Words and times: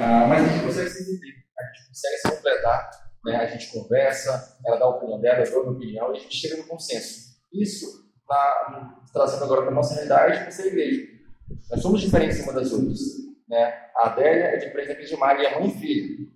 Ah, 0.00 0.26
mas 0.26 0.44
a 0.44 0.48
gente 0.48 0.64
consegue 0.64 0.90
se 0.90 1.02
entender, 1.02 1.34
a 1.56 1.62
gente 1.66 1.88
consegue 1.88 2.16
se 2.16 2.30
completar, 2.30 2.90
né? 3.24 3.36
a 3.36 3.46
gente 3.46 3.72
conversa, 3.72 4.58
ela 4.66 4.76
dá 4.76 4.84
a 4.84 4.88
opinião 4.88 5.20
dela, 5.20 5.44
eu 5.44 5.50
dou 5.50 5.60
a 5.60 5.64
minha 5.66 5.76
opinião 5.76 6.14
e 6.14 6.18
a 6.18 6.20
gente 6.20 6.36
chega 6.36 6.56
no 6.56 6.66
consenso. 6.66 7.34
Isso, 7.52 8.04
na, 8.28 8.98
trazendo 9.12 9.44
agora 9.44 9.62
para 9.62 9.70
a 9.70 9.74
nossa 9.74 9.94
realidade, 9.94 10.48
essa 10.48 10.62
é 10.62 10.64
a 10.64 10.68
igreja. 10.68 11.14
Nós 11.70 11.80
somos 11.80 12.00
diferentes 12.00 12.40
uma 12.40 12.52
das 12.52 12.72
outras. 12.72 12.98
Né? 13.48 13.72
A 13.96 14.06
Adélia 14.08 14.44
é 14.46 14.56
diferente 14.56 14.88
da 14.88 15.04
de 15.04 15.16
Maria, 15.16 15.48
é 15.48 15.60
mãe 15.60 15.68
e 15.68 15.78
filha. 15.78 16.26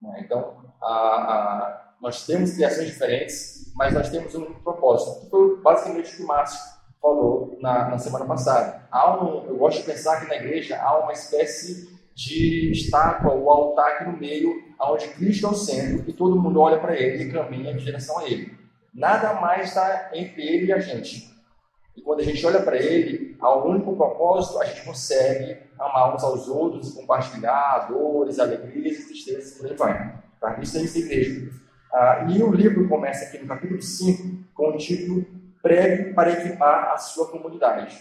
Né? 0.00 0.22
Então, 0.24 0.72
a, 0.80 0.88
a, 0.88 1.94
nós 2.00 2.24
temos 2.24 2.54
criações 2.54 2.88
diferentes, 2.88 3.72
mas 3.74 3.92
nós 3.92 4.08
temos 4.08 4.34
um 4.34 4.54
propósito, 4.54 5.20
que 5.20 5.30
foi 5.30 5.60
basicamente 5.60 6.14
o 6.14 6.16
que 6.16 6.22
o 6.22 6.26
Márcio 6.26 6.58
falou 7.00 7.58
na, 7.60 7.90
na 7.90 7.98
semana 7.98 8.24
passada. 8.24 8.86
Há 8.90 9.22
um, 9.22 9.44
eu 9.46 9.56
gosto 9.58 9.80
de 9.80 9.84
pensar 9.84 10.20
que 10.20 10.28
na 10.28 10.36
igreja 10.36 10.80
há 10.80 10.98
uma 11.00 11.12
espécie 11.12 11.92
de 12.14 12.70
estátua 12.70 13.32
ou 13.32 13.50
altar 13.50 13.92
aqui 13.92 14.04
no 14.04 14.16
meio, 14.16 14.52
onde 14.80 15.08
Cristo 15.08 15.46
é 15.46 15.50
o 15.50 15.54
centro 15.54 16.04
e 16.08 16.12
todo 16.12 16.40
mundo 16.40 16.60
olha 16.60 16.78
para 16.78 16.94
ele 16.96 17.24
e 17.24 17.32
caminha 17.32 17.72
em 17.72 17.76
direção 17.76 18.18
a 18.18 18.28
ele. 18.28 18.56
Nada 18.94 19.34
mais 19.40 19.68
está 19.68 20.10
entre 20.12 20.42
ele 20.42 20.66
e 20.66 20.72
a 20.72 20.78
gente. 20.78 21.32
E 21.96 22.02
quando 22.02 22.20
a 22.20 22.24
gente 22.24 22.44
olha 22.46 22.60
para 22.60 22.76
ele, 22.76 23.36
ao 23.40 23.68
único 23.68 23.96
propósito, 23.96 24.60
a 24.60 24.64
gente 24.64 24.84
consegue 24.84 25.58
amar 25.78 26.14
uns 26.14 26.22
aos 26.22 26.48
outros, 26.48 26.94
compartilhar 26.94 27.88
dores, 27.90 28.38
alegrias, 28.38 29.04
tristezas, 29.04 29.58
por 29.58 29.66
aí 29.66 29.76
vai. 29.76 30.22
Tá? 30.40 30.58
Isso 30.60 30.78
é 30.78 30.84
essa 30.84 30.98
igreja. 30.98 31.50
Ah, 31.92 32.26
e 32.28 32.42
o 32.42 32.52
livro 32.52 32.88
começa 32.88 33.26
aqui 33.26 33.38
no 33.38 33.46
capítulo 33.46 33.80
5 33.80 34.52
com 34.54 34.70
o 34.70 34.76
título 34.78 35.26
Pregue 35.62 36.12
para 36.12 36.32
equipar 36.32 36.92
a 36.92 36.96
sua 36.96 37.30
comunidade. 37.30 37.96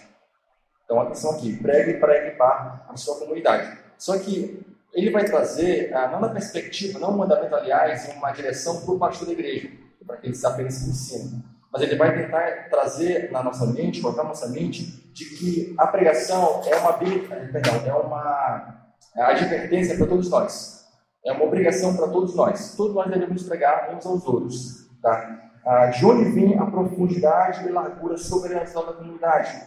Então, 0.83 0.99
atenção 0.99 1.31
aqui: 1.31 1.55
pregue 1.57 1.99
para 1.99 2.17
equipar 2.17 2.85
a 2.89 2.97
sua 2.97 3.19
comunidade. 3.19 3.77
Só 4.01 4.17
que 4.17 4.65
ele 4.95 5.11
vai 5.11 5.23
trazer, 5.25 5.95
ah, 5.95 6.07
não 6.07 6.19
na 6.19 6.29
perspectiva, 6.29 6.97
não 6.97 7.11
um 7.11 7.17
mandamento, 7.17 7.53
aliás, 7.53 8.09
uma 8.17 8.31
direção 8.31 8.81
para 8.81 8.95
o 8.95 8.97
pastor 8.97 9.27
da 9.27 9.33
igreja, 9.33 9.69
para 10.07 10.17
que 10.17 10.25
eles 10.25 10.43
apenas 10.43 10.73
se 10.73 10.89
ensinem. 10.89 11.43
Mas 11.71 11.83
ele 11.83 11.95
vai 11.95 12.11
tentar 12.11 12.67
trazer 12.67 13.31
na 13.31 13.43
nossa 13.43 13.67
mente, 13.67 14.01
colocar 14.01 14.23
na 14.23 14.29
nossa 14.29 14.49
mente, 14.49 14.85
de 15.13 15.25
que 15.25 15.75
a 15.77 15.85
pregação 15.85 16.63
é 16.65 16.75
uma, 16.77 16.97
eh, 16.99 17.49
perdão, 17.51 17.75
é 17.85 17.93
uma 17.93 18.91
advertência 19.17 19.95
para 19.95 20.07
todos 20.07 20.31
nós. 20.31 20.83
É 21.23 21.31
uma 21.31 21.45
obrigação 21.45 21.95
para 21.95 22.07
todos 22.07 22.33
nós. 22.35 22.75
Todos 22.75 22.95
nós 22.95 23.07
devemos 23.07 23.43
pregar 23.43 23.95
uns 23.95 24.03
aos 24.03 24.25
outros. 24.25 24.89
Tá? 24.99 25.51
Ah, 25.63 25.85
de 25.85 26.03
onde 26.03 26.31
vem 26.31 26.57
a 26.57 26.65
profundidade 26.65 27.67
e 27.67 27.71
largura 27.71 28.17
sobrenatural 28.17 28.87
da 28.87 28.93
comunidade? 28.93 29.61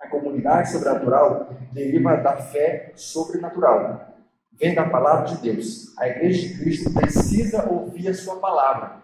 A 0.00 0.08
comunidade 0.08 0.72
sobrenatural 0.72 1.50
deriva 1.72 2.16
da 2.16 2.34
fé 2.36 2.92
sobrenatural. 2.96 4.08
Vem 4.58 4.74
da 4.74 4.88
palavra 4.88 5.26
de 5.26 5.42
Deus. 5.42 5.96
A 5.98 6.08
igreja 6.08 6.48
de 6.48 6.58
Cristo 6.58 6.90
precisa 6.92 7.68
ouvir 7.70 8.08
a 8.08 8.14
sua 8.14 8.36
palavra, 8.36 8.96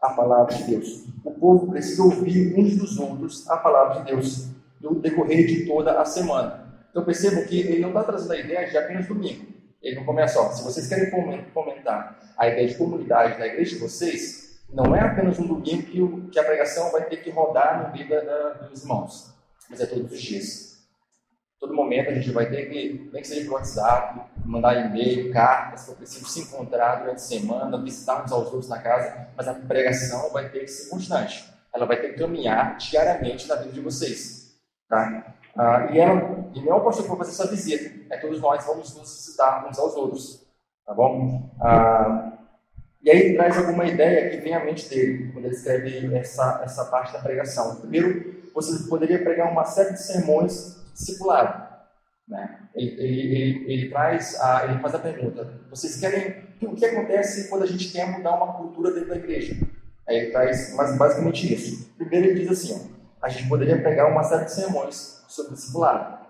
a 0.00 0.10
palavra 0.10 0.54
de 0.54 0.64
Deus. 0.64 1.04
O 1.22 1.30
povo 1.30 1.70
precisa 1.70 2.02
ouvir 2.02 2.54
uns 2.58 2.76
dos 2.76 2.98
outros 2.98 3.48
a 3.50 3.58
palavra 3.58 4.00
de 4.00 4.12
Deus 4.12 4.48
no 4.80 4.94
decorrer 4.94 5.46
de 5.46 5.66
toda 5.66 6.00
a 6.00 6.04
semana. 6.06 6.64
Então 6.90 7.04
percebam 7.04 7.44
que 7.44 7.60
ele 7.60 7.80
não 7.80 7.90
está 7.90 8.04
trazendo 8.04 8.32
a 8.32 8.38
ideia 8.38 8.68
de 8.68 8.78
apenas 8.78 9.06
domingo. 9.06 9.46
Ele 9.82 9.96
não 9.96 10.04
começa, 10.04 10.40
ó, 10.40 10.50
se 10.50 10.64
vocês 10.64 10.88
querem 10.88 11.10
fomentar 11.52 12.18
a 12.38 12.48
ideia 12.48 12.66
de 12.66 12.76
comunidade 12.76 13.38
na 13.38 13.46
igreja 13.46 13.74
de 13.74 13.82
vocês, 13.82 14.58
não 14.72 14.96
é 14.96 15.00
apenas 15.00 15.38
um 15.38 15.46
domingo 15.46 16.30
que, 16.30 16.38
a 16.38 16.44
pregação 16.44 16.90
vai 16.90 17.04
ter 17.04 17.18
que 17.18 17.30
rodar 17.30 17.86
no 17.86 17.92
meio 17.92 18.08
da, 18.08 18.20
da, 18.20 18.48
dos 18.68 18.82
irmãos 18.82 19.33
mas 19.68 19.80
é 19.80 19.86
todos 19.86 20.12
os 20.12 20.20
dias. 20.20 20.74
Todo 21.58 21.74
momento 21.74 22.10
a 22.10 22.14
gente 22.14 22.30
vai 22.30 22.48
ter 22.50 22.68
que, 22.68 23.10
nem 23.12 23.22
que 23.22 23.28
seja 23.28 23.44
por 23.48 23.54
WhatsApp, 23.54 24.20
mandar 24.44 24.74
e-mail, 24.74 25.32
cartas, 25.32 25.86
for 25.86 25.96
preciso 25.96 26.26
se 26.26 26.40
encontrar 26.40 26.96
durante 26.96 27.16
a 27.16 27.18
semana, 27.18 27.82
visitar 27.82 28.22
uns 28.22 28.32
aos 28.32 28.46
outros 28.46 28.68
na 28.68 28.78
casa, 28.80 29.28
mas 29.36 29.48
a 29.48 29.54
pregação 29.54 30.30
vai 30.30 30.50
ter 30.50 30.60
que 30.60 30.68
ser 30.68 30.90
constante. 30.90 31.48
Ela 31.72 31.86
vai 31.86 32.00
ter 32.00 32.10
que 32.10 32.18
caminhar 32.18 32.76
diariamente 32.76 33.48
na 33.48 33.56
vida 33.56 33.72
de 33.72 33.80
vocês. 33.80 34.54
Tá? 34.88 35.34
Ah, 35.56 35.88
e, 35.90 35.98
ela, 35.98 36.50
e 36.54 36.60
não 36.60 36.72
é 36.72 36.74
o 36.74 36.84
pastor 36.84 37.04
que 37.04 37.08
vai 37.08 37.18
fazer 37.18 37.30
essa 37.30 37.50
visita, 37.50 38.14
é 38.14 38.18
todos 38.18 38.40
nós 38.40 38.64
vamos 38.66 38.94
nos 38.96 39.16
visitar 39.16 39.66
uns 39.66 39.78
aos 39.78 39.94
outros. 39.94 40.44
Tá 40.84 40.92
bom? 40.92 41.50
Ah, 41.62 42.32
e 43.02 43.10
aí 43.10 43.34
traz 43.34 43.56
alguma 43.58 43.86
ideia 43.86 44.30
que 44.30 44.38
vem 44.38 44.54
à 44.54 44.64
mente 44.64 44.88
dele, 44.88 45.30
quando 45.32 45.46
ele 45.46 45.54
escreve 45.54 46.14
essa, 46.14 46.60
essa 46.64 46.84
parte 46.86 47.12
da 47.12 47.20
pregação. 47.20 47.76
Primeiro, 47.76 48.43
você 48.54 48.88
poderia 48.88 49.22
pregar 49.22 49.50
uma 49.50 49.64
série 49.64 49.92
de 49.92 50.02
sermões 50.02 50.80
discipulado. 50.92 51.64
Né? 52.28 52.58
Ele, 52.74 52.90
ele, 52.98 53.20
ele, 53.20 53.72
ele, 53.72 53.90
traz 53.90 54.40
a, 54.40 54.66
ele 54.66 54.80
faz 54.80 54.94
a 54.94 54.98
pergunta: 54.98 55.46
vocês 55.68 55.98
querem 55.98 56.44
o 56.62 56.74
que 56.74 56.84
acontece 56.84 57.48
quando 57.48 57.64
a 57.64 57.66
gente 57.66 57.92
quer 57.92 58.06
mudar 58.06 58.36
uma 58.36 58.54
cultura 58.54 58.92
dentro 58.92 59.10
da 59.10 59.16
igreja? 59.16 59.54
Aí 60.08 60.16
ele 60.16 60.30
traz 60.30 60.74
basicamente 60.74 61.52
isso. 61.52 61.92
Primeiro 61.96 62.28
ele 62.28 62.40
diz 62.40 62.50
assim: 62.50 62.74
ó, 62.74 63.26
a 63.26 63.28
gente 63.28 63.48
poderia 63.48 63.80
pregar 63.80 64.10
uma 64.10 64.22
série 64.22 64.44
de 64.44 64.52
sermões 64.52 65.24
sobre 65.28 65.54
discipulado. 65.54 66.24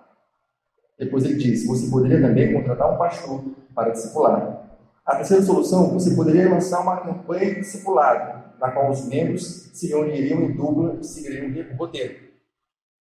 Depois 0.99 1.25
ele 1.25 1.37
diz: 1.37 1.67
você 1.67 1.91
poderia 1.91 2.21
também 2.21 2.53
contratar 2.53 2.93
um 2.93 2.99
pastor 2.99 3.45
para 3.75 3.91
discipular. 3.91 4.63
A 5.04 5.16
terceira 5.16 5.42
solução, 5.42 5.92
você 5.92 6.15
poderia 6.15 6.48
lançar 6.48 6.81
uma 6.81 7.03
campanha 7.03 7.54
de 7.54 7.60
discipulado 7.60 8.59
na 8.59 8.70
qual 8.70 8.91
os 8.91 9.06
membros 9.06 9.70
se 9.75 9.88
reuniriam 9.88 10.41
em 10.41 10.56
dupla 10.56 10.98
e 10.98 11.04
seguiriam 11.04 11.75
o 11.75 11.76
roteiro. 11.76 12.32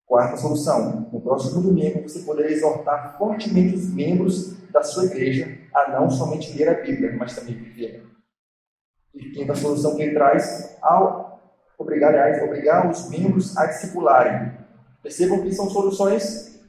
Quarta 0.04 0.36
solução: 0.36 1.08
no 1.12 1.20
próximo 1.20 1.62
domingo 1.62 2.02
você 2.02 2.20
poderá 2.20 2.50
exortar 2.50 3.16
fortemente 3.16 3.76
os 3.76 3.94
membros 3.94 4.52
da 4.72 4.82
sua 4.82 5.04
igreja 5.04 5.56
a 5.72 5.92
não 5.92 6.10
somente 6.10 6.56
ler 6.56 6.68
a 6.68 6.82
Bíblia, 6.82 7.14
mas 7.16 7.36
também 7.36 7.54
viver. 7.54 8.04
E 9.14 9.30
quinta 9.30 9.54
solução 9.54 9.94
que 9.94 10.02
ele 10.02 10.14
traz, 10.14 10.76
ao 10.82 11.40
obrigar, 11.78 12.10
aliás, 12.10 12.42
obrigar 12.42 12.90
os 12.90 13.08
membros 13.08 13.56
a 13.56 13.66
discipularem. 13.66 14.52
Percebam 15.02 15.42
que 15.42 15.52
são 15.52 15.70
soluções 15.70 16.60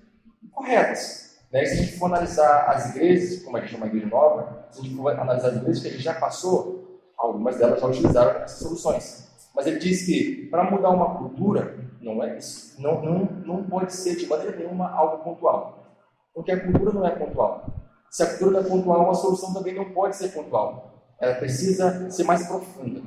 corretas. 0.51 1.22
Né? 1.53 1.65
Se 1.65 1.73
a 1.73 1.83
gente 1.83 1.97
for 1.99 2.07
analisar 2.07 2.65
as 2.69 2.89
igrejas, 2.89 3.43
como 3.43 3.55
a 3.55 3.61
gente 3.61 3.75
é 3.75 3.77
uma 3.77 3.87
igreja 3.87 4.07
nova, 4.07 4.67
se 4.71 4.81
a 4.81 4.83
gente 4.83 4.95
for 4.95 5.11
analisar 5.11 5.49
as 5.49 5.55
igrejas 5.57 5.81
que 5.81 5.87
a 5.87 5.91
gente 5.91 6.03
já 6.03 6.15
passou, 6.15 6.83
Algumas 7.23 7.55
delas 7.55 7.79
já 7.79 7.87
utilizaram 7.87 8.41
essas 8.41 8.59
soluções. 8.59 9.29
Mas 9.55 9.65
ele 9.65 9.79
diz 9.79 10.05
que 10.05 10.47
para 10.51 10.69
mudar 10.69 10.89
uma 10.89 11.15
cultura, 11.15 11.79
não 12.01 12.21
é 12.21 12.37
isso. 12.37 12.81
Não, 12.81 13.01
não, 13.01 13.19
não 13.45 13.63
pode 13.63 13.93
ser 13.93 14.17
de 14.17 14.27
maneira 14.27 14.57
nenhuma 14.57 14.91
algo 14.91 15.23
pontual. 15.23 15.85
Porque 16.33 16.51
a 16.51 16.59
cultura 16.59 16.91
não 16.91 17.07
é 17.07 17.11
pontual. 17.11 17.65
Se 18.09 18.23
a 18.23 18.25
cultura 18.27 18.51
não 18.51 18.59
é 18.59 18.63
pontual, 18.63 19.09
a 19.09 19.13
solução 19.13 19.53
também 19.53 19.73
não 19.73 19.93
pode 19.93 20.17
ser 20.17 20.33
pontual. 20.33 21.15
Ela 21.17 21.35
precisa 21.35 22.11
ser 22.11 22.25
mais 22.25 22.45
profunda. 22.45 23.01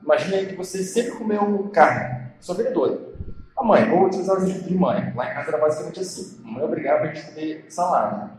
Imagine 0.00 0.36
aí 0.36 0.46
que 0.46 0.54
você 0.54 0.84
sempre 0.84 1.18
comeu 1.18 1.68
carne, 1.70 2.30
sua 2.38 2.54
toda. 2.72 3.07
A 3.58 3.64
mãe, 3.64 3.90
vou 3.90 4.06
utilizar 4.06 4.38
o 4.38 4.42
exemplo 4.42 4.68
de 4.68 4.74
mãe. 4.74 5.12
Lá 5.16 5.30
em 5.30 5.34
casa 5.34 5.48
era 5.48 5.58
basicamente 5.58 5.98
assim. 5.98 6.40
A 6.44 6.48
mãe 6.48 6.64
obrigava 6.64 7.02
a 7.02 7.06
gente 7.08 7.26
a 7.26 7.28
comer 7.30 7.66
salada. 7.68 8.30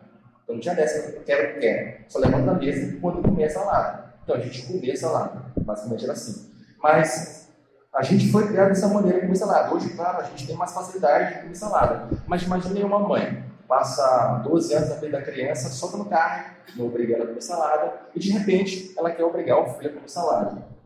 Então 0.44 0.56
não 0.56 0.62
tinha 0.62 0.74
dessa, 0.74 1.10
eu 1.10 1.22
quero, 1.24 1.60
quero. 1.60 2.06
Só 2.08 2.20
levanta 2.20 2.46
da 2.46 2.54
mesa 2.54 2.98
quando 3.02 3.22
comer 3.22 3.50
salada. 3.50 4.14
Então 4.24 4.36
a 4.38 4.40
gente 4.40 4.66
comia 4.66 4.96
salada, 4.96 5.44
basicamente 5.58 6.04
era 6.06 6.14
assim. 6.14 6.50
Mas 6.82 7.50
a 7.94 8.02
gente 8.02 8.32
foi 8.32 8.48
criado 8.48 8.70
dessa 8.70 8.88
maneira 8.88 9.20
de 9.20 9.26
comer 9.26 9.36
salada. 9.36 9.74
Hoje, 9.74 9.90
claro, 9.90 10.20
a 10.20 10.24
gente 10.24 10.48
tem 10.48 10.56
mais 10.56 10.72
facilidade 10.72 11.34
de 11.34 11.42
comer 11.42 11.56
salada. 11.56 12.08
Mas 12.26 12.44
imagine 12.44 12.82
uma 12.84 13.00
mãe, 13.00 13.44
passa 13.68 14.42
12 14.44 14.74
anos 14.74 14.90
na 14.90 14.96
vida 14.96 15.20
da 15.20 15.24
criança 15.24 15.68
só 15.70 15.98
no 15.98 16.06
carro, 16.06 16.46
não 16.78 16.86
obriga 16.86 17.16
ela 17.16 17.26
a 17.26 17.28
comer 17.28 17.42
salada, 17.42 17.94
e 18.16 18.20
de 18.20 18.32
repente 18.32 18.94
ela 18.98 19.12
quer 19.12 19.24
obrigar 19.26 19.60
o 19.60 19.74
filho 19.74 19.90
a 19.90 19.94
comer 19.94 20.10
salada. 20.10 20.79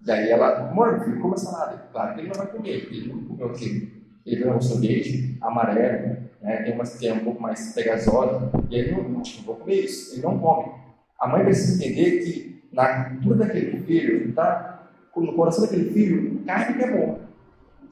Daí 0.00 0.30
ela, 0.30 0.68
amor, 0.70 1.00
filho, 1.04 1.20
come 1.20 1.38
salada. 1.38 1.88
Claro 1.92 2.14
que 2.14 2.20
ele 2.20 2.28
não 2.28 2.36
vai 2.36 2.46
comer, 2.46 2.80
porque 2.80 2.96
ele 2.96 3.12
não 3.12 3.24
comeu 3.24 3.46
aquilo. 3.48 3.90
Ele 4.24 4.42
vê 4.42 4.50
um 4.50 4.60
sorvete 4.60 5.36
amarelo, 5.40 6.16
né, 6.40 6.62
tem 6.62 6.74
umas 6.74 6.96
que 6.96 7.06
é 7.06 7.12
um 7.12 7.24
pouco 7.24 7.42
mais 7.42 7.72
pegajosa, 7.74 8.50
e 8.70 8.74
ele 8.74 8.92
não, 8.92 9.02
não, 9.02 9.10
não 9.10 9.44
vou 9.44 9.56
comer 9.56 9.84
isso, 9.84 10.14
ele 10.14 10.22
não 10.22 10.38
come. 10.38 10.72
A 11.18 11.28
mãe 11.28 11.44
precisa 11.44 11.82
entender 11.82 12.22
que 12.22 12.62
na 12.72 13.04
cultura 13.04 13.36
daquele 13.36 13.80
filho, 13.80 14.32
tá? 14.32 14.74
no 15.16 15.34
coração 15.34 15.64
daquele 15.64 15.90
filho, 15.92 16.42
carne 16.44 16.76
que 16.76 16.84
é 16.84 16.90
bom. 16.90 17.20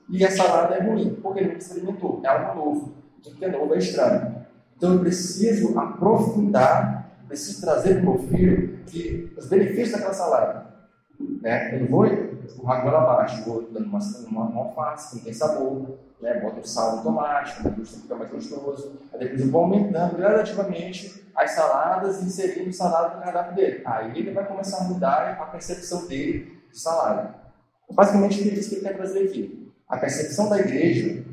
E 0.08 0.25
a 0.25 0.31
salada 0.31 0.75
é 0.75 0.82
ruim, 0.82 1.19
porque 1.23 1.40
ele 1.40 1.50
não 1.50 1.56
experimentou. 1.56 2.20
É 2.25 2.29
algo 2.29 2.55
novo. 2.55 2.94
Tudo 3.23 3.37
que 3.37 3.44
é 3.44 3.50
novo 3.50 3.75
é 3.75 3.79
estranho. 3.79 4.34
Então 4.76 4.94
eu 4.94 5.00
preciso 5.00 5.79
aprofundar, 5.79 7.11
preciso 7.29 7.61
trazer 7.61 8.00
para 8.00 8.11
o 8.11 8.19
meu 8.19 8.19
filho 8.29 8.81
que 8.87 9.32
os 9.37 9.49
benefícios 9.49 9.93
daquela 9.93 10.12
salada. 10.12 10.62
Né? 11.40 11.74
Eu 11.74 11.80
não 11.80 11.86
vou 11.88 12.06
empurrar 12.06 12.86
ela 12.86 13.02
abaixo, 13.02 13.44
vou 13.44 13.62
dando 13.70 13.86
uma, 13.86 13.98
uma, 14.28 14.44
uma 14.44 14.96
não 15.12 15.20
tem 15.20 15.32
sabor, 15.32 15.98
né? 16.20 16.40
boto 16.40 16.60
o 16.60 16.66
sal 16.66 16.96
no 16.96 17.02
tomate, 17.02 17.66
o 17.66 17.84
ficar 17.84 18.14
mais 18.14 18.30
gostoso. 18.30 18.92
Aí 19.12 19.19
depois 19.19 19.40
eu 19.40 19.50
vou 19.50 19.62
aumentando 19.62 20.16
gradativamente 20.16 21.22
as 21.34 21.50
saladas 21.52 22.22
e 22.22 22.26
inserindo 22.26 22.72
salada 22.72 23.16
no 23.16 23.22
cardápio 23.22 23.54
dele. 23.54 23.82
Aí 23.84 24.19
ele 24.19 24.32
vai 24.32 24.46
começar 24.46 24.84
a 24.84 24.88
mudar 24.88 25.38
a 25.40 25.46
percepção 25.46 26.06
dele 26.06 26.60
de 26.70 26.78
salada. 26.78 27.34
Basicamente, 27.90 28.40
o 28.40 28.42
que 28.42 28.48
ele 28.48 28.80
quer 28.80 28.96
trazer 28.96 29.24
aqui? 29.24 29.72
A 29.88 29.98
percepção 29.98 30.48
da 30.48 30.58
igreja, 30.58 31.24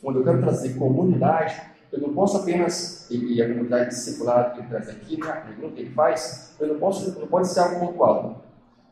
quando 0.00 0.20
eu 0.20 0.24
quero 0.24 0.40
trazer 0.40 0.74
comunidade, 0.74 1.70
Eu 1.92 2.00
não 2.00 2.14
posso 2.14 2.36
apenas, 2.36 3.10
e, 3.10 3.34
e 3.34 3.42
a 3.42 3.48
comunidade 3.48 3.90
discipulada 3.90 4.50
que 4.50 4.60
ele 4.60 4.68
traz 4.68 4.88
aqui, 4.88 5.20
né, 5.20 5.28
a 5.28 5.40
pergunta 5.40 5.74
que 5.74 5.80
ele 5.80 5.90
faz, 5.90 6.54
eu 6.60 6.68
não 6.68 6.78
posso, 6.78 7.18
não 7.18 7.26
pode 7.26 7.48
ser 7.48 7.58
algo 7.58 7.80
pontual. 7.80 8.44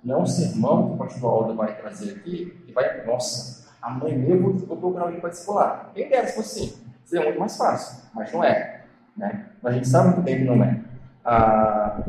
Não 0.02 0.16
é 0.16 0.22
um 0.22 0.26
sermão 0.26 0.88
que 0.88 0.94
o 0.94 0.96
pastor 0.96 1.30
Aldo 1.30 1.54
vai 1.54 1.76
trazer 1.76 2.12
aqui 2.12 2.64
e 2.66 2.72
vai, 2.72 3.04
nossa, 3.04 3.68
amanhã 3.82 4.26
eu 4.28 4.42
vou, 4.42 4.54
vou 4.54 4.76
procurar 4.76 5.04
alguém 5.04 5.20
para 5.20 5.30
discipular. 5.30 5.90
Quem 5.94 6.08
dera 6.08 6.26
se 6.26 6.36
fosse 6.36 6.60
assim, 6.60 6.78
seria 7.04 7.26
muito 7.26 7.40
mais 7.40 7.56
fácil, 7.56 8.02
mas 8.14 8.32
não 8.32 8.44
é. 8.44 8.84
Né? 9.16 9.46
A 9.64 9.72
gente 9.72 9.88
sabe 9.88 10.08
muito 10.08 10.22
bem 10.22 10.38
que 10.38 10.44
não 10.44 10.62
é. 10.62 10.80
Ah, 11.24 12.02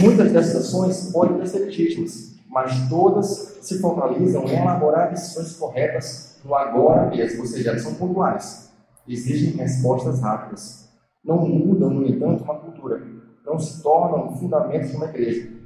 muitas 0.00 0.32
dessas 0.32 0.56
ações 0.56 1.12
podem 1.12 1.44
ser 1.46 1.60
legítimas, 1.60 2.36
mas 2.48 2.88
todas 2.88 3.58
se 3.62 3.78
focalizam 3.80 4.44
em 4.44 4.56
elaborar 4.56 5.10
decisões 5.10 5.56
corretas 5.56 6.40
no 6.44 6.54
agora 6.54 7.06
mesmo, 7.06 7.40
ou 7.40 7.46
seja, 7.46 7.70
elas 7.70 7.82
são 7.82 7.94
pontuais, 7.94 8.72
exigem 9.06 9.56
respostas 9.56 10.20
rápidas. 10.20 10.88
Não 11.24 11.46
mudam, 11.46 11.90
no 11.90 12.06
entanto, 12.06 12.44
uma 12.44 12.58
cultura, 12.58 13.02
não 13.44 13.58
se 13.58 13.82
tornam 13.82 14.36
fundamentos 14.36 14.90
de 14.90 14.96
uma 14.96 15.06
igreja. 15.06 15.57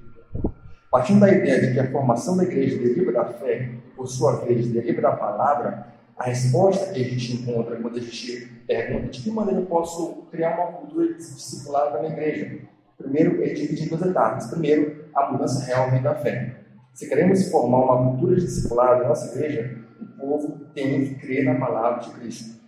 Partindo 0.92 1.20
da 1.20 1.32
ideia 1.32 1.58
de 1.58 1.72
que 1.72 1.80
a 1.80 1.90
formação 1.90 2.36
da 2.36 2.42
igreja 2.42 2.76
deriva 2.76 3.10
da 3.12 3.24
fé, 3.24 3.70
por 3.96 4.06
sua 4.06 4.44
vez, 4.44 4.68
deriva 4.68 5.00
da 5.00 5.12
palavra, 5.12 5.86
a 6.18 6.24
resposta 6.24 6.92
que 6.92 7.00
a 7.00 7.04
gente 7.04 7.32
encontra 7.32 7.76
quando 7.76 7.96
a 7.96 8.00
gente 8.00 8.46
pergunta 8.66 9.08
de 9.08 9.22
que 9.22 9.30
maneira 9.30 9.60
eu 9.60 9.64
posso 9.64 10.26
criar 10.30 10.54
uma 10.54 10.72
cultura 10.72 11.14
discipulada 11.14 12.02
na 12.02 12.10
igreja. 12.10 12.58
Primeiro, 12.98 13.42
ele 13.42 13.54
divide 13.54 13.84
em 13.84 13.88
duas 13.88 14.02
etapas. 14.02 14.48
Primeiro, 14.48 15.06
a 15.14 15.32
mudança 15.32 15.64
real 15.64 15.90
vem 15.90 16.02
da 16.02 16.14
fé. 16.14 16.56
Se 16.92 17.08
queremos 17.08 17.50
formar 17.50 17.84
uma 17.84 18.10
cultura 18.10 18.36
discipulada 18.36 19.00
na 19.00 19.08
nossa 19.08 19.34
igreja, 19.34 19.82
o 19.98 20.20
povo 20.20 20.66
tem 20.74 21.06
que 21.06 21.14
crer 21.14 21.46
na 21.46 21.54
palavra 21.54 22.00
de 22.00 22.10
Cristo. 22.10 22.60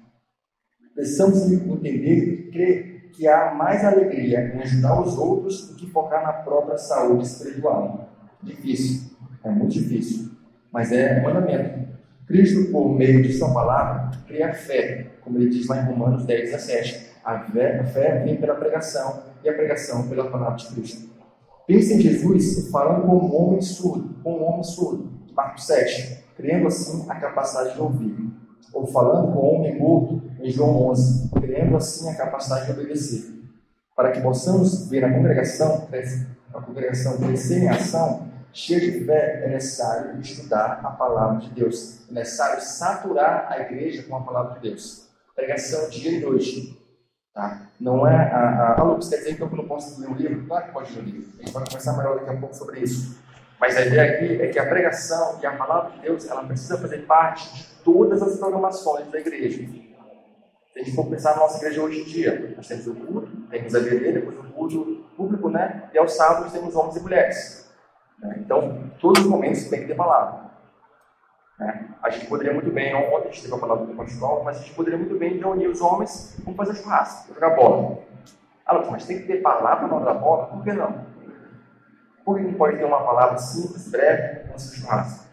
Precisamos 0.95 1.53
entender 1.53 2.17
e 2.17 2.51
crer 2.51 3.11
que 3.13 3.29
há 3.29 3.55
mais 3.55 3.85
alegria 3.85 4.51
em 4.55 4.63
ajudar 4.63 4.99
os 4.99 5.19
outros 5.19 5.69
do 5.69 5.77
que 5.77 5.91
focar 5.91 6.23
na 6.23 6.33
própria 6.33 6.79
saúde 6.79 7.27
espiritual. 7.27 8.14
Difícil, 8.45 9.11
é 9.43 9.51
muito 9.51 9.73
difícil, 9.73 10.31
mas 10.73 10.93
é 10.93 11.21
mandamento. 11.23 11.85
Cristo, 12.27 12.71
por 12.71 12.95
meio 12.95 13.23
de 13.23 13.33
sua 13.33 13.53
palavra, 13.53 14.11
cria 14.27 14.53
fé, 14.55 15.07
como 15.21 15.39
ele 15.39 15.51
diz 15.51 15.67
lá 15.67 15.83
em 15.83 15.87
Romanos 15.87 16.25
10, 16.25 16.51
17. 16.51 17.15
A 17.25 17.39
fé, 17.41 17.83
fé 17.85 18.23
vem 18.25 18.37
pela 18.37 18.55
pregação 18.55 19.23
e 19.43 19.49
a 19.49 19.53
pregação 19.53 20.09
pela 20.09 20.31
palavra 20.31 20.57
de 20.57 20.67
Cristo. 20.69 21.09
Pense 21.67 21.95
em 21.95 22.01
Jesus 22.01 22.69
falando 22.71 23.07
com 23.07 23.17
um 23.17 23.35
homem 23.35 23.61
surdo, 23.61 24.15
com 24.23 24.35
um 24.35 24.45
homem 24.45 24.63
surdo, 24.63 25.11
Marcos 25.35 25.67
7, 25.67 26.25
criando 26.37 26.67
assim 26.67 27.07
a 27.09 27.15
capacidade 27.15 27.75
de 27.75 27.81
ouvir. 27.81 28.15
Ou 28.73 28.87
falando 28.87 29.33
com 29.33 29.39
um 29.39 29.55
homem 29.55 29.79
morto, 29.79 30.23
em 30.41 30.51
João 30.51 30.89
11, 30.89 31.31
criando 31.31 31.77
assim 31.77 32.11
a 32.11 32.17
capacidade 32.17 32.67
de 32.67 32.73
obedecer. 32.73 33.33
Para 33.97 34.11
que 34.11 34.21
possamos 34.21 34.89
ver 34.91 35.05
a 35.05 35.13
congregação, 35.13 35.89
a 36.53 36.61
congregação 36.61 37.17
crescer 37.19 37.63
em 37.63 37.69
ação, 37.69 38.29
cheia 38.55 38.81
de 38.81 39.05
fé, 39.05 39.43
é 39.45 39.49
necessário 39.49 40.19
estudar 40.21 40.81
a 40.85 40.91
palavra 40.91 41.41
de 41.41 41.51
Deus. 41.51 42.09
É 42.09 42.15
necessário 42.15 42.63
saturar 42.63 43.51
a 43.51 43.61
igreja 43.61 44.05
com 44.05 44.17
a 44.17 44.23
palavra 44.23 44.55
de 44.55 44.71
Deus. 44.71 45.09
Pregação 45.35 45.91
dia 45.91 46.13
e 46.13 46.21
noite. 46.21 46.81
Tá? 47.35 47.69
Não 47.81 48.07
é 48.07 48.15
a, 48.15 48.39
a, 48.39 48.81
a 48.81 48.85
Lucas 48.85 49.09
quer 49.09 49.17
dizer 49.17 49.37
que 49.37 49.43
eu 49.43 49.51
não 49.51 49.67
posso 49.67 50.01
ler 50.01 50.09
um 50.09 50.15
livro? 50.15 50.47
Claro 50.47 50.67
que 50.67 50.73
pode 50.73 50.95
ler 50.95 51.03
um 51.03 51.05
livro. 51.05 51.33
A 51.37 51.43
gente 51.43 51.53
vai 51.53 51.65
conversar 51.65 51.97
melhor 51.97 52.21
daqui 52.21 52.31
a 52.31 52.37
pouco 52.37 52.55
sobre 52.55 52.81
isso. 52.81 53.19
Mas 53.59 53.77
a 53.77 53.85
ideia 53.85 54.13
aqui 54.13 54.43
é 54.43 54.49
que 54.49 54.59
a 54.59 54.67
pregação 54.69 55.41
e 55.43 55.47
a 55.47 55.57
palavra 55.57 55.91
de 55.93 56.03
Deus 56.03 56.29
ela 56.29 56.45
precisa 56.45 56.79
fazer 56.79 56.99
parte 57.07 57.53
de 57.55 57.65
todas 57.83 58.23
as 58.23 58.39
programações 58.39 59.11
da 59.11 59.19
igreja. 59.19 59.67
Se 60.73 60.81
a 60.81 60.83
gente 60.83 60.95
for 60.95 61.07
pensar 61.07 61.33
na 61.33 61.39
nossa 61.39 61.59
igreja 61.59 61.83
hoje 61.83 62.03
em 62.03 62.05
dia, 62.05 62.55
nós 62.57 62.69
temos 62.69 62.87
o 62.87 62.95
culto, 62.95 63.29
temos 63.51 63.75
a 63.75 63.79
igreja, 63.79 64.13
depois 64.13 64.39
o 64.39 64.43
culto 64.53 65.05
público, 65.17 65.49
né? 65.49 65.89
E 65.93 65.99
aos 65.99 66.13
sábados 66.13 66.53
temos 66.53 66.75
homens 66.77 66.97
e 66.97 67.01
mulheres. 67.01 67.64
Né? 68.19 68.37
Então, 68.39 68.91
todos 69.01 69.23
os 69.23 69.29
momentos 69.29 69.69
tem 69.69 69.81
que 69.81 69.87
ter 69.87 69.95
palavra. 69.95 70.45
Né? 71.59 71.89
A 72.03 72.11
gente 72.11 72.27
poderia 72.27 72.53
muito 72.53 72.71
bem, 72.71 72.95
ontem 72.95 73.29
a 73.29 73.31
gente 73.31 73.43
teve 73.43 73.55
a 73.55 73.59
palavra 73.59 73.87
do 73.87 73.95
pastor, 73.95 74.45
mas 74.45 74.57
a 74.57 74.61
gente 74.61 74.75
poderia 74.75 74.99
muito 74.99 75.17
bem 75.17 75.39
reunir 75.39 75.69
os 75.69 75.81
homens, 75.81 76.37
vamos 76.45 76.57
fazer 76.57 76.75
churrasco, 76.75 77.35
jogar 77.35 77.51
bola. 77.51 77.99
Ah, 78.67 78.75
mas 78.91 79.07
tem 79.07 79.19
que 79.19 79.27
ter 79.27 79.43
palavra 79.43 79.87
na 79.87 79.95
hora 79.95 80.05
da 80.07 80.15
bola? 80.15 80.47
Por 80.47 80.65
que 80.65 80.73
não? 80.73 81.05
Por 82.25 82.37
que 82.37 82.43
não 82.43 82.55
pode 82.55 82.79
ter 82.79 82.85
uma 82.85 83.05
palavra 83.05 83.37
simples, 83.39 83.89
breve, 83.91 84.51
no 84.51 84.59
seu 84.59 84.81
churrasco? 84.81 85.25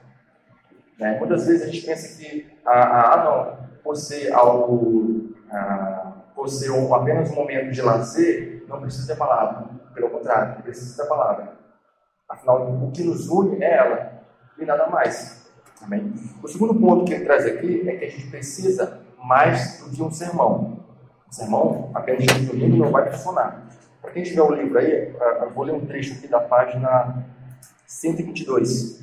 Né? 0.99 1.17
Muitas 1.17 1.47
vezes 1.47 1.63
a 1.63 1.65
gente 1.67 1.85
pensa 1.85 2.17
que, 2.17 2.51
ah, 2.65 2.71
ah, 2.71 3.13
ah 3.13 3.23
não, 3.23 3.69
por 3.81 3.95
ser 3.95 4.31
algo, 4.33 5.33
ah, 5.49 6.11
por 6.35 6.49
ser 6.49 6.71
apenas 6.93 7.31
um 7.31 7.35
momento 7.35 7.71
de 7.71 7.81
lazer, 7.81 8.65
não 8.67 8.81
precisa 8.81 9.13
ter 9.13 9.17
palavra. 9.17 9.67
Pelo 9.93 10.09
contrário, 10.09 10.61
precisa 10.61 11.01
ter 11.01 11.09
palavra. 11.09 11.60
Afinal, 12.31 12.71
o 12.81 12.91
que 12.91 13.03
nos 13.03 13.27
une 13.27 13.61
é 13.61 13.77
ela 13.77 14.23
e 14.57 14.65
nada 14.65 14.87
mais. 14.87 15.45
Amém? 15.81 16.13
O 16.41 16.47
segundo 16.47 16.73
ponto 16.75 17.03
que 17.03 17.13
ele 17.13 17.25
traz 17.25 17.45
aqui 17.45 17.87
é 17.89 17.97
que 17.97 18.05
a 18.05 18.09
gente 18.09 18.27
precisa 18.27 19.01
mais 19.21 19.81
do 19.83 19.89
que 19.89 20.01
um 20.01 20.09
sermão. 20.09 20.79
Um 21.27 21.31
sermão, 21.31 21.91
apenas 21.93 22.23
de 22.23 22.45
domingo, 22.45 22.77
não 22.77 22.91
vai 22.91 23.11
funcionar. 23.11 23.67
Para 24.01 24.11
quem 24.11 24.23
tiver 24.23 24.41
o 24.41 24.53
livro 24.53 24.79
aí, 24.79 25.13
eu 25.41 25.49
vou 25.51 25.65
ler 25.65 25.73
um 25.73 25.85
trecho 25.85 26.13
aqui 26.13 26.27
da 26.27 26.39
página 26.39 27.25
122. 27.85 29.01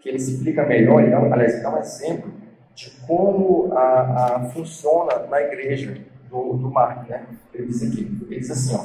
Que 0.00 0.10
ele 0.10 0.18
explica 0.18 0.66
melhor, 0.66 1.02
então, 1.02 1.32
aliás, 1.32 1.62
dá 1.62 1.74
um 1.74 1.78
exemplo 1.78 2.30
de 2.74 2.90
como 3.06 3.72
a, 3.72 4.36
a 4.36 4.40
funciona 4.50 5.26
na 5.26 5.40
igreja 5.40 5.98
do, 6.28 6.58
do 6.58 6.70
Mark, 6.70 7.08
né? 7.08 7.26
Ele 7.54 7.66
diz 7.66 7.82
aqui, 7.82 8.00
ele 8.28 8.38
diz 8.38 8.50
assim, 8.50 8.76
ó, 8.76 8.84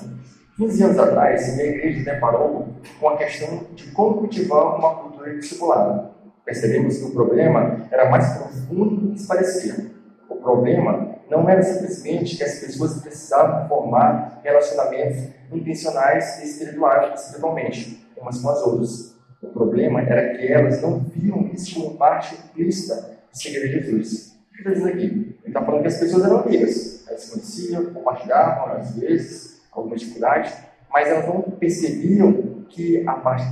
15 0.57 0.83
anos 0.83 0.99
atrás, 0.99 1.55
minha 1.55 1.67
igreja 1.67 2.13
deparou 2.13 2.67
com 2.99 3.09
a 3.09 3.17
questão 3.17 3.65
de 3.73 3.89
como 3.91 4.19
cultivar 4.19 4.77
uma 4.77 4.95
cultura 4.95 5.35
discipulada. 5.35 6.11
Percebemos 6.45 6.97
que 6.97 7.05
o 7.05 7.11
problema 7.11 7.87
era 7.89 8.09
mais 8.09 8.37
profundo 8.37 8.97
do 8.97 9.13
que 9.13 9.19
se 9.19 9.27
parecia. 9.27 9.91
O 10.29 10.35
problema 10.35 11.15
não 11.29 11.49
era 11.49 11.63
simplesmente 11.63 12.37
que 12.37 12.43
as 12.43 12.59
pessoas 12.59 13.01
precisavam 13.01 13.67
formar 13.67 14.41
relacionamentos 14.43 15.29
intencionais 15.51 16.39
e 16.39 16.45
espirituais, 16.45 17.19
espiritualmente, 17.19 18.05
umas 18.15 18.39
com 18.39 18.49
as 18.49 18.61
outras. 18.61 19.15
O 19.41 19.47
problema 19.47 20.01
era 20.01 20.37
que 20.37 20.47
elas 20.47 20.81
não 20.81 20.99
viam 20.99 21.49
isso 21.51 21.73
como 21.75 21.97
parte 21.97 22.35
implícita 22.35 23.17
de 23.31 23.41
seguir 23.41 23.67
Jesus. 23.67 24.37
O 24.51 24.53
que 24.53 24.59
está 24.59 24.71
dizendo 24.71 24.89
aqui? 24.89 25.05
Ele 25.05 25.37
está 25.47 25.65
falando 25.65 25.81
que 25.81 25.87
as 25.87 25.97
pessoas 25.97 26.23
eram 26.23 26.39
amigas, 26.39 27.07
elas 27.07 27.21
se 27.21 27.31
conheciam, 27.31 27.85
compartilhavam 27.85 28.73
às 28.73 28.95
vezes, 28.95 29.52
alguma 29.75 29.95
dificuldade, 29.95 30.53
mas 30.91 31.07
elas 31.07 31.27
não 31.27 31.41
percebiam 31.41 32.63
que 32.69 33.05
a 33.07 33.13
parte, 33.13 33.45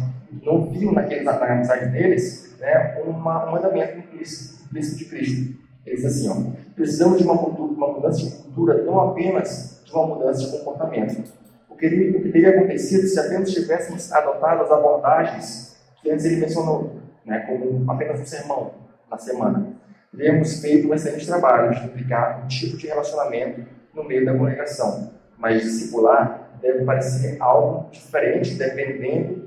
não 0.43 0.69
viam 0.69 0.93
naqueles, 0.93 1.25
na 1.25 1.33
amizade 1.33 1.87
deles 1.89 2.55
né, 2.59 3.01
uma, 3.05 3.47
um 3.47 3.51
mandamento 3.51 3.97
implícito, 3.97 4.63
implícito 4.65 4.97
de 4.97 5.05
Cristo. 5.05 5.61
Eles 5.85 6.05
assim, 6.05 6.29
ó, 6.29 6.35
precisamos 6.75 7.17
de 7.17 7.23
uma, 7.23 7.37
cultura, 7.37 7.73
uma 7.73 7.93
mudança 7.93 8.19
de 8.19 8.31
cultura, 8.31 8.83
não 8.83 8.99
apenas 8.99 9.81
de 9.83 9.91
uma 9.91 10.07
mudança 10.07 10.45
de 10.45 10.57
comportamento. 10.57 11.23
O 11.67 11.75
que, 11.75 11.87
o 11.87 12.21
que 12.21 12.29
teria 12.29 12.51
acontecido 12.51 13.07
se 13.07 13.19
apenas 13.19 13.51
tivéssemos 13.51 14.11
adotado 14.11 14.61
as 14.61 14.71
abordagens 14.71 15.75
que 16.01 16.11
antes 16.11 16.25
ele 16.25 16.37
mencionou, 16.37 16.95
né, 17.25 17.39
como 17.39 17.91
apenas 17.91 18.19
um 18.21 18.25
sermão 18.25 18.71
na 19.09 19.17
semana. 19.17 19.67
Teríamos 20.15 20.61
feito 20.61 20.87
um 20.87 20.93
excelente 20.93 21.25
trabalho 21.25 21.73
de 21.73 21.81
duplicar 21.81 22.43
o 22.43 22.47
tipo 22.47 22.77
de 22.77 22.87
relacionamento 22.87 23.65
no 23.93 24.03
meio 24.03 24.25
da 24.25 24.37
congregação 24.37 25.20
mas 25.41 25.63
discipular 25.63 26.51
deve 26.61 26.85
parecer 26.85 27.37
algo 27.41 27.89
diferente 27.89 28.53
dependendo 28.53 29.41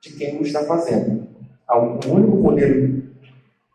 de 0.00 0.12
quem 0.12 0.38
o 0.38 0.42
está 0.42 0.62
fazendo. 0.62 1.26
O 1.68 2.12
único 2.12 2.36
modelo, 2.36 3.02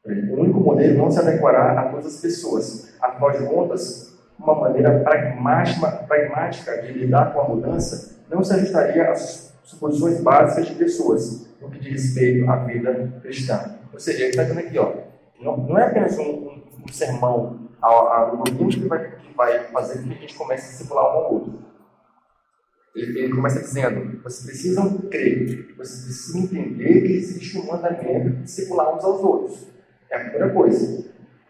o 0.06 0.40
único 0.40 0.60
modelo 0.62 0.98
não 0.98 1.12
se 1.12 1.20
adequará 1.20 1.80
a 1.80 1.90
todas 1.90 2.06
as 2.06 2.22
pessoas. 2.22 2.96
Afinal 3.02 3.32
de 3.32 3.46
contas, 3.46 4.18
uma 4.40 4.56
maneira 4.56 5.04
pragmática, 5.04 6.82
de 6.82 6.94
lidar 6.94 7.34
com 7.34 7.42
a 7.42 7.50
mudança 7.50 8.20
não 8.30 8.44
se 8.44 8.54
ajustaria 8.54 9.12
às 9.12 9.54
suposições 9.64 10.22
básicas 10.22 10.68
de 10.68 10.76
pessoas 10.76 11.48
no 11.60 11.70
que 11.70 11.80
diz 11.80 12.02
respeito 12.04 12.50
à 12.50 12.56
vida 12.64 13.12
cristã. 13.22 13.76
Ou 13.92 14.00
seja, 14.00 14.20
ele 14.20 14.30
está 14.30 14.44
dizendo 14.44 14.60
aqui, 14.62 14.80
ó, 14.80 14.94
não, 15.42 15.58
não 15.58 15.78
é 15.78 15.84
apenas 15.84 16.18
um, 16.18 16.24
um, 16.24 16.64
um 16.88 16.94
sermão 16.94 17.61
ao, 17.82 18.38
grupo 18.38 18.70
que 18.70 18.88
vai, 18.88 19.16
que 19.18 19.34
vai 19.34 19.60
fazer 19.72 20.00
com 20.00 20.10
que 20.10 20.14
a 20.14 20.22
gente 20.22 20.36
comece 20.36 20.68
a 20.68 20.72
discipular 20.72 21.04
um 21.06 21.08
ao 21.08 21.34
outro. 21.34 21.72
Ele, 22.96 23.20
ele, 23.20 23.34
começa 23.34 23.62
dizendo: 23.62 24.22
vocês 24.22 24.46
precisam 24.46 24.98
crer, 25.10 25.76
vocês 25.78 26.04
precisam 26.04 26.42
entender 26.42 27.02
que 27.02 27.14
existe 27.14 27.58
um 27.58 27.66
mandamento 27.66 28.30
de 28.30 28.44
discipular 28.44 28.96
uns 28.96 29.04
aos 29.04 29.22
outros. 29.22 29.68
É 30.10 30.18
a 30.18 30.20
primeira 30.20 30.50
coisa. 30.50 31.10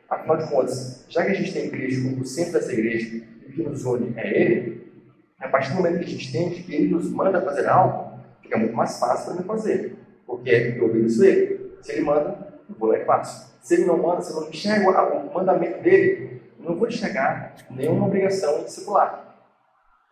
Afinal 0.10 0.38
de 0.38 0.50
contas, 0.50 1.06
já 1.10 1.26
que 1.26 1.32
a 1.32 1.34
gente 1.34 1.54
tem 1.54 1.70
Cristo 1.70 2.10
como 2.10 2.26
centro 2.26 2.54
dessa 2.54 2.74
igreja 2.74 3.16
e 3.16 3.50
o 3.50 3.54
que 3.54 3.64
nos 3.64 3.86
une 3.86 4.14
é 4.18 4.42
Ele, 4.42 4.92
a 5.40 5.48
partir 5.48 5.70
do 5.72 5.78
momento 5.78 6.00
que 6.00 6.06
a 6.06 6.08
gente 6.08 6.30
entende 6.30 6.64
que 6.64 6.76
Ele 6.76 6.90
nos 6.90 7.10
manda 7.10 7.42
fazer 7.42 7.68
algo, 7.68 8.20
fica 8.42 8.58
muito 8.58 8.76
mais 8.76 9.00
fácil 9.00 9.32
para 9.32 9.42
mim 9.42 9.48
fazer, 9.48 9.96
porque 10.28 10.76
eu 10.78 10.86
obedeço 10.86 11.24
Ele. 11.24 11.72
Se 11.82 11.94
Ele 11.94 12.02
manda, 12.02 12.56
eu 12.70 12.76
vou 12.78 12.90
lá 12.90 12.98
e 12.98 13.06
faço. 13.06 13.51
Se 13.62 13.76
ele 13.76 13.86
não 13.86 13.98
manda, 13.98 14.22
se 14.22 14.34
eu 14.34 14.42
não 14.42 14.50
enxergo 14.50 14.92
o 14.92 15.34
mandamento 15.34 15.82
dele, 15.82 16.42
não 16.60 16.76
vou 16.76 16.88
enxergar 16.88 17.56
nenhuma 17.70 18.08
obrigação 18.08 18.60
em 18.60 18.64
discipular. 18.64 19.32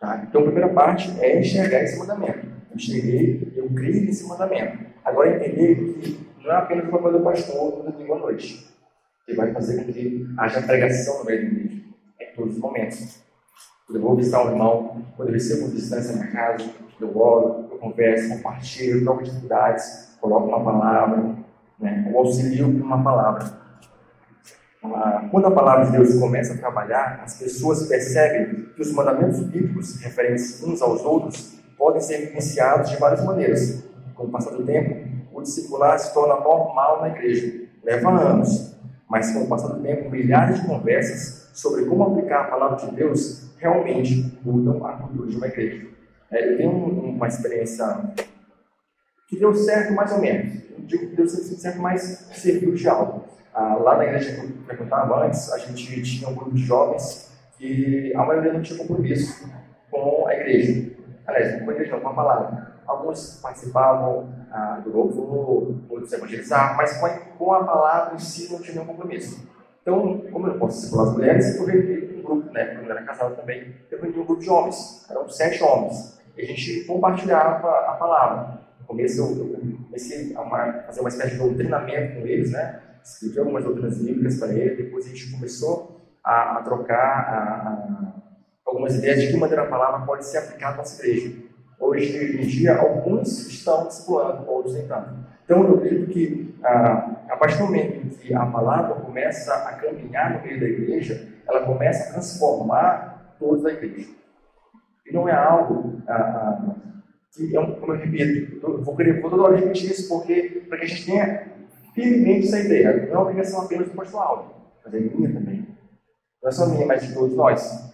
Tá? 0.00 0.24
Então, 0.26 0.40
a 0.40 0.44
primeira 0.44 0.68
parte 0.68 1.14
é 1.20 1.40
enxergar 1.40 1.82
esse 1.82 1.98
mandamento. 1.98 2.46
Eu 2.70 2.76
enxerguei, 2.76 3.52
eu 3.56 3.68
creio 3.74 4.04
nesse 4.04 4.26
mandamento. 4.26 4.78
Agora, 5.04 5.36
entender 5.36 5.98
que 6.00 6.26
não 6.42 6.50
é 6.50 6.56
apenas 6.56 6.88
o 6.88 6.90
papel 6.90 7.12
do 7.12 7.20
pastor 7.20 7.84
no 7.84 7.92
domingo 7.92 8.14
à 8.14 8.18
noite, 8.18 8.66
que 9.26 9.34
vai 9.34 9.52
fazer 9.52 9.84
com 9.84 9.92
que 9.92 10.26
haja 10.38 10.62
pregação 10.62 11.18
no 11.18 11.24
meio 11.24 11.40
do 11.40 11.56
igreja, 11.56 11.82
é 12.20 12.32
em 12.32 12.36
todos 12.36 12.54
os 12.54 12.60
momentos. 12.60 13.20
Quando 13.86 13.96
eu 13.96 14.02
vou 14.02 14.16
visitar 14.16 14.46
um 14.46 14.50
irmão, 14.52 15.04
quando 15.16 15.28
eu 15.28 15.34
recebo 15.34 15.68
distância 15.68 16.16
na 16.16 16.28
casa, 16.28 16.70
eu 17.00 17.18
oro, 17.18 17.68
eu 17.70 17.78
converso, 17.78 18.28
compartilho, 18.36 19.02
troco 19.02 19.24
dificuldades, 19.24 20.16
coloco 20.20 20.48
uma 20.48 20.62
palavra, 20.62 21.34
né? 21.80 22.06
eu 22.08 22.18
auxilio 22.18 22.66
com 22.78 22.84
uma 22.84 23.02
palavra. 23.02 23.60
Ah, 24.82 25.28
quando 25.30 25.46
a 25.46 25.50
palavra 25.50 25.86
de 25.86 25.92
Deus 25.92 26.18
começa 26.18 26.54
a 26.54 26.56
trabalhar, 26.56 27.20
as 27.22 27.38
pessoas 27.38 27.86
percebem 27.86 28.66
que 28.74 28.80
os 28.80 28.92
mandamentos 28.92 29.40
bíblicos 29.40 30.00
referentes 30.00 30.62
uns 30.62 30.80
aos 30.80 31.04
outros 31.04 31.58
podem 31.76 32.00
ser 32.00 32.26
vivenciados 32.26 32.90
de 32.90 32.96
várias 32.96 33.24
maneiras. 33.24 33.84
Com 34.14 34.24
o 34.24 34.30
passar 34.30 34.50
do 34.50 34.64
tempo, 34.64 35.08
o 35.32 35.42
discipular 35.42 35.98
se 35.98 36.12
torna 36.12 36.34
normal 36.36 37.00
na 37.00 37.08
igreja. 37.08 37.68
Leva 37.82 38.10
anos, 38.10 38.76
mas 39.08 39.32
com 39.32 39.44
o 39.44 39.48
passar 39.48 39.68
do 39.68 39.82
tempo, 39.82 40.10
milhares 40.10 40.60
de 40.60 40.66
conversas 40.66 41.50
sobre 41.52 41.84
como 41.86 42.04
aplicar 42.04 42.42
a 42.42 42.50
palavra 42.50 42.86
de 42.86 42.94
Deus 42.94 43.50
realmente 43.58 44.38
mudam 44.42 44.84
a 44.86 44.92
cultura 44.92 45.28
de 45.28 45.36
uma 45.36 45.46
igreja. 45.46 45.86
É, 46.30 46.52
eu 46.52 46.56
tenho 46.56 46.70
uma 46.70 47.26
experiência 47.26 48.12
que 49.28 49.38
deu 49.38 49.54
certo 49.54 49.92
mais 49.94 50.12
ou 50.12 50.20
menos. 50.20 50.69
Eu 50.90 50.98
digo 50.98 51.10
que 51.10 51.16
deu 51.16 51.28
certo, 51.28 51.80
mas 51.80 52.02
serviu 52.32 52.74
de 52.74 52.88
algo. 52.88 53.24
Ah, 53.54 53.76
lá 53.76 53.96
na 53.96 54.04
igreja 54.04 54.34
que 54.34 54.46
eu 54.46 54.64
frequentava 54.64 55.24
antes, 55.24 55.52
a 55.52 55.58
gente 55.58 56.02
tinha 56.02 56.28
um 56.28 56.34
grupo 56.34 56.52
de 56.52 56.62
jovens 56.62 57.30
que 57.56 58.12
a 58.14 58.24
maioria 58.24 58.52
não 58.52 58.62
tinha 58.62 58.78
compromisso 58.78 59.48
com 59.90 60.26
a 60.26 60.34
igreja. 60.34 60.90
Aliás, 61.26 61.62
com 61.62 61.70
a 61.70 61.72
igreja 61.72 62.00
com 62.00 62.08
a 62.08 62.14
palavra. 62.14 62.70
Alguns 62.86 63.38
participavam 63.40 64.34
ah, 64.50 64.80
do 64.82 64.90
louvor, 64.90 65.76
outros 65.88 66.12
evangelizavam, 66.12 66.76
mas 66.76 66.96
com 66.98 67.06
a, 67.06 67.10
com 67.10 67.52
a 67.52 67.64
palavra 67.64 68.14
em 68.16 68.18
si 68.18 68.52
não 68.52 68.60
tinha 68.60 68.74
nenhum 68.74 68.86
compromisso. 68.86 69.48
Então, 69.82 70.22
como 70.32 70.46
eu 70.46 70.52
não 70.52 70.58
posso 70.58 70.78
discipular 70.78 71.06
as 71.06 71.12
mulheres, 71.12 71.56
eu 71.56 71.66
reuni 71.66 72.18
um 72.18 72.22
grupo, 72.22 72.52
né, 72.52 72.66
quando 72.66 72.86
eu 72.86 72.90
era 72.90 73.02
casado 73.02 73.36
também, 73.36 73.76
eu 73.90 74.00
reuni 74.00 74.18
um 74.18 74.24
grupo 74.24 74.40
de 74.40 74.50
homens, 74.50 75.06
eram 75.08 75.28
sete 75.28 75.62
homens, 75.62 76.18
e 76.36 76.42
a 76.42 76.44
gente 76.44 76.84
compartilhava 76.84 77.68
a 77.68 77.92
palavra. 77.92 78.60
No 78.80 78.86
começo 78.86 79.20
eu, 79.20 79.69
comecei 79.90 80.34
a 80.36 80.82
fazer 80.86 81.00
uma 81.00 81.08
espécie 81.08 81.32
de 81.32 81.38
doutrinamento 81.38 82.20
com 82.20 82.26
eles, 82.26 82.52
né, 82.52 82.80
escrevi 83.02 83.40
algumas 83.40 83.64
doutrinas 83.64 83.98
bíblicas 83.98 84.38
para 84.38 84.52
eles, 84.52 84.78
depois 84.78 85.04
a 85.04 85.08
gente 85.08 85.32
começou 85.32 86.00
a, 86.24 86.58
a 86.58 86.62
trocar 86.62 86.96
a, 86.96 87.68
a, 87.68 88.14
algumas 88.64 88.94
ideias 88.94 89.20
de 89.20 89.32
que 89.32 89.36
maneira 89.36 89.62
a 89.62 89.66
palavra 89.66 90.06
pode 90.06 90.24
ser 90.24 90.38
aplicada 90.38 90.76
na 90.76 90.84
igreja. 90.84 91.36
Hoje 91.80 92.36
em 92.36 92.46
dia, 92.46 92.76
alguns 92.76 93.48
estão 93.48 93.88
discipulando, 93.88 94.48
outros 94.48 94.74
nem 94.74 94.86
tanto. 94.86 95.14
Então, 95.44 95.64
eu 95.64 95.76
acredito 95.76 96.10
que 96.10 96.54
ah, 96.62 97.22
a 97.30 97.36
partir 97.36 97.56
do 97.56 97.64
momento 97.64 98.06
em 98.06 98.08
que 98.10 98.34
a 98.34 98.44
palavra 98.46 98.96
começa 98.96 99.54
a 99.54 99.72
caminhar 99.72 100.34
no 100.34 100.42
meio 100.42 100.60
da 100.60 100.66
igreja, 100.66 101.26
ela 101.48 101.64
começa 101.64 102.10
a 102.10 102.12
transformar 102.12 103.34
toda 103.38 103.70
a 103.70 103.72
igreja. 103.72 104.10
E 105.06 105.12
não 105.12 105.26
é 105.26 105.34
algo 105.34 106.00
ah, 106.06 106.76
que, 107.34 107.56
é 107.56 107.60
um, 107.60 107.74
como 107.74 107.92
eu 107.92 107.98
repito, 107.98 108.60
eu 108.62 108.82
vou, 108.82 108.96
querer, 108.96 109.20
vou 109.20 109.30
toda 109.30 109.42
hora 109.42 109.56
repetir 109.56 109.90
isso 109.90 110.08
porque, 110.08 110.64
para 110.68 110.78
que 110.78 110.84
a 110.84 110.88
gente 110.88 111.06
tenha 111.06 111.50
firmemente 111.94 112.46
essa 112.46 112.60
ideia. 112.60 113.06
Não 113.06 113.08
é 113.08 113.12
uma 113.12 113.22
obrigação 113.22 113.62
apenas 113.62 113.88
do 113.88 113.94
pastor 113.94 114.22
Aldo, 114.22 114.54
mas 114.84 114.94
é 114.94 115.00
minha 115.00 115.32
também. 115.32 115.66
Não 116.42 116.48
é 116.48 116.52
só 116.52 116.66
minha, 116.66 116.86
mas 116.86 117.06
de 117.06 117.14
todos 117.14 117.36
nós. 117.36 117.90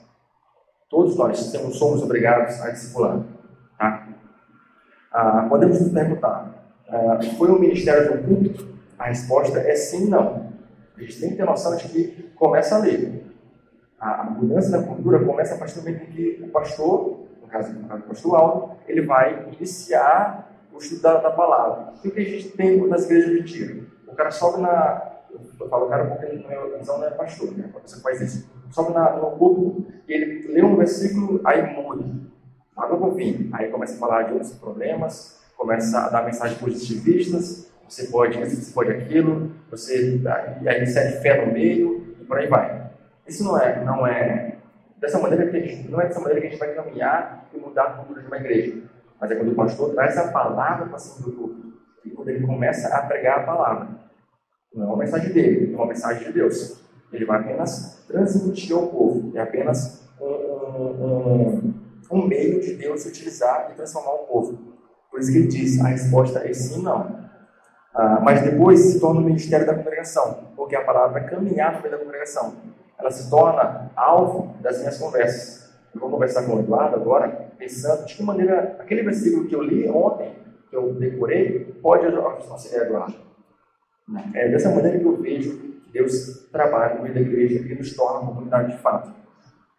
Todos 0.89 1.17
nós 1.17 1.51
temos, 1.51 1.77
somos 1.77 2.03
obrigados 2.03 2.61
a 2.63 2.71
discipular. 2.71 3.25
Tá? 3.79 4.09
Ah, 5.13 5.47
podemos 5.49 5.81
nos 5.81 5.93
perguntar, 5.93 6.73
ah, 6.89 7.19
foi 7.37 7.51
um 7.51 7.59
ministério 7.59 8.17
do 8.17 8.25
culto? 8.25 8.77
A 8.99 9.07
resposta 9.07 9.59
é 9.59 9.75
sim 9.75 10.09
não. 10.09 10.53
A 10.97 11.01
gente 11.01 11.21
tem 11.21 11.31
que 11.31 11.37
ter 11.37 11.45
noção 11.45 11.77
de 11.77 11.89
que 11.89 12.31
começa 12.35 12.77
a 12.77 12.79
ler. 12.79 13.25
A 13.99 14.25
mudança 14.25 14.71
da 14.71 14.87
cultura 14.87 15.25
começa 15.25 15.55
a 15.55 15.59
partir 15.59 15.75
do 15.75 15.81
momento 15.81 16.03
em 16.05 16.13
que 16.13 16.43
o 16.43 16.49
pastor, 16.49 17.26
no 17.47 17.51
caso, 17.51 17.73
no 17.73 17.89
caso 17.89 18.35
Aldo, 18.35 18.77
ele 18.87 19.03
vai 19.03 19.47
iniciar 19.53 20.51
o 20.73 20.79
estudo 20.79 21.03
da, 21.03 21.19
da 21.19 21.31
palavra. 21.31 21.93
O 22.05 22.11
que 22.11 22.21
a 22.21 22.25
gente 22.25 22.49
tem 22.51 22.87
nas 22.87 23.05
igrejas 23.05 23.31
de 23.31 23.43
dia? 23.43 23.85
O 24.07 24.15
cara 24.15 24.31
sobe 24.31 24.61
na. 24.61 25.13
Eu 25.61 25.69
falo 25.69 25.89
cara 25.89 26.07
porque 26.07 26.27
ele 26.27 26.43
não 26.43 26.51
é, 26.51 26.83
não 26.85 27.05
é 27.05 27.11
pastor, 27.11 27.53
né? 27.57 27.71
Você 27.83 28.01
faz 28.01 28.21
isso. 28.21 28.51
Sobe 28.71 28.93
na, 28.93 29.13
no 29.17 29.31
culto 29.33 29.87
e 30.09 30.13
ele 30.13 30.49
lê 30.49 30.63
um 30.63 30.77
versículo, 30.77 31.41
aí 31.45 31.75
muda. 31.75 32.05
Para 32.75 32.95
o 32.95 33.15
fim. 33.15 33.49
Aí 33.53 33.71
começa 33.71 33.95
a 33.95 33.99
falar 33.99 34.23
de 34.25 34.33
outros 34.33 34.53
problemas, 34.53 35.41
começa 35.57 35.99
a 35.99 36.09
dar 36.11 36.25
mensagens 36.25 36.61
positivistas, 36.61 37.71
você 37.89 38.07
pode 38.09 38.41
isso, 38.41 38.57
você 38.57 38.73
pode 38.73 38.91
aquilo, 38.91 39.53
você 39.71 40.21
aí 40.67 40.83
insere 40.83 41.21
fé 41.21 41.47
no 41.47 41.53
meio 41.53 42.17
e 42.21 42.25
por 42.25 42.39
aí 42.39 42.49
vai. 42.49 42.91
Isso 43.27 43.45
não 43.45 43.59
é, 43.59 43.85
não 43.85 44.07
é 44.07 44.56
dessa 45.07 45.19
maneira 45.21 45.49
que 45.49 45.57
a 45.57 45.61
gente, 45.61 45.89
não 45.89 46.01
é 46.01 46.07
dessa 46.07 46.21
maneira 46.21 46.41
que 46.41 46.47
a 46.49 46.51
gente 46.51 46.59
vai 46.59 46.75
caminhar 46.75 47.49
e 47.55 47.59
mudar 47.59 47.85
a 47.85 47.91
cultura 47.95 48.21
de 48.21 48.27
uma 48.27 48.37
igreja. 48.37 48.83
Mas 49.21 49.31
é 49.31 49.37
quando 49.37 49.53
o 49.53 49.55
pastor 49.55 49.95
traz 49.95 50.19
a 50.19 50.29
palavra 50.29 50.87
para 50.87 50.99
cima 50.99 51.27
do 51.27 51.67
e 52.05 52.11
quando 52.11 52.29
ele 52.29 52.47
começa 52.47 52.95
a 52.95 53.03
pregar 53.03 53.41
a 53.41 53.43
palavra. 53.43 53.89
Não 54.75 54.85
é 54.85 54.87
uma 54.87 54.97
mensagem 54.99 55.33
dele, 55.33 55.73
é 55.73 55.77
uma 55.77 55.87
mensagem 55.87 56.27
de 56.27 56.33
Deus. 56.33 56.85
Ele 57.13 57.25
vai 57.25 57.41
apenas 57.41 58.05
transmitir 58.07 58.77
ao 58.77 58.89
povo, 58.89 59.37
é 59.37 59.41
apenas 59.41 60.07
um, 60.21 60.27
um, 60.27 61.75
um 62.13 62.27
meio 62.27 62.61
de 62.61 62.75
Deus 62.75 63.07
utilizar 63.07 63.71
e 63.73 63.75
transformar 63.75 64.13
o 64.13 64.27
povo. 64.27 64.59
Por 65.11 65.21
isso 65.21 65.33
que 65.33 65.39
ele 65.39 65.49
diz: 65.49 65.81
a 65.81 65.89
resposta 65.89 66.41
é 66.41 66.53
sim 66.53 66.83
não. 66.83 67.27
Ah, 67.95 68.21
mas 68.23 68.43
depois 68.43 68.81
se 68.81 69.01
torna 69.01 69.21
o 69.21 69.25
ministério 69.25 69.67
da 69.67 69.75
congregação, 69.75 70.53
porque 70.55 70.77
a 70.77 70.85
palavra 70.85 71.21
é 71.21 71.25
caminhar 71.25 71.75
no 71.75 71.81
meio 71.81 71.93
da 71.93 71.99
congregação. 71.99 72.55
Ela 72.99 73.11
se 73.11 73.29
torna 73.31 73.91
alvo 73.95 74.55
das 74.61 74.79
minhas 74.79 74.99
conversas. 74.99 75.75
Eu 75.95 76.01
vou 76.01 76.11
conversar 76.11 76.45
com 76.45 76.57
o 76.57 76.61
Eduardo 76.61 76.97
agora, 76.97 77.29
pensando 77.59 78.07
de 78.07 78.15
que 78.15 78.23
maneira 78.23 78.77
aquele 78.79 79.03
versículo 79.03 79.47
que 79.47 79.55
eu 79.55 79.63
li 79.63 79.89
ontem, 79.89 80.33
que 80.69 80.77
eu 80.77 80.95
decorei, 80.95 81.79
pode 81.83 82.07
auxiliar 82.07 82.87
Eduardo. 82.87 83.15
É 84.35 84.49
dessa 84.49 84.71
maneira 84.71 84.99
que 84.99 85.05
eu 85.05 85.17
vejo 85.17 85.57
que 85.59 85.91
Deus 85.93 86.47
trabalha 86.53 86.95
no 86.95 87.03
meio 87.03 87.15
da 87.15 87.21
igreja 87.21 87.59
e 87.59 87.75
nos 87.75 87.95
torna 87.95 88.21
uma 88.21 88.33
comunidade 88.33 88.73
de 88.73 88.79
fato. 88.79 89.13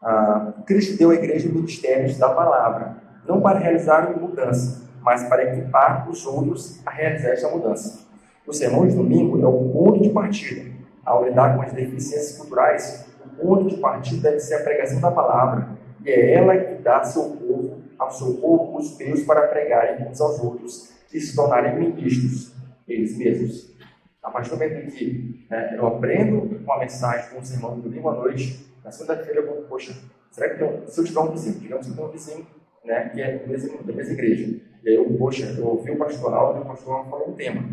Ah, 0.01 0.53
Cristo 0.65 0.97
deu 0.97 1.11
à 1.11 1.15
igreja 1.15 1.49
ministérios 1.49 2.17
da 2.17 2.29
palavra, 2.29 2.97
não 3.27 3.41
para 3.41 3.59
realizar 3.59 4.09
uma 4.09 4.27
mudança, 4.27 4.87
mas 5.01 5.23
para 5.23 5.43
equipar 5.43 6.09
os 6.09 6.25
outros 6.25 6.81
a 6.85 6.91
realizar 6.91 7.29
essa 7.29 7.49
mudança. 7.49 8.05
O 8.45 8.53
sermão 8.53 8.87
de 8.87 8.95
domingo 8.95 9.41
é 9.41 9.47
o 9.47 9.69
ponto 9.71 10.01
de 10.01 10.09
partida. 10.09 10.69
Ao 11.05 11.23
lidar 11.23 11.55
com 11.55 11.61
as 11.61 11.71
deficiências 11.71 12.37
culturais, 12.37 13.06
o 13.27 13.41
ponto 13.41 13.67
de 13.67 13.77
partida 13.77 14.29
deve 14.29 14.39
ser 14.39 14.55
a 14.55 14.63
pregação 14.63 14.99
da 14.99 15.11
palavra, 15.11 15.77
e 16.05 16.09
é 16.09 16.33
ela 16.33 16.57
que 16.57 16.81
dá 16.81 17.03
seu 17.03 17.23
povo, 17.23 17.81
ao 17.97 18.11
seu 18.11 18.35
povo 18.35 18.77
os 18.77 18.97
meios 18.97 19.23
para 19.23 19.47
pregarem 19.47 20.07
uns 20.07 20.21
aos 20.21 20.39
outros 20.39 20.93
e 21.13 21.19
se 21.19 21.35
tornarem 21.35 21.75
ministros 21.75 22.53
eles 22.87 23.17
mesmos. 23.17 23.75
A 24.21 24.29
partir 24.29 24.49
do 24.49 24.57
momento 24.57 24.87
em 24.87 24.89
que 24.89 25.47
né, 25.49 25.75
eu 25.77 25.87
aprendo 25.87 26.59
uma 26.63 26.79
mensagem 26.79 27.29
com 27.29 27.39
um 27.39 27.43
sermão 27.43 27.75
de 27.75 27.81
domingo 27.81 28.09
à 28.09 28.15
noite, 28.15 28.65
na 28.83 28.91
segunda-feira 28.91 29.41
eu 29.41 29.47
vou, 29.47 29.63
poxa, 29.63 29.95
será 30.31 30.49
que 30.49 30.59
tem, 30.59 30.87
se 30.87 30.99
eu 30.99 31.05
tiver 31.05 31.19
um 31.19 31.31
vizinho, 31.31 31.59
digamos 31.59 31.85
que 31.85 31.91
eu 31.91 31.95
tenho 31.95 32.07
um 32.07 32.11
vizinho 32.11 32.47
né, 32.85 33.09
que 33.09 33.21
é 33.21 33.37
da 33.37 33.47
mesma, 33.47 33.83
da 33.83 33.93
mesma 33.93 34.13
igreja, 34.13 34.61
e 34.83 34.89
aí 34.89 34.95
eu, 34.95 35.05
poxa, 35.17 35.53
eu 35.57 35.65
ouvi 35.65 35.91
o 35.91 35.97
pastoral 35.97 36.57
e 36.57 36.61
o 36.61 36.65
pastoral 36.65 37.09
falou 37.09 37.29
um 37.29 37.33
tema, 37.33 37.63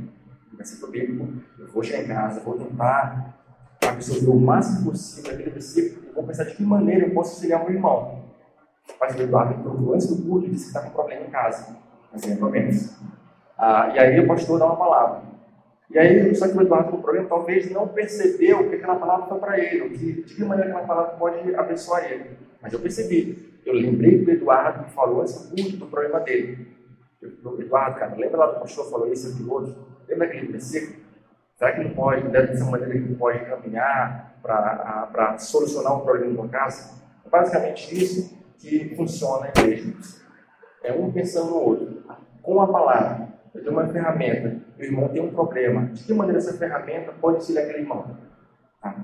versículo 0.56 0.92
bíblico, 0.92 1.28
eu 1.58 1.66
vou 1.68 1.82
chegar 1.82 2.02
em 2.02 2.06
casa, 2.06 2.40
vou 2.40 2.58
tentar 2.58 3.43
absorver 3.88 4.30
o 4.30 4.40
máximo 4.40 4.90
possível 4.90 5.32
aquele 5.32 5.50
versículo, 5.50 6.06
e 6.08 6.14
vou 6.14 6.24
pensar 6.24 6.44
de 6.44 6.54
que 6.54 6.62
maneira 6.62 7.06
eu 7.06 7.14
posso 7.14 7.30
auxiliar 7.30 7.62
o 7.62 7.64
meu 7.64 7.74
irmão. 7.74 8.24
O 8.88 8.98
pastor 8.98 9.22
Eduardo 9.22 9.62
procurou 9.62 9.94
antes 9.94 10.06
do 10.06 10.22
culto 10.22 10.46
e 10.46 10.50
disse 10.50 10.64
que 10.64 10.68
está 10.68 10.82
com 10.82 10.90
problema 10.90 11.26
em 11.26 11.30
casa, 11.30 11.76
assim, 12.12 12.36
pelo 12.36 12.50
menos. 12.50 12.96
Ah, 13.56 13.92
e 13.94 13.98
aí 13.98 14.20
o 14.20 14.26
pastor 14.26 14.58
dá 14.58 14.66
uma 14.66 14.76
palavra. 14.76 15.22
E 15.90 15.98
aí, 15.98 16.34
só 16.34 16.48
que 16.48 16.56
o 16.56 16.62
Eduardo 16.62 16.90
com 16.90 17.00
problema 17.00 17.28
talvez 17.28 17.70
não 17.70 17.88
percebeu 17.88 18.60
o 18.60 18.68
que 18.68 18.76
aquela 18.76 18.96
palavra 18.96 19.26
foi 19.26 19.38
para 19.38 19.60
ele, 19.60 19.90
que, 19.90 20.22
de 20.22 20.34
que 20.34 20.44
maneira 20.44 20.70
aquela 20.70 20.86
palavra 20.86 21.16
pode 21.16 21.54
abençoar 21.54 22.10
ele. 22.10 22.30
Mas 22.60 22.72
eu 22.72 22.80
percebi. 22.80 23.60
Eu 23.64 23.74
lembrei 23.74 24.24
do 24.24 24.30
Eduardo 24.30 24.84
que 24.84 24.92
falou 24.92 25.24
esse 25.24 25.48
culto 25.48 25.76
do 25.76 25.86
problema 25.86 26.20
dele. 26.20 26.66
Eu, 27.22 27.60
Eduardo, 27.60 27.98
cara, 27.98 28.14
lembra 28.16 28.38
lá 28.38 28.46
do 28.46 28.60
pastor 28.60 28.90
falou 28.90 29.10
isso 29.10 29.40
e 29.40 29.48
outro? 29.48 29.74
Lembra 30.08 30.26
aquele 30.26 30.52
versículo? 30.52 31.03
Será 31.56 31.73
que 31.73 31.84
não 31.84 31.94
pode, 31.94 32.28
dessa 32.28 32.64
maneira 32.64 32.92
que 32.92 33.08
não 33.08 33.16
pode 33.16 33.44
caminhar 33.44 34.38
para 34.42 35.38
solucionar 35.38 35.96
o 35.96 36.00
problema 36.00 36.42
da 36.42 36.49
casa? 36.49 37.00
É 37.25 37.28
basicamente 37.28 37.94
isso 37.94 38.37
que 38.58 38.94
funciona 38.96 39.42
na 39.42 39.62
igreja. 39.62 39.94
É 40.82 40.92
um 40.92 41.12
pensando 41.12 41.50
no 41.50 41.56
outro. 41.56 42.02
Com 42.42 42.61
a 42.61 42.66
palavra, 42.66 43.28
eu 43.54 43.62
tenho 43.62 43.73
uma 43.73 43.87
ferramenta, 43.87 44.61
o 44.78 44.82
irmão 44.82 45.08
tem 45.08 45.23
um 45.23 45.32
problema. 45.32 45.87
De 45.87 46.02
que 46.04 46.12
maneira 46.12 46.38
essa 46.38 46.58
ferramenta 46.58 47.12
pode 47.12 47.37
auxiliar 47.37 47.64
aquele 47.64 47.84
irmão? 47.84 48.18
Tá? 48.82 48.96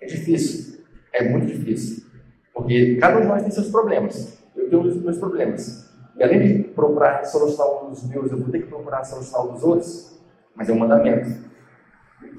É 0.00 0.06
difícil. 0.06 0.82
É 1.12 1.28
muito 1.28 1.46
difícil. 1.46 2.06
Porque 2.54 2.96
cada 2.96 3.18
um 3.18 3.20
de 3.20 3.26
nós 3.26 3.42
tem 3.42 3.50
seus 3.50 3.70
problemas. 3.70 4.42
Eu 4.56 4.70
tenho 4.70 4.82
os 4.82 5.02
meus 5.02 5.18
problemas. 5.18 5.90
E 6.16 6.22
além 6.22 6.40
de 6.40 6.64
procurar 6.70 7.24
solucionar 7.24 7.84
um 7.84 7.90
dos 7.90 8.08
meus, 8.08 8.32
eu 8.32 8.38
vou 8.38 8.50
ter 8.50 8.62
que 8.62 8.68
procurar 8.68 9.04
solucionar 9.04 9.46
um 9.46 9.52
dos 9.52 9.62
outros. 9.62 10.20
Mas 10.56 10.68
é 10.68 10.72
um 10.72 10.78
mandamento. 10.78 11.49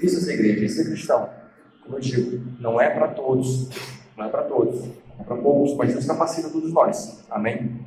Isso 0.01 0.17
é 0.17 0.21
ser 0.21 0.33
igreja, 0.33 0.65
isso 0.65 0.81
é 0.81 0.85
cristão. 0.85 1.29
Como 1.83 1.97
eu 1.97 1.99
digo, 1.99 2.43
não 2.59 2.79
é 2.79 2.89
para 2.89 3.09
todos. 3.09 3.69
Não 4.17 4.25
é 4.25 4.29
para 4.29 4.43
todos. 4.43 4.85
É 5.19 5.23
para 5.23 5.37
poucos, 5.37 5.75
mas 5.75 5.93
Deus 5.93 6.05
capacita 6.05 6.49
todos 6.49 6.73
nós. 6.73 7.23
Amém? 7.29 7.85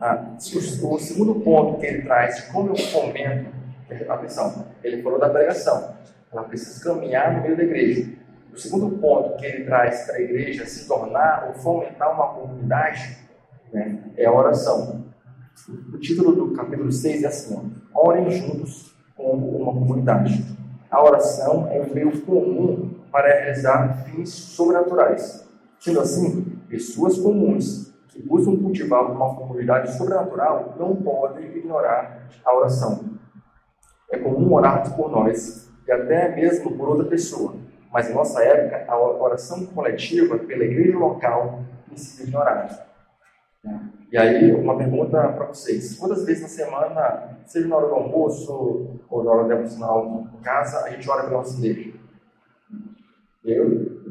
Ah, 0.00 0.36
o 0.36 0.98
segundo 0.98 1.40
ponto 1.40 1.80
que 1.80 1.86
ele 1.86 2.02
traz 2.02 2.36
de 2.36 2.52
como 2.52 2.70
eu 2.70 2.76
fomento, 2.76 3.50
atenção, 4.08 4.66
ele 4.82 5.02
falou 5.02 5.18
da 5.18 5.28
pregação. 5.28 5.96
Ela 6.32 6.44
precisa 6.44 6.84
caminhar 6.84 7.36
no 7.36 7.42
meio 7.42 7.56
da 7.56 7.64
igreja. 7.64 8.12
O 8.52 8.56
segundo 8.56 8.96
ponto 8.98 9.36
que 9.36 9.46
ele 9.46 9.64
traz 9.64 10.06
para 10.06 10.16
a 10.16 10.20
igreja 10.20 10.66
se 10.66 10.86
tornar 10.86 11.48
ou 11.48 11.54
fomentar 11.54 12.14
uma 12.14 12.34
comunidade 12.34 13.18
né, 13.72 14.04
é 14.16 14.26
a 14.26 14.32
oração. 14.32 15.07
O 15.92 15.98
título 15.98 16.34
do 16.34 16.52
capítulo 16.52 16.90
6 16.92 17.22
é 17.22 17.26
assim: 17.26 17.72
ó, 17.94 18.08
Orem 18.08 18.30
juntos 18.30 18.94
como 19.16 19.48
uma 19.56 19.72
comunidade. 19.72 20.44
A 20.90 21.02
oração 21.02 21.68
é 21.70 21.80
um 21.80 21.92
meio 21.92 22.20
comum 22.22 22.94
para 23.10 23.28
realizar 23.28 24.04
fins 24.04 24.30
sobrenaturais. 24.30 25.46
Sendo 25.80 26.00
assim, 26.00 26.42
pessoas 26.68 27.18
comuns 27.18 27.92
que 28.08 28.22
buscam 28.22 28.56
cultivar 28.56 29.10
uma 29.10 29.34
comunidade 29.34 29.96
sobrenatural 29.96 30.74
não 30.78 30.96
podem 30.96 31.46
ignorar 31.56 32.28
a 32.44 32.54
oração. 32.54 33.04
É 34.10 34.18
comum 34.18 34.52
orarmos 34.52 34.90
por 34.90 35.10
nós 35.10 35.68
e 35.86 35.92
até 35.92 36.34
mesmo 36.34 36.76
por 36.76 36.88
outra 36.88 37.04
pessoa, 37.04 37.54
mas 37.92 38.08
em 38.08 38.14
nossa 38.14 38.42
época 38.42 38.90
a 38.90 38.98
oração 38.98 39.66
coletiva 39.66 40.38
pela 40.38 40.64
igreja 40.64 40.98
local 40.98 41.60
sido 41.98 42.28
ignorada. 42.28 42.87
E 44.10 44.16
aí, 44.16 44.54
uma 44.54 44.76
pergunta 44.76 45.20
para 45.32 45.46
vocês: 45.46 45.98
quantas 45.98 46.24
vezes 46.24 46.42
na 46.42 46.48
semana, 46.48 47.38
seja 47.46 47.68
na 47.68 47.76
hora 47.76 47.88
do 47.88 47.94
almoço 47.94 48.98
ou 49.10 49.24
na 49.24 49.30
hora 49.30 49.42
do 49.42 49.48
devocional 49.48 50.26
em 50.34 50.42
casa, 50.42 50.84
a 50.84 50.90
gente 50.90 51.08
ora 51.08 51.24
pela 51.24 51.38
nossa 51.38 51.58
igreja? 51.58 51.92
Eu, 53.44 54.02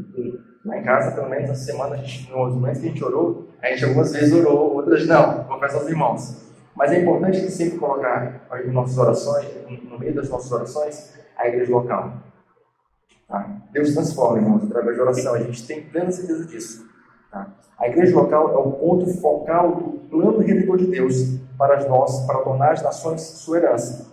lá 0.65 0.77
em 0.77 0.83
casa, 0.83 1.15
pelo 1.15 1.29
menos 1.29 1.49
na 1.49 1.55
semana, 1.55 1.95
a 1.95 1.97
gente, 1.97 2.31
nos 2.31 2.53
momentos 2.53 2.81
que 2.81 2.87
a 2.87 2.89
gente 2.89 3.03
orou, 3.03 3.47
a 3.61 3.69
gente 3.69 3.85
algumas 3.85 4.13
vezes 4.13 4.33
orou, 4.33 4.75
outras 4.75 5.05
não, 5.07 5.43
confesso 5.45 5.77
aos 5.77 5.87
irmãos. 5.87 6.47
Mas 6.75 6.91
é 6.91 7.01
importante 7.01 7.41
que 7.41 7.49
sempre 7.49 7.79
colocar 7.79 8.47
em 8.63 8.71
nossas 8.71 8.97
orações, 8.99 9.47
no 9.89 9.97
meio 9.97 10.13
das 10.13 10.29
nossas 10.29 10.51
orações, 10.51 11.17
a 11.35 11.47
igreja 11.47 11.71
local. 11.71 12.13
Tá? 13.27 13.61
Deus 13.71 13.93
transforma, 13.93 14.37
irmãos, 14.37 14.63
através 14.63 14.95
de 14.95 15.01
oração. 15.01 15.33
A 15.33 15.39
gente 15.39 15.65
tem 15.65 15.83
plena 15.83 16.11
certeza 16.11 16.45
disso. 16.45 16.87
Tá? 17.31 17.48
A 17.77 17.88
igreja 17.88 18.15
local 18.15 18.53
é 18.53 18.57
o 18.57 18.72
ponto 18.72 19.07
focal 19.19 19.75
do 19.75 19.84
plano 20.10 20.39
redentor 20.39 20.77
de 20.77 20.88
Deus 20.88 21.38
para, 21.57 21.88
nós, 21.88 22.25
para 22.25 22.39
tornar 22.39 22.72
as 22.72 22.81
nações 22.81 23.22
sua 23.22 23.57
herança. 23.57 24.07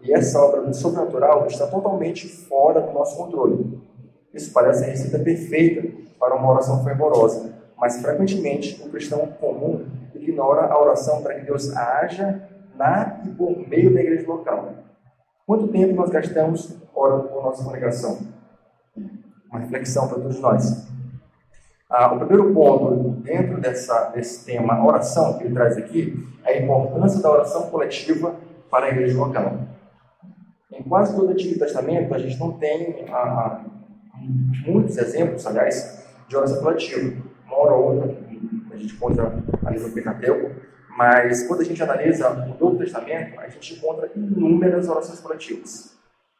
E 0.00 0.12
essa 0.12 0.38
obra 0.38 0.62
do 0.62 0.74
sobrenatural 0.74 1.46
está 1.46 1.66
totalmente 1.66 2.28
fora 2.28 2.80
do 2.80 2.92
nosso 2.92 3.16
controle. 3.16 3.80
Isso 4.32 4.52
parece 4.52 4.84
a 4.84 4.88
receita 4.88 5.18
perfeita 5.18 5.88
para 6.18 6.34
uma 6.34 6.50
oração 6.50 6.82
fervorosa, 6.82 7.54
mas 7.78 8.00
frequentemente 8.00 8.82
o 8.84 8.90
cristão 8.90 9.26
comum 9.40 9.86
ignora 10.14 10.66
a 10.66 10.80
oração 10.80 11.22
para 11.22 11.34
que 11.34 11.46
Deus 11.46 11.74
haja 11.76 12.48
na 12.76 13.20
e 13.24 13.28
por 13.30 13.56
meio 13.68 13.94
da 13.94 14.00
igreja 14.00 14.26
local. 14.26 14.72
Quanto 15.46 15.68
tempo 15.68 15.94
nós 15.94 16.10
gastamos 16.10 16.76
orando 16.94 17.28
por 17.28 17.42
nossa 17.42 17.62
congregação? 17.62 18.18
Uma 19.50 19.60
reflexão 19.60 20.08
para 20.08 20.18
todos 20.18 20.40
nós. 20.40 20.93
Ah, 21.96 22.12
o 22.12 22.18
primeiro 22.18 22.52
ponto 22.52 23.20
dentro 23.22 23.60
dessa, 23.60 24.08
desse 24.08 24.44
tema 24.44 24.84
oração 24.84 25.38
que 25.38 25.44
ele 25.44 25.54
traz 25.54 25.76
aqui 25.76 26.26
é 26.44 26.54
a 26.54 26.60
importância 26.60 27.22
da 27.22 27.30
oração 27.30 27.70
coletiva 27.70 28.34
para 28.68 28.86
a 28.86 28.88
igreja 28.88 29.16
local. 29.16 29.60
Em 30.72 30.82
quase 30.82 31.14
todo 31.14 31.28
o 31.28 31.30
Antigo 31.30 31.56
Testamento, 31.56 32.12
a 32.12 32.18
gente 32.18 32.36
não 32.40 32.50
tem 32.54 33.06
ah, 33.08 33.64
muitos 34.66 34.98
exemplos, 34.98 35.46
aliás, 35.46 36.04
de 36.26 36.36
oração 36.36 36.60
coletiva. 36.64 37.16
Uma 37.46 37.58
hora 37.58 37.74
ou 37.74 37.94
outra, 37.94 38.18
a 38.72 38.76
gente 38.76 38.96
encontra 38.96 39.32
ali 39.64 39.78
no 39.78 39.92
Pentateuco, 39.92 40.50
mas 40.98 41.46
quando 41.46 41.60
a 41.60 41.64
gente 41.64 41.80
analisa 41.80 42.28
o 42.28 42.58
Novo 42.58 42.76
Testamento, 42.76 43.38
a 43.38 43.46
gente 43.46 43.74
encontra 43.74 44.10
inúmeras 44.16 44.88
orações 44.88 45.20
coletivas. 45.20 45.96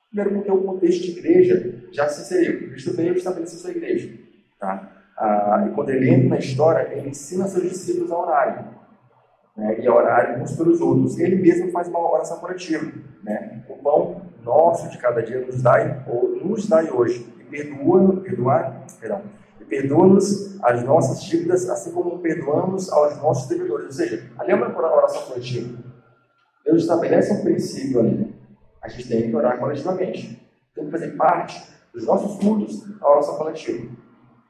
Primeiro, 0.09 0.35
porque 0.35 0.50
o 0.50 0.64
contexto 0.64 1.00
de 1.00 1.16
igreja 1.16 1.81
já 1.92 2.09
se 2.09 2.22
inseriu. 2.22 2.70
Cristo 2.70 2.96
veio 2.96 3.14
estabelecer 3.14 3.61
sua 3.61 3.70
igreja. 3.70 4.18
Tá? 4.59 4.93
Ah, 5.16 5.66
e 5.68 5.74
quando 5.74 5.90
ele 5.90 6.11
entra 6.11 6.31
na 6.31 6.38
história, 6.38 6.92
ele 6.92 7.11
ensina 7.11 7.46
seus 7.46 7.62
discípulos 7.64 8.11
a 8.11 8.18
orarem. 8.18 8.64
Né, 9.57 9.79
e 9.81 9.87
a 9.87 9.94
orarem 9.94 10.42
uns 10.42 10.57
pelos 10.57 10.81
outros. 10.81 11.18
Ele 11.18 11.37
mesmo 11.37 11.70
faz 11.70 11.87
uma 11.88 12.00
oração 12.00 12.38
coletiva. 12.38 12.90
Né? 13.22 13.62
O 13.68 13.77
pão 13.77 14.22
nosso 14.42 14.88
de 14.90 14.98
cada 14.98 15.22
dia 15.22 15.40
nos 15.40 15.62
dai, 15.62 16.05
ou 16.09 16.37
nos 16.44 16.68
dai 16.68 16.90
hoje. 16.90 17.33
E 17.38 17.44
perdoa, 17.44 18.20
perdoar, 18.20 18.85
perdão, 19.00 19.22
e 19.61 19.64
perdoa-nos 19.64 20.62
as 20.62 20.83
nossas 20.83 21.22
dívidas, 21.22 21.68
assim 21.68 21.92
como 21.92 22.18
perdoamos 22.18 22.92
aos 22.92 23.16
nossos 23.18 23.48
devedores. 23.48 23.87
Ou 23.87 23.92
seja, 23.92 24.31
ali 24.38 24.53
é 24.53 24.55
uma 24.55 24.77
oração 24.77 25.22
coletiva. 25.22 25.79
Deus 26.64 26.83
estabelece 26.83 27.33
um 27.33 27.42
princípio 27.42 28.00
ali. 28.00 28.35
A 28.83 28.88
gente 28.88 29.09
tem 29.09 29.31
que 29.31 29.37
orar 29.37 29.59
coletivamente. 29.59 30.42
Tem 30.74 30.85
que 30.85 30.90
fazer 30.90 31.16
parte 31.16 31.62
dos 31.92 32.05
nossos 32.07 32.38
cultos 32.42 32.85
a 33.00 33.11
oração 33.11 33.37
coletiva. 33.37 33.88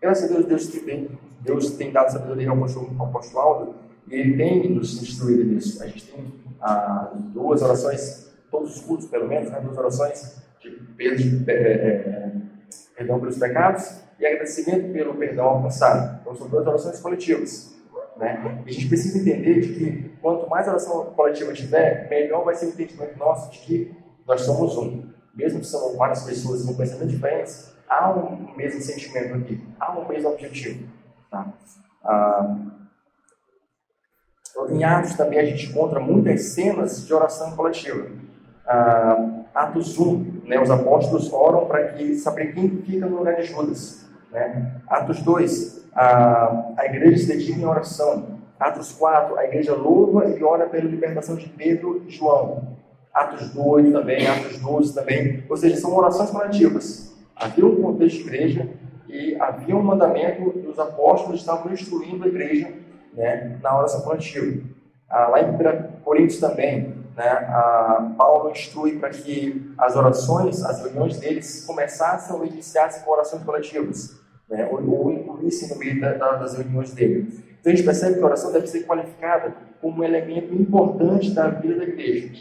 Graças 0.05 0.25
a 0.25 0.35
Deus, 0.35 0.45
Deus 0.45 0.67
tem, 0.67 1.19
Deus 1.40 1.71
tem 1.79 1.90
dado 1.90 2.12
sabedoria 2.12 2.51
ao 2.51 2.57
apóstolo, 2.59 2.95
ao 2.99 3.07
apóstolo 3.07 3.40
Aldo 3.40 3.75
e 4.07 4.14
ele 4.14 4.37
tem 4.37 4.69
nos 4.69 5.03
instruído 5.03 5.45
nisso. 5.45 5.83
A 5.83 5.87
gente 5.87 6.12
tem 6.12 6.31
ah, 6.61 7.11
duas 7.33 7.62
orações, 7.62 8.31
todos 8.51 8.77
os 8.77 8.83
cultos 8.83 9.07
pelo 9.07 9.27
menos, 9.27 9.51
né, 9.51 9.59
duas 9.62 9.79
orações 9.79 10.45
de, 10.61 11.51
é, 11.51 11.55
é, 11.55 12.33
perdão 12.95 13.19
pelos 13.19 13.38
pecados 13.38 14.03
e 14.21 14.27
agradecimento 14.27 14.93
pelo 14.93 15.14
perdão 15.14 15.47
alcançado. 15.47 16.21
Então 16.21 16.35
são 16.35 16.49
duas 16.51 16.67
orações 16.67 17.01
coletivas. 17.01 17.75
Né? 18.19 18.61
E 18.67 18.69
a 18.69 18.73
gente 18.75 18.88
precisa 18.88 19.19
entender 19.19 19.61
de 19.61 19.73
que 19.73 20.11
quanto 20.21 20.51
mais 20.51 20.69
oração 20.69 21.14
coletiva 21.17 21.55
tiver, 21.55 22.11
melhor 22.11 22.45
vai 22.45 22.55
ser 22.55 22.67
o 22.67 22.69
entendimento 22.69 23.19
nosso 23.19 23.51
de 23.53 23.59
que 23.61 23.97
nós 24.27 24.43
somos 24.43 24.77
um. 24.77 25.09
Mesmo 25.35 25.61
que 25.61 25.67
são 25.67 25.97
várias 25.97 26.25
pessoas 26.25 26.62
com 26.62 26.75
pensamento 26.75 27.09
diferentes, 27.09 27.73
há 27.98 28.11
um 28.11 28.54
mesmo 28.57 28.80
sentimento 28.80 29.35
aqui, 29.35 29.62
há 29.78 29.92
um 29.92 30.09
mesmo 30.09 30.30
objetivo. 30.30 30.87
Tá? 31.30 31.46
Ah, 32.04 32.57
em 34.68 34.85
Atos 34.85 35.14
também 35.14 35.38
a 35.38 35.44
gente 35.44 35.70
encontra 35.70 36.00
muitas 36.00 36.42
cenas 36.54 37.07
de 37.07 37.14
oração 37.14 37.54
coletiva. 37.57 38.09
Ah, 38.66 39.44
Atos 39.54 39.98
1, 39.98 40.42
né, 40.46 40.61
os 40.61 40.70
apóstolos 40.70 41.33
oram 41.33 41.66
para 41.66 41.92
que 41.92 42.14
saber 42.16 42.54
quem 42.54 42.68
fica 42.83 43.07
no 43.07 43.18
lugar 43.18 43.37
de 43.37 43.44
Judas. 43.44 44.04
Né? 44.33 44.80
Atos 44.88 45.22
2, 45.22 45.87
a, 45.94 46.72
a 46.76 46.87
igreja 46.87 47.18
se 47.18 47.26
dedica 47.26 47.61
em 47.61 47.64
oração. 47.64 48.40
Atos 48.59 48.92
4, 48.92 49.37
a 49.37 49.44
igreja 49.44 49.74
louva 49.74 50.26
e 50.26 50.42
ora 50.42 50.66
pela 50.66 50.85
libertação 50.85 51.37
de 51.37 51.48
Pedro 51.48 52.02
e 52.07 52.11
João. 52.11 52.76
Atos 53.12 53.50
2 53.50 53.92
também, 53.92 54.26
Atos 54.26 54.59
12 54.59 54.94
também. 54.94 55.44
Ou 55.48 55.57
seja, 55.57 55.76
são 55.76 55.94
orações 55.94 56.30
coletivas. 56.30 57.13
Havia 57.37 57.66
um 57.66 57.83
contexto 57.83 58.18
de 58.18 58.27
igreja 58.29 58.68
e 59.09 59.37
havia 59.40 59.77
um 59.77 59.83
mandamento 59.83 60.55
e 60.57 60.66
os 60.66 60.79
apóstolos 60.79 61.40
estavam 61.40 61.73
instruindo 61.73 62.25
a 62.25 62.29
igreja 62.29 62.73
né, 63.12 63.59
na 63.62 63.79
oração 63.79 64.03
coletiva. 64.03 64.62
Ah, 65.09 65.29
lá 65.29 65.40
em 65.40 66.03
Coríntios 66.03 66.40
também, 66.40 67.05
né, 67.16 67.29
a 67.29 68.14
Paulo 68.16 68.51
instrui 68.51 68.99
para 68.99 69.11
que 69.11 69.73
as 69.79 69.94
orações, 69.97 70.64
as 70.64 70.81
reuniões 70.83 71.18
deles 71.18 71.64
começassem 71.64 72.35
ou 72.35 72.44
iniciassem 72.44 73.05
com 73.05 73.12
orações 73.12 73.42
coletivas, 73.44 74.20
né, 74.49 74.68
ou, 74.70 75.12
incluíssem 75.12 75.68
no 75.68 75.77
meio 75.77 76.01
da, 76.01 76.12
das 76.12 76.57
reuniões 76.57 76.92
dele. 76.92 77.29
Então 77.61 77.73
a 77.73 77.77
gente 77.77 77.85
percebe 77.85 78.16
que 78.16 78.23
a 78.23 78.27
oração 78.27 78.53
deve 78.53 78.66
ser 78.66 78.85
qualificada 78.85 79.55
como 79.81 80.01
um 80.01 80.05
elemento 80.05 80.55
importante 80.55 81.31
da 81.31 81.49
vida 81.49 81.77
da 81.77 81.85
igreja. 81.85 82.33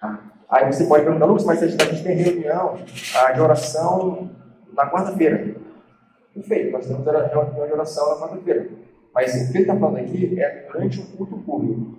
Tá? 0.00 0.20
Aí 0.52 0.70
você 0.70 0.84
pode 0.84 1.04
perguntar, 1.04 1.24
Lucas, 1.24 1.46
mas 1.46 1.62
a 1.62 1.66
gente 1.66 2.04
tem 2.04 2.14
reunião 2.14 2.76
de 2.76 3.40
oração 3.40 4.30
na 4.74 4.90
quarta-feira. 4.90 5.56
Perfeito, 6.34 6.72
nós 6.72 6.86
temos 6.86 7.06
reunião 7.06 7.66
de 7.66 7.72
oração 7.72 8.10
na 8.10 8.20
quarta-feira. 8.20 8.68
Mas 9.14 9.34
o 9.34 9.50
que 9.50 9.58
ele 9.58 9.62
está 9.62 9.74
falando 9.74 9.96
aqui 9.96 10.38
é 10.38 10.68
durante 10.70 11.00
um 11.00 11.06
culto 11.16 11.38
público. 11.38 11.96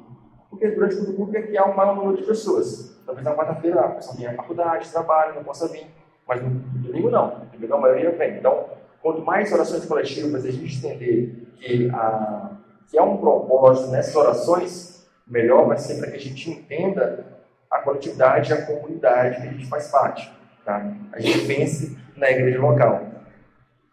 Porque 0.51 0.67
durante 0.67 0.93
o 0.93 0.97
culto 0.99 1.13
público 1.13 1.37
é 1.37 1.47
que 1.47 1.57
há 1.57 1.65
um 1.65 1.75
maior 1.75 1.95
número 1.95 2.17
de 2.17 2.27
pessoas. 2.27 2.95
Talvez 3.07 3.25
na 3.25 3.33
quarta-feira 3.33 3.79
a 3.81 3.89
pessoa 3.89 4.15
tenha 4.15 4.35
faculdade, 4.35 4.91
trabalho, 4.91 5.33
não 5.33 5.43
possa 5.43 5.67
vir. 5.67 5.87
Mas 6.27 6.43
no 6.43 6.51
domingo 6.51 7.09
não. 7.09 7.39
No 7.39 7.45
domingo 7.53 7.73
a 7.73 7.79
maioria 7.79 8.11
vem. 8.11 8.37
Então, 8.37 8.65
quanto 9.01 9.23
mais 9.23 9.51
orações 9.51 9.83
coletivas 9.85 10.45
a 10.45 10.51
gente 10.51 10.77
entender 10.77 11.53
que, 11.57 11.89
a, 11.89 12.51
que 12.87 12.99
um 13.01 13.17
propósito 13.17 13.89
nessas 13.89 14.15
orações, 14.15 15.07
melhor 15.25 15.65
vai 15.65 15.77
ser 15.79 15.97
para 15.97 16.11
que 16.11 16.17
a 16.17 16.19
gente 16.19 16.51
entenda 16.51 17.33
a 17.73 17.79
coletividade 17.79 18.51
e 18.51 18.53
a 18.53 18.65
comunidade 18.67 19.41
que 19.41 19.47
a 19.47 19.51
gente 19.51 19.65
faz 19.67 19.89
parte. 19.89 20.31
Tá? 20.63 20.93
A 21.11 21.19
gente 21.19 21.47
pense 21.47 21.97
na 22.15 22.29
igreja 22.29 22.61
local. 22.61 23.01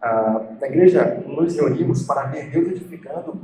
Ah, 0.03 0.43
na 0.61 0.67
igreja, 0.67 1.23
nos 1.27 1.57
reunimos 1.57 2.07
para 2.07 2.25
ver 2.25 2.51
Deus 2.51 2.69
edificando, 2.69 3.41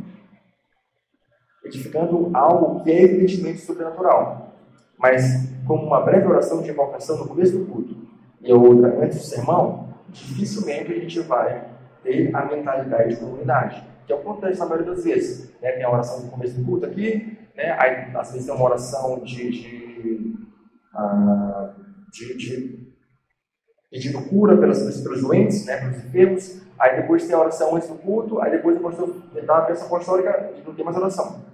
edificando 1.64 2.30
algo 2.34 2.84
que 2.84 2.90
é 2.90 3.02
evidentemente 3.02 3.60
sobrenatural. 3.60 4.52
Mas, 4.98 5.50
como 5.66 5.86
uma 5.86 6.02
breve 6.02 6.26
oração 6.26 6.62
de 6.62 6.70
invocação 6.70 7.16
no 7.16 7.28
começo 7.28 7.58
do 7.58 7.66
culto 7.66 7.96
e 8.42 8.52
outra 8.52 8.88
antes 9.02 9.18
do 9.18 9.24
sermão, 9.24 9.94
dificilmente 10.10 10.92
a 10.92 10.98
gente 10.98 11.20
vai 11.20 11.64
ter 12.02 12.34
a 12.34 12.44
mentalidade 12.44 13.14
de 13.14 13.20
comunidade, 13.20 13.82
que 14.06 14.12
é 14.12 14.16
o 14.16 14.22
na 14.22 14.66
maioria 14.66 14.92
das 14.92 15.04
vezes. 15.04 15.50
Né? 15.60 15.72
Tem 15.72 15.82
a 15.82 15.90
oração 15.90 16.24
no 16.24 16.30
começo 16.30 16.58
do 16.58 16.64
culto 16.64 16.86
aqui, 16.86 17.38
né? 17.56 17.74
Aí, 17.78 18.14
às 18.14 18.32
vezes 18.32 18.46
tem 18.46 18.54
uma 18.54 18.64
oração 18.64 19.20
de, 19.20 19.50
de, 19.50 19.85
uh, 19.98 21.74
de, 22.10 22.36
de 22.36 22.86
pedindo 23.90 24.22
cura 24.28 24.56
pelas, 24.56 25.00
pelos 25.00 25.22
doentes, 25.22 25.64
né, 25.64 25.78
pelos 25.78 26.04
enfermos. 26.04 26.60
Aí 26.78 27.00
depois 27.00 27.26
tem 27.26 27.34
a 27.34 27.40
oração 27.40 27.74
antes 27.74 27.88
do 27.88 27.94
culto, 27.94 28.40
aí 28.40 28.50
depois 28.50 28.78
da 29.46 29.60
bênção 29.62 29.86
apostólica 29.86 30.52
e 30.56 30.62
não 30.62 30.74
tem 30.74 30.84
mais 30.84 30.96
oração. 30.96 31.44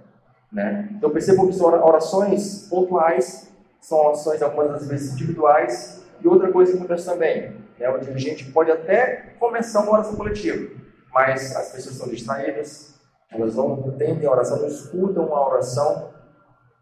Né? 0.51 0.89
Então 0.91 1.09
percebam 1.09 1.47
que 1.47 1.53
são 1.53 1.67
orações 1.67 2.67
pontuais, 2.69 3.51
são 3.81 3.97
orações 3.99 4.41
algumas 4.41 4.71
das 4.71 4.87
vezes 4.87 5.13
individuais, 5.13 6.03
e 6.21 6.27
outra 6.27 6.51
coisa 6.51 6.71
que 6.71 6.77
acontece 6.77 7.05
também, 7.05 7.55
né, 7.77 7.89
o 7.89 7.99
dirigente 7.99 8.49
pode 8.51 8.71
até 8.71 9.33
começar 9.39 9.81
uma 9.81 9.93
oração 9.93 10.15
coletiva, 10.15 10.71
mas 11.13 11.55
as 11.55 11.71
pessoas 11.71 11.95
estão 11.95 12.07
distraídas, 12.07 12.97
elas 13.29 13.55
não 13.55 13.83
entendem 13.87 14.25
a 14.25 14.31
oração, 14.31 14.59
não 14.59 14.67
escutam 14.67 15.35
a 15.35 15.49
oração, 15.49 16.13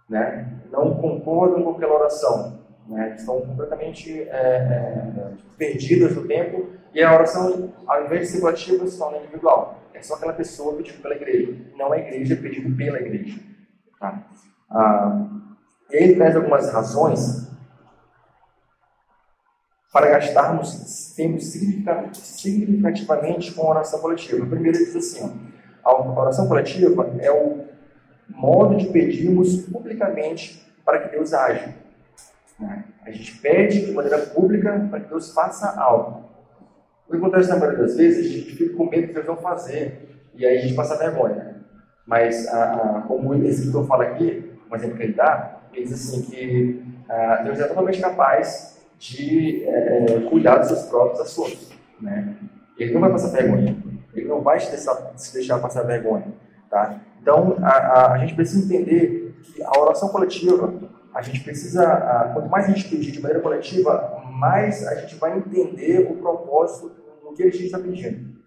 né, 0.08 0.61
não 0.72 0.96
concordam 0.96 1.64
com 1.64 1.72
aquela 1.72 1.96
oração, 1.96 2.60
né, 2.88 3.16
estão 3.18 3.42
completamente 3.42 4.22
é, 4.22 4.28
é, 4.28 5.32
perdidas 5.58 6.16
no 6.16 6.28
tempo, 6.28 6.68
e 6.94 7.02
a 7.02 7.14
oração, 7.14 7.74
ao 7.88 8.06
invés 8.06 8.22
de 8.22 8.28
ser 8.28 8.42
coletiva, 8.42 8.86
se 8.88 8.98
torna 8.98 9.18
individual. 9.18 9.80
É 9.94 10.02
só 10.02 10.16
aquela 10.16 10.34
pessoa 10.34 10.76
pedindo 10.76 11.02
pela 11.02 11.16
igreja, 11.16 11.56
não 11.78 11.92
a 11.92 11.98
igreja 11.98 12.36
pedindo 12.36 12.76
pela 12.76 13.00
igreja. 13.00 13.40
Tá? 14.00 14.24
Ah, 14.70 15.28
ele 15.90 16.16
traz 16.16 16.36
algumas 16.36 16.72
razões 16.72 17.50
para 19.92 20.10
gastarmos 20.10 21.14
tempo 21.16 21.40
significativamente 21.40 23.54
com 23.54 23.64
a 23.64 23.72
oração 23.72 24.00
coletiva. 24.00 24.46
Primeiro, 24.46 24.78
ele 24.78 24.86
diz 24.86 24.96
assim: 24.96 25.52
ó, 25.84 25.90
a 25.90 26.22
oração 26.22 26.48
coletiva 26.48 27.12
é 27.20 27.32
o 27.32 27.61
modo 28.42 28.76
de 28.76 28.88
pedirmos 28.88 29.62
publicamente 29.68 30.66
para 30.84 31.00
que 31.00 31.16
Deus 31.16 31.32
age. 31.34 31.74
A 33.06 33.12
gente 33.12 33.38
pede 33.40 33.86
de 33.86 33.92
maneira 33.92 34.18
pública 34.18 34.88
para 34.90 35.00
que 35.00 35.10
Deus 35.10 35.32
faça 35.32 35.80
algo. 35.80 36.26
O 37.08 37.12
que 37.12 37.18
acontece 37.18 37.50
na 37.50 37.58
maioria 37.58 37.84
das 37.84 37.96
vezes, 37.96 38.26
a 38.26 38.30
gente 38.30 38.56
fica 38.56 38.76
com 38.76 38.90
medo 38.90 39.08
de 39.08 39.14
Deus 39.14 39.28
não 39.28 39.38
fazer, 39.38 40.24
e 40.34 40.46
aí 40.46 40.58
a 40.58 40.62
gente 40.62 40.74
passa 40.74 40.98
vergonha. 40.98 41.62
Mas, 42.06 42.48
a, 42.48 43.04
como 43.08 43.34
esse 43.36 43.60
escritor 43.60 43.86
fala 43.86 44.06
aqui, 44.06 44.52
um 44.70 44.76
exemplo 44.76 44.98
que 44.98 45.04
ele 45.04 45.14
dá, 45.14 45.60
ele 45.74 45.86
diz 45.86 45.94
assim 45.94 46.22
que 46.24 46.84
Deus 47.44 47.60
é 47.60 47.68
totalmente 47.68 48.00
capaz 48.00 48.80
de 48.98 49.66
é, 49.66 50.06
é, 50.06 50.20
cuidar 50.30 50.58
dos 50.58 50.68
seus 50.68 50.84
próprios 50.84 51.20
assuntos. 51.20 51.72
Né? 52.00 52.36
Ele 52.78 52.94
não 52.94 53.02
vai 53.02 53.12
passar 53.12 53.30
vergonha. 53.30 53.76
Ele 54.14 54.28
não 54.28 54.42
vai 54.42 54.60
se 54.60 54.70
deixar, 54.70 55.14
deixar 55.34 55.60
passar 55.60 55.84
vergonha. 55.84 56.28
Tá? 56.70 57.00
Então, 57.22 57.58
a, 57.62 57.70
a, 57.70 58.14
a, 58.14 58.18
gente 58.18 58.34
precisa 58.34 58.66
entender 58.66 59.36
que 59.44 59.62
a 59.62 59.80
oração 59.80 60.10
coletiva, 60.10 60.74
a 61.14 61.22
gente 61.22 61.42
precisa, 61.44 61.88
a, 61.88 62.34
quanto 62.34 62.50
mais 62.50 62.66
a 62.66 62.70
gente 62.70 62.90
pedir 62.90 63.12
de 63.12 63.22
maneira 63.22 63.42
coletiva, 63.42 64.22
mais 64.32 64.86
a 64.88 64.96
gente 64.96 65.16
vai 65.16 65.38
entender 65.38 66.12
o 66.12 66.16
propósito 66.18 66.92
no 67.24 67.34
que 67.34 67.44
a 67.44 67.52
gente 67.52 67.66
está 67.66 67.78
pedindo. 67.78 68.42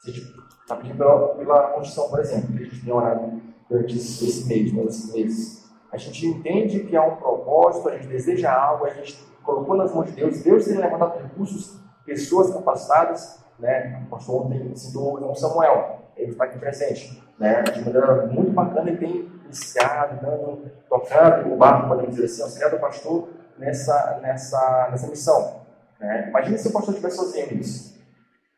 Se 0.00 0.10
a 0.10 0.12
gente 0.12 0.34
está 0.62 0.76
pedindo 0.76 0.98
pela, 0.98 1.28
pela 1.36 1.68
construção, 1.68 2.10
por 2.10 2.18
exemplo, 2.18 2.48
que 2.48 2.62
a 2.62 2.64
gente 2.64 2.84
tem 2.84 2.92
orado 2.92 3.40
durante 3.70 3.96
esse 3.96 4.48
mês, 4.48 4.72
nesses 4.72 5.12
meses, 5.14 5.72
a 5.92 5.96
gente 5.96 6.26
entende 6.26 6.80
que 6.80 6.96
há 6.96 7.04
um 7.04 7.16
propósito, 7.16 7.88
a 7.88 7.96
gente 7.96 8.08
deseja 8.08 8.52
algo, 8.52 8.86
a 8.86 8.90
gente 8.90 9.16
colocou 9.44 9.76
nas 9.76 9.94
mãos 9.94 10.06
de 10.06 10.12
Deus, 10.12 10.42
Deus 10.42 10.64
tem 10.64 10.78
levantado 10.78 11.22
recursos, 11.22 11.78
pessoas 12.04 12.52
capacitadas, 12.52 13.44
né? 13.58 14.02
O 14.06 14.10
pastor 14.10 14.46
ontem 14.46 14.74
citou 14.74 15.20
o 15.30 15.34
Samuel, 15.34 16.00
ele 16.16 16.32
está 16.32 16.44
aqui 16.44 16.58
presente, 16.58 17.22
né? 17.38 17.62
De 17.62 17.80
maneira 17.84 18.26
muito 18.26 18.50
bacana, 18.52 18.88
ele 18.88 18.98
tem 18.98 19.32
iniciado, 19.44 20.20
dando, 20.20 20.70
tocando 20.88 21.52
o 21.52 21.56
barco, 21.56 21.88
podemos 21.88 22.14
dizer 22.14 22.26
assim, 22.26 22.42
auxiliado 22.42 22.76
o 22.76 22.80
pastor 22.80 23.28
nessa, 23.58 24.18
nessa, 24.22 24.88
nessa 24.90 25.06
missão. 25.06 25.60
Né? 26.00 26.28
Imagina 26.28 26.58
se 26.58 26.68
o 26.68 26.72
pastor 26.72 26.94
estivesse 26.94 27.16
sozinho 27.16 27.54
nisso. 27.54 28.00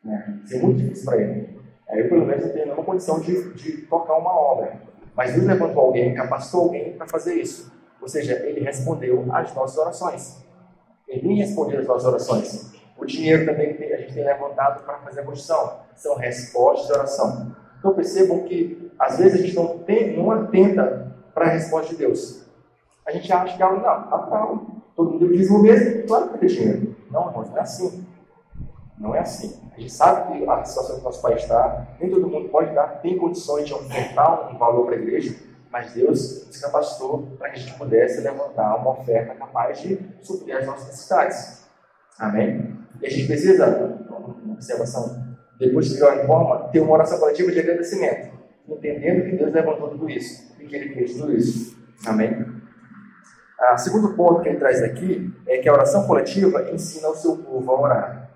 Né? 0.02 0.40
Seria 0.46 0.62
muito 0.64 0.78
difícil 0.78 1.04
para 1.04 1.20
ele. 1.20 1.60
Aí, 1.88 2.08
pelo 2.08 2.26
menos, 2.26 2.44
eu 2.44 2.52
tenho 2.52 2.72
uma 2.72 2.84
condição 2.84 3.20
de, 3.20 3.52
de 3.54 3.82
tocar 3.82 4.14
uma 4.14 4.34
obra. 4.34 4.72
Mas 5.14 5.32
Deus 5.32 5.46
levantou 5.46 5.84
alguém, 5.84 6.14
capacitou 6.14 6.62
alguém 6.62 6.96
para 6.96 7.06
fazer 7.06 7.34
isso. 7.34 7.72
Ou 8.00 8.08
seja, 8.08 8.34
ele 8.46 8.60
respondeu 8.60 9.26
às 9.32 9.54
nossas 9.54 9.78
orações. 9.78 10.44
Ele 11.06 11.34
respondeu 11.34 11.80
às 11.80 11.86
nossas 11.86 12.04
orações. 12.06 12.74
O 12.96 13.04
dinheiro 13.04 13.44
também 13.44 13.74
que 13.74 13.84
a 13.84 13.98
gente 13.98 14.14
tem 14.14 14.24
levantado 14.24 14.84
para 14.84 14.98
fazer 14.98 15.20
a 15.20 15.24
construção 15.24 15.80
são 15.94 16.16
respostas 16.16 16.86
de 16.86 16.92
oração. 16.92 17.56
Então 17.84 17.92
percebam 17.92 18.44
que 18.44 18.90
às 18.98 19.18
vezes 19.18 19.34
a 19.34 19.42
gente 19.42 19.54
não, 19.54 19.78
tem, 19.80 20.16
não 20.16 20.30
atenta 20.30 21.14
para 21.34 21.44
a 21.44 21.50
resposta 21.50 21.90
de 21.90 21.96
Deus. 21.96 22.46
A 23.06 23.12
gente 23.12 23.30
acha 23.30 23.54
que 23.54 23.62
é 23.62 23.66
algo, 23.66 23.82
não, 23.82 24.30
calmo, 24.30 24.82
todo 24.96 25.10
mundo 25.10 25.28
diz 25.28 25.50
o 25.50 25.58
mesmo, 25.60 26.06
claro 26.06 26.30
que 26.30 26.38
ter 26.38 26.46
dinheiro. 26.46 26.96
Não, 27.10 27.28
irmãos, 27.28 27.50
não 27.50 27.58
é 27.58 27.60
assim. 27.60 28.06
Não 28.98 29.14
é 29.14 29.18
assim. 29.18 29.60
A 29.76 29.78
gente 29.78 29.92
sabe 29.92 30.32
que 30.32 30.48
a 30.48 30.64
situação 30.64 30.96
que 30.96 31.04
nosso 31.04 31.20
país 31.20 31.42
está, 31.42 31.86
nem 32.00 32.10
todo 32.10 32.26
mundo 32.26 32.48
pode 32.48 32.74
dar, 32.74 33.02
tem 33.02 33.18
condições 33.18 33.66
de 33.66 33.74
ofertar 33.74 34.50
um 34.50 34.56
valor 34.56 34.86
para 34.86 34.94
a 34.94 34.98
igreja, 34.98 35.36
mas 35.70 35.92
Deus 35.92 36.46
nos 36.46 36.56
capacitou 36.56 37.36
para 37.38 37.50
que 37.50 37.56
a 37.56 37.60
gente 37.60 37.76
pudesse 37.76 38.22
levantar 38.22 38.76
uma 38.76 38.92
oferta 38.92 39.34
capaz 39.34 39.78
de 39.82 40.00
suprir 40.22 40.56
as 40.56 40.64
nossas 40.64 40.86
necessidades. 40.86 41.66
Amém? 42.18 42.78
E 43.02 43.06
a 43.06 43.10
gente 43.10 43.26
precisa, 43.26 43.98
uma 44.08 44.54
observação, 44.54 45.33
depois 45.58 45.88
de 45.88 46.02
a 46.02 46.14
reforma, 46.14 46.68
ter 46.68 46.80
uma 46.80 46.92
oração 46.92 47.18
coletiva 47.18 47.52
de 47.52 47.60
agradecimento, 47.60 48.30
entendendo 48.68 49.24
que 49.24 49.36
Deus 49.36 49.52
levantou 49.52 49.88
tudo 49.90 50.08
isso 50.10 50.54
e 50.60 50.66
que 50.66 50.76
Ele 50.76 50.94
fez 50.94 51.14
tudo 51.14 51.36
isso. 51.36 51.76
Amém? 52.06 52.54
O 53.72 53.78
segundo 53.78 54.14
ponto 54.14 54.42
que 54.42 54.48
ele 54.48 54.58
traz 54.58 54.82
aqui 54.82 55.32
é 55.46 55.58
que 55.58 55.68
a 55.68 55.72
oração 55.72 56.06
coletiva 56.06 56.70
ensina 56.70 57.08
o 57.08 57.14
seu 57.14 57.36
povo 57.38 57.70
a 57.70 57.80
orar. 57.80 58.30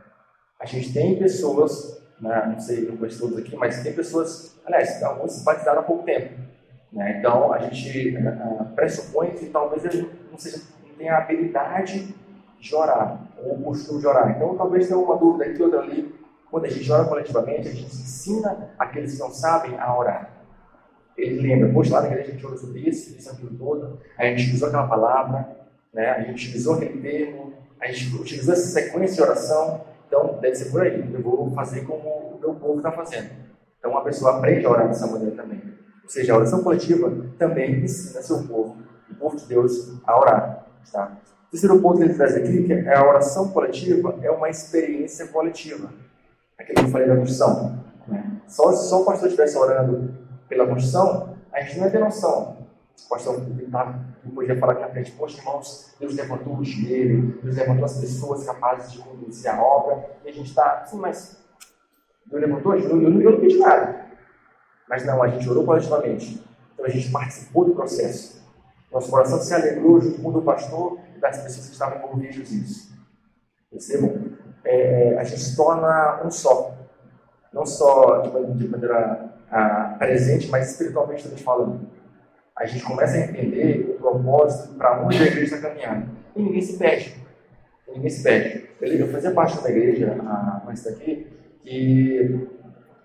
A 0.59 0.65
gente 0.65 0.93
tem 0.93 1.19
pessoas, 1.19 2.03
né, 2.21 2.51
não 2.53 2.59
sei, 2.59 2.89
não 2.89 2.97
conheço 2.97 3.21
todos 3.21 3.37
aqui, 3.37 3.55
mas 3.57 3.83
tem 3.83 3.93
pessoas, 3.93 4.59
aliás, 4.65 5.03
alguns 5.03 5.33
se 5.33 5.45
batizaram 5.45 5.81
há 5.81 5.83
pouco 5.83 6.05
tempo. 6.05 6.35
Né? 6.93 7.19
Então, 7.19 7.53
a 7.53 7.59
gente 7.59 8.17
uh, 8.17 8.65
pressupõe 8.75 9.31
que 9.33 9.47
talvez 9.47 9.85
ele 9.85 10.11
não, 10.31 10.39
seja, 10.39 10.63
não 10.87 10.95
tenha 10.95 11.15
a 11.15 11.19
habilidade 11.19 12.15
de 12.59 12.75
orar, 12.75 13.21
ou 13.37 13.55
o 13.55 13.63
costume 13.63 14.01
de 14.01 14.07
orar. 14.07 14.31
Então, 14.31 14.57
talvez 14.57 14.89
tenha 14.89 14.99
uma 14.99 15.17
dúvida 15.17 15.45
aqui, 15.45 15.63
outra 15.63 15.81
ali. 15.81 16.18
Quando 16.51 16.65
a 16.65 16.69
gente 16.69 16.91
ora 16.91 17.05
coletivamente, 17.05 17.69
a 17.69 17.73
gente 17.73 17.85
ensina 17.85 18.71
aqueles 18.79 19.15
que 19.15 19.21
não 19.21 19.31
sabem 19.31 19.79
a 19.79 19.97
orar. 19.97 20.31
Ele 21.17 21.41
lembra, 21.41 21.73
poxa, 21.73 21.95
lá 21.95 22.03
na 22.03 22.09
igreja 22.09 22.29
a 22.29 22.33
gente 22.33 22.47
orou 22.47 22.59
sobre 22.59 22.81
isso, 22.81 23.17
isso, 23.17 23.31
aquilo 23.31 23.51
todo, 23.59 23.99
a 24.17 24.25
gente 24.25 24.55
usou 24.55 24.69
aquela 24.69 24.87
palavra, 24.87 25.49
né? 25.93 26.11
a 26.11 26.21
gente 26.21 26.31
utilizou 26.47 26.75
aquele 26.75 27.01
termo, 27.01 27.53
a 27.81 27.87
gente 27.89 28.15
utilizou 28.15 28.55
essa 28.55 28.69
sequência 28.69 29.17
de 29.17 29.23
oração, 29.23 29.85
então 30.07 30.39
deve 30.41 30.55
ser 30.55 30.71
por 30.71 30.83
aí. 30.83 31.13
Eu 31.13 31.23
vou 31.23 31.51
fazer 31.53 31.85
como 31.85 32.09
o 32.09 32.39
meu 32.41 32.55
povo 32.55 32.79
está 32.79 32.93
fazendo. 32.93 33.31
Então, 33.79 33.91
uma 33.91 34.03
pessoa 34.03 34.39
aprende 34.39 34.65
a 34.65 34.71
orar 34.71 34.89
dessa 34.89 35.07
maneira 35.07 35.37
também. 35.37 35.61
Ou 36.03 36.09
seja, 36.09 36.33
a 36.33 36.37
oração 36.37 36.63
coletiva 36.63 37.13
também 37.39 37.85
ensina 37.85 38.23
seu 38.23 38.43
povo, 38.45 38.77
o 39.11 39.15
povo 39.15 39.37
de 39.37 39.47
Deus, 39.47 40.01
a 40.07 40.19
orar. 40.19 40.67
Tá? 40.91 41.19
O 41.49 41.51
terceiro 41.51 41.81
ponto 41.81 41.99
que 41.99 42.05
ele 42.05 42.15
traz 42.15 42.37
aqui 42.37 42.65
que 42.65 42.73
é 42.73 42.95
a 42.95 43.07
oração 43.07 43.49
coletiva 43.51 44.19
é 44.23 44.31
uma 44.31 44.49
experiência 44.49 45.29
coletiva. 45.29 45.91
Aquilo 46.59 46.75
que 46.81 46.85
eu 46.85 46.89
falei 46.89 47.09
da 47.09 47.17
construção. 47.17 47.85
Né? 48.07 48.41
Só 48.47 48.73
se 48.73 48.93
o 48.93 49.05
pastor 49.05 49.29
estivesse 49.29 49.57
orando 49.57 50.15
pela 50.49 50.67
construção, 50.67 51.37
a 51.53 51.61
gente 51.61 51.79
não 51.79 51.85
ia 51.87 51.91
ter 51.91 52.01
noção. 52.01 52.57
O 53.07 53.09
pastor 53.09 53.41
tá, 53.71 53.99
podia 54.35 54.59
falar 54.59 54.73
aqui 54.73 54.83
na 54.83 54.89
frente, 54.89 55.13
poxa, 55.13 55.39
irmãos, 55.39 55.95
Deus 56.01 56.15
levantou 56.15 56.57
o 56.57 56.63
dinheiro, 56.63 57.39
Deus 57.43 57.57
levantou 57.57 57.85
as 57.85 57.99
pessoas 57.99 58.45
capazes 58.45 58.93
de 58.93 58.99
conduzir 58.99 59.51
a 59.51 59.63
obra, 59.63 60.11
e 60.25 60.29
a 60.29 60.33
gente 60.33 60.49
está, 60.49 60.85
sim, 60.85 60.99
mas 60.99 61.39
Deus 62.27 62.43
levantou, 62.43 62.75
eu, 62.75 63.01
eu, 63.01 63.21
eu 63.21 63.31
não 63.31 63.41
pedi 63.41 63.59
nada. 63.59 64.07
Mas 64.89 65.05
não, 65.05 65.23
a 65.23 65.29
gente 65.29 65.49
orou 65.49 65.65
coletivamente. 65.65 66.43
Então 66.73 66.85
a 66.85 66.89
gente 66.89 67.11
participou 67.11 67.65
do 67.65 67.75
processo. 67.75 68.43
Nosso 68.91 69.11
coração 69.11 69.39
se 69.39 69.53
alegrou 69.53 70.01
junto 70.01 70.21
com 70.23 70.31
o 70.31 70.43
pastor 70.43 70.99
e 71.17 71.21
das 71.21 71.43
pessoas 71.43 71.67
que 71.67 71.73
estavam 71.73 71.99
envolvidas 71.99 72.51
nisso. 72.51 72.97
Percebam? 73.71 74.38
É, 74.65 75.13
é, 75.15 75.19
a 75.19 75.25
gente 75.25 75.41
se 75.41 75.57
torna 75.57 76.21
um 76.25 76.31
só. 76.31 76.75
Não 77.53 77.65
só 77.65 78.21
de 78.21 78.69
maneira 78.69 79.31
a, 79.51 79.97
presente, 79.99 80.49
mas 80.49 80.73
espiritualmente 80.73 81.23
também 81.25 81.39
falando. 81.39 81.81
A 82.57 82.67
gente 82.67 82.85
começa 82.85 83.17
a 83.17 83.21
entender 83.21 83.95
o 83.95 83.99
propósito 83.99 84.75
para 84.75 85.03
onde 85.03 85.23
a 85.23 85.27
igreja 85.27 85.57
está 85.57 85.69
caminhando. 85.69 86.09
E 86.35 86.43
ninguém 86.43 86.61
se 86.61 86.77
perde. 86.77 87.17
ninguém 87.89 88.11
se 88.11 88.23
perde. 88.23 88.69
Eu 88.81 89.09
fazia 89.09 89.31
parte 89.31 89.55
de 89.55 89.61
uma 89.61 89.71
igreja, 89.71 90.17
a, 90.21 90.63
mais 90.65 90.85
daqui, 90.85 91.27
que 91.63 92.49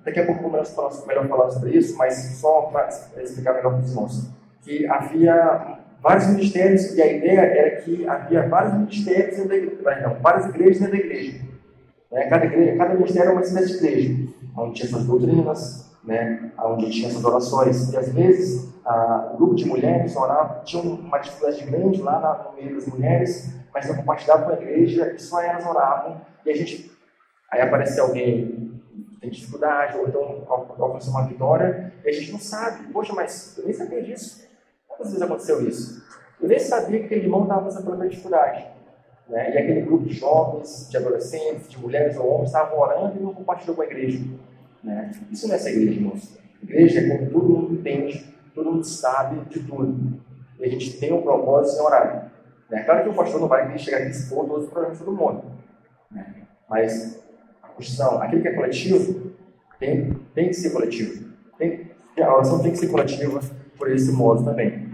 daqui 0.04 0.20
a 0.20 0.26
pouco 0.26 0.50
vamos 0.50 0.70
falar, 0.72 0.92
melhor 1.08 1.28
falar 1.28 1.50
sobre 1.50 1.72
isso, 1.72 1.98
mas 1.98 2.16
só 2.40 2.64
para 2.64 2.90
explicar 3.22 3.54
melhor 3.54 3.74
para 3.74 3.82
os 3.82 3.90
irmãos, 3.90 4.30
que 4.62 4.86
havia 4.88 5.80
vários 6.04 6.28
ministérios 6.28 6.94
e 6.94 7.02
a 7.02 7.08
ideia 7.08 7.40
era 7.40 7.76
que 7.78 8.06
havia 8.06 8.48
vários 8.50 8.74
ministérios 8.74 9.38
dentro 9.38 9.48
da 9.48 9.56
igreja, 9.56 10.08
não, 10.08 10.20
várias 10.22 10.46
igrejas 10.48 10.80
dentro 10.80 10.98
da 10.98 11.04
igreja. 11.04 11.42
Né? 12.12 12.28
Cada, 12.28 12.46
igreja, 12.46 12.78
cada 12.78 12.94
ministério 12.94 13.30
é 13.30 13.32
uma 13.32 13.42
espécie 13.42 13.68
de 13.68 13.78
igreja, 13.78 14.34
onde 14.58 14.74
tinha 14.74 14.90
essas 14.90 15.06
doutrinas, 15.06 15.98
né? 16.04 16.52
onde 16.60 16.92
tinha 16.92 17.08
essas 17.08 17.24
orações. 17.24 17.94
E 17.94 17.98
às 17.98 18.14
vezes 18.14 18.76
a, 18.86 19.32
o 19.34 19.38
grupo 19.38 19.56
de 19.56 19.66
mulheres 19.66 20.14
orava, 20.18 20.62
tinha 20.66 20.84
uma 20.84 21.18
dificuldade 21.20 21.64
grande 21.64 22.02
lá 22.02 22.20
na, 22.20 22.52
no 22.52 22.56
meio 22.58 22.76
das 22.76 22.86
mulheres, 22.86 23.56
mas 23.74 23.88
não 23.88 23.96
compartilhavam 23.96 24.46
com 24.46 24.52
a 24.52 24.62
igreja 24.62 25.14
e 25.16 25.20
só 25.20 25.42
elas 25.42 25.66
oravam. 25.66 26.22
E 26.46 26.52
a 26.52 26.56
gente, 26.56 26.92
aí 27.50 27.62
aparecia 27.62 28.04
alguém 28.04 28.74
tem 29.22 29.30
dificuldade, 29.30 29.98
ou 29.98 30.06
então 30.06 30.44
alcançou 30.50 31.14
uma 31.14 31.26
vitória, 31.26 31.94
e 32.04 32.10
a 32.10 32.12
gente 32.12 32.34
não 32.34 32.40
sabe. 32.40 32.92
Poxa, 32.92 33.14
mas 33.14 33.58
eu 33.58 33.64
nem 33.64 33.74
sabia 33.74 34.04
disso. 34.04 34.46
Quantas 35.04 35.12
vezes 35.12 35.22
aconteceu 35.22 35.68
isso? 35.68 36.04
Eu 36.42 36.48
nem 36.48 36.60
sabia 36.60 37.00
que 37.00 37.06
aquele 37.06 37.26
irmão 37.26 37.44
estava 37.44 37.66
passando 37.66 37.92
pela 37.92 38.08
dificuldade. 38.08 38.66
Né? 39.28 39.54
E 39.54 39.58
aquele 39.58 39.82
grupo 39.82 40.06
de 40.06 40.14
jovens, 40.14 40.88
de 40.90 40.96
adolescentes, 40.96 41.70
de 41.70 41.78
mulheres 41.78 42.16
ou 42.18 42.26
homens 42.30 42.50
estavam 42.50 42.80
orando 42.80 43.20
e 43.20 43.22
não 43.22 43.34
compartilhou 43.34 43.76
com 43.76 43.82
a 43.82 43.86
igreja. 43.86 44.24
Né? 44.82 45.12
Isso 45.30 45.46
não 45.48 45.56
é 45.56 45.58
ser 45.58 45.72
igreja, 45.72 46.00
irmãos. 46.00 46.38
Igreja 46.62 47.02
é 47.02 47.18
quando 47.18 47.32
todo 47.32 47.50
mundo 47.50 47.74
entende, 47.74 48.34
todo 48.56 48.72
mundo 48.72 48.86
sabe 48.86 49.42
de 49.50 49.60
tudo. 49.60 50.22
E 50.58 50.64
a 50.64 50.70
gente 50.70 50.98
tem 50.98 51.12
um 51.12 51.22
propósito 51.22 51.82
em 51.82 51.86
orar. 51.86 52.32
Né? 52.70 52.84
Claro 52.84 53.04
que 53.04 53.10
o 53.10 53.14
pastor 53.14 53.42
não 53.42 53.50
vai 53.50 53.78
chegar 53.78 53.98
aqui 53.98 54.08
e 54.08 54.12
expor 54.12 54.48
todos 54.48 54.66
os 54.66 54.70
problemas 54.70 54.98
de 54.98 55.04
todo 55.04 55.18
mundo. 55.18 55.44
Né? 56.10 56.48
Mas 56.70 57.22
a 57.62 57.68
construção, 57.68 58.22
aquele 58.22 58.42
que 58.42 58.48
é 58.48 58.54
coletivo, 58.54 59.34
tem, 59.78 60.14
tem 60.34 60.48
que 60.48 60.54
ser 60.54 60.70
coletivo. 60.70 61.26
Tem, 61.58 61.92
a 62.18 62.34
oração 62.34 62.62
tem 62.62 62.72
que 62.72 62.78
ser 62.78 62.88
coletiva 62.88 63.42
por 63.78 63.92
esse 63.92 64.12
modo 64.14 64.46
também. 64.46 64.93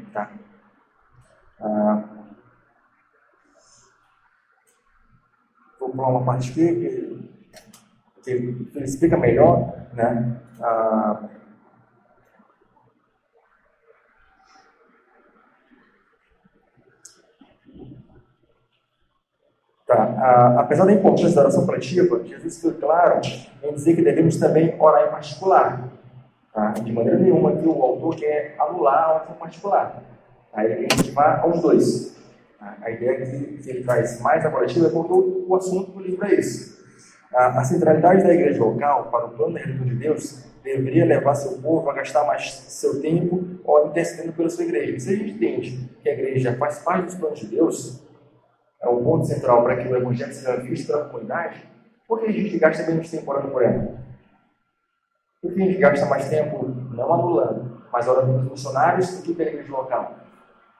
Ah, 1.61 2.03
vou 5.79 5.89
pular 5.89 6.09
uma 6.09 6.25
parte 6.25 6.51
aqui 6.51 7.29
que, 8.23 8.65
que 8.71 8.79
explica 8.79 9.17
melhor, 9.17 9.73
né? 9.93 10.41
Ah, 10.61 11.29
Tá. 19.89 19.95
Ah, 20.19 20.59
apesar 20.59 20.85
da 20.85 20.93
importância 20.93 21.33
da 21.33 21.41
oração 21.41 21.65
coletiva, 21.65 22.23
Jesus 22.23 22.61
foi 22.61 22.75
claro 22.75 23.21
em 23.63 23.73
dizer 23.73 23.95
que 23.95 24.03
devemos 24.03 24.37
também 24.37 24.75
orar 24.79 25.07
em 25.07 25.09
particular. 25.09 25.89
Tá? 26.53 26.73
De 26.73 26.91
maneira 26.93 27.17
nenhuma 27.17 27.55
que 27.55 27.67
o 27.67 27.81
autor 27.81 28.15
quer 28.15 28.55
anular 28.59 29.03
a 29.03 29.15
oração 29.15 29.35
particular. 29.37 30.03
Tá? 30.51 30.65
Ele 30.65 30.85
incentivar 30.85 31.41
aos 31.41 31.61
dois. 31.61 32.17
A 32.59 32.91
ideia 32.91 33.11
é 33.11 33.25
que, 33.25 33.57
que 33.57 33.69
ele 33.69 33.83
traz 33.83 34.19
mais 34.21 34.45
a 34.45 34.51
coletiva 34.51 34.87
é 34.87 34.89
porque 34.89 35.13
o, 35.13 35.45
o 35.47 35.55
assunto 35.55 35.91
do 35.91 35.99
livro 35.99 36.25
é 36.25 36.33
esse. 36.33 36.77
A, 37.33 37.59
a 37.59 37.63
centralidade 37.63 38.23
da 38.23 38.33
igreja 38.33 38.63
local 38.63 39.09
para 39.09 39.25
o 39.25 39.29
plano 39.29 39.53
da 39.53 39.59
redenção 39.59 39.85
de 39.85 39.95
Deus 39.95 40.43
deveria 40.63 41.05
levar 41.05 41.35
seu 41.35 41.61
povo 41.61 41.89
a 41.89 41.93
gastar 41.93 42.25
mais 42.25 42.51
seu 42.51 43.01
tempo 43.01 43.59
intercedendo 43.89 44.33
pela 44.33 44.49
sua 44.49 44.63
igreja. 44.63 44.99
Se 44.99 45.09
a 45.09 45.15
gente 45.15 45.31
entende 45.31 45.89
que 46.01 46.09
a 46.09 46.13
igreja 46.13 46.55
faz 46.57 46.79
parte 46.79 47.05
dos 47.05 47.15
planos 47.15 47.39
de 47.39 47.47
Deus, 47.47 48.03
é 48.81 48.87
o 48.87 49.03
ponto 49.03 49.25
central 49.25 49.63
para 49.63 49.77
que 49.77 49.87
o 49.87 49.95
evangelho 49.95 50.33
seja 50.33 50.55
visto 50.57 50.87
pela 50.87 51.05
comunidade, 51.05 51.63
por 52.07 52.19
que 52.19 52.27
a 52.27 52.31
gente 52.31 52.57
gasta 52.57 52.85
menos 52.85 53.09
tempo 53.09 53.29
orando 53.29 53.49
por 53.49 53.63
ela? 53.63 53.99
Por 55.41 55.53
que 55.53 55.61
a 55.61 55.65
gente 55.65 55.79
gasta 55.79 56.05
mais 56.05 56.29
tempo 56.29 56.65
não 56.91 57.13
anulando, 57.13 57.83
mas 57.91 58.07
orando 58.07 58.33
pelos 58.33 58.51
missionários 58.51 59.17
do 59.17 59.23
que 59.23 59.33
pela 59.33 59.49
igreja 59.49 59.71
local? 59.71 60.15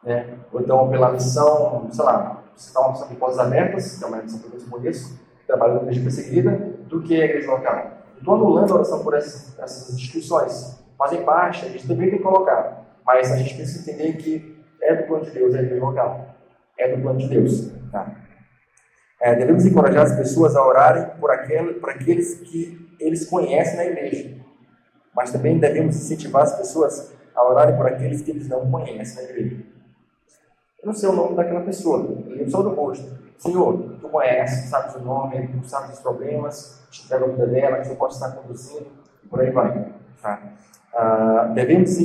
Né? 0.04 0.38
Ou 0.52 0.62
então 0.62 0.90
pela 0.90 1.12
missão, 1.12 1.88
sei 1.92 2.06
lá, 2.06 2.44
está 2.56 2.80
uma 2.80 2.92
missão 2.92 3.08
de 3.08 3.16
portas 3.16 3.40
abertas, 3.40 3.98
que 3.98 4.04
é 4.04 4.08
uma 4.08 4.18
missão 4.18 4.40
que 4.40 4.56
eu 4.56 4.70
conheço, 4.70 5.20
trabalho 5.46 5.76
na 5.76 5.82
igreja 5.82 6.02
perseguida, 6.02 6.52
do 6.88 7.02
que 7.02 7.22
a 7.22 7.26
igreja 7.26 7.52
local. 7.52 7.92
Estou 8.18 8.36
anulando 8.36 8.72
a 8.72 8.76
oração 8.76 9.04
por 9.04 9.14
essas, 9.14 9.58
essas 9.60 9.96
instituições. 9.96 10.84
Fazem 10.98 11.24
parte, 11.24 11.66
a 11.66 11.70
gente 11.70 11.88
também 11.88 12.10
tem 12.10 12.18
que 12.18 12.24
colocar. 12.24 12.86
Mas 13.06 13.32
a 13.32 13.38
gente 13.38 13.56
precisa 13.56 13.90
entender 13.90 14.18
que 14.18 14.64
é 14.82 14.96
do 14.96 15.08
plano 15.08 15.26
de 15.26 15.32
Deus 15.32 15.56
a 15.56 15.62
igreja 15.62 15.84
local. 15.84 16.36
É 16.78 16.96
do 16.96 17.02
plano 17.02 17.18
de 17.18 17.30
Deus. 17.30 17.72
Tá? 17.92 18.16
É, 19.22 19.36
devemos 19.36 19.66
encorajar 19.66 20.04
as 20.04 20.16
pessoas 20.16 20.56
a 20.56 20.66
orarem 20.66 21.06
por, 21.20 21.32
aquele, 21.32 21.74
por 21.76 21.90
aqueles 21.90 22.36
que 22.36 22.96
eles 23.00 23.28
conhecem 23.28 23.78
na 23.78 23.86
igreja. 23.86 24.38
Mas 25.16 25.32
também 25.32 25.58
devemos 25.58 25.96
incentivar 25.96 26.44
as 26.44 26.56
pessoas 26.56 27.14
a 27.36 27.44
orarem 27.44 27.76
por 27.76 27.88
aqueles 27.88 28.22
que 28.22 28.32
eles 28.32 28.48
não 28.48 28.70
conhecem 28.70 29.24
na 29.24 29.30
igreja. 29.30 29.64
Eu 30.82 30.88
não 30.88 30.94
sei 30.94 31.10
o 31.10 31.14
nome 31.14 31.36
daquela 31.36 31.62
pessoa, 31.62 32.00
eu 32.00 32.32
lembro 32.32 32.50
só 32.50 32.62
do 32.62 32.70
rosto. 32.70 33.06
Senhor, 33.38 33.98
tu 34.00 34.10
conheces, 34.10 34.64
tu 34.64 34.70
sabes 34.70 34.96
o 34.96 35.00
nome, 35.00 35.48
tu 35.48 35.68
sabes 35.68 35.96
os 35.96 36.00
problemas, 36.00 36.82
te 36.90 37.04
entrega 37.04 37.26
a 37.26 37.28
vida 37.28 37.48
dela, 37.48 37.78
que 37.80 37.88
você 37.88 37.96
pode 37.96 38.14
estar 38.14 38.32
conduzindo, 38.32 38.88
e 39.24 39.28
por 39.28 39.42
aí 39.42 39.52
vai. 39.52 39.94
Tá? 40.22 40.42
Ah, 40.94 41.52
devemos 41.54 41.98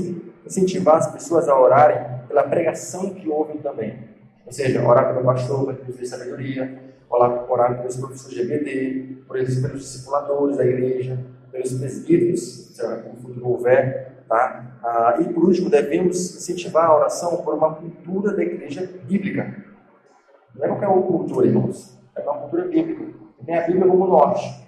incentivar 0.44 0.96
as 0.96 1.10
pessoas 1.12 1.48
a 1.48 1.58
orarem 1.58 2.26
pela 2.28 2.42
pregação 2.42 3.10
que 3.10 3.28
ouvem 3.28 3.58
também. 3.58 4.08
Ou 4.44 4.52
seja, 4.52 4.86
orar 4.86 5.12
pelo 5.12 5.24
pastor 5.24 5.64
para 5.64 5.74
que 5.74 6.00
nos 6.00 6.08
sabedoria, 6.08 6.94
orar, 7.08 7.78
pelos 7.78 7.96
professores 7.96 8.36
de 8.36 8.42
EBD, 8.42 9.24
pelos, 9.28 9.56
pelos 9.56 9.80
discipuladores 9.80 10.56
da 10.56 10.66
igreja, 10.66 11.18
pelos 11.50 11.72
presbíteros, 11.74 12.40
se 12.74 12.82
no 12.86 13.16
futuro 13.22 13.48
houver. 13.48 14.24
Tá? 14.28 14.73
Ah, 14.84 15.16
e 15.18 15.24
por 15.32 15.44
último, 15.44 15.70
devemos 15.70 16.36
incentivar 16.36 16.84
a 16.84 16.94
oração 16.94 17.38
por 17.38 17.54
uma 17.54 17.74
cultura 17.74 18.36
da 18.36 18.42
igreja 18.42 18.86
bíblica. 19.04 19.64
Não 20.54 20.62
é 20.62 20.68
qualquer 20.68 20.88
cultura, 20.88 21.46
irmãos. 21.46 21.98
É 22.14 22.20
uma 22.20 22.40
cultura 22.40 22.64
bíblica. 22.68 23.02
Tem 23.46 23.56
a 23.56 23.66
Bíblia 23.66 23.86
como 23.86 24.06
norte. 24.06 24.62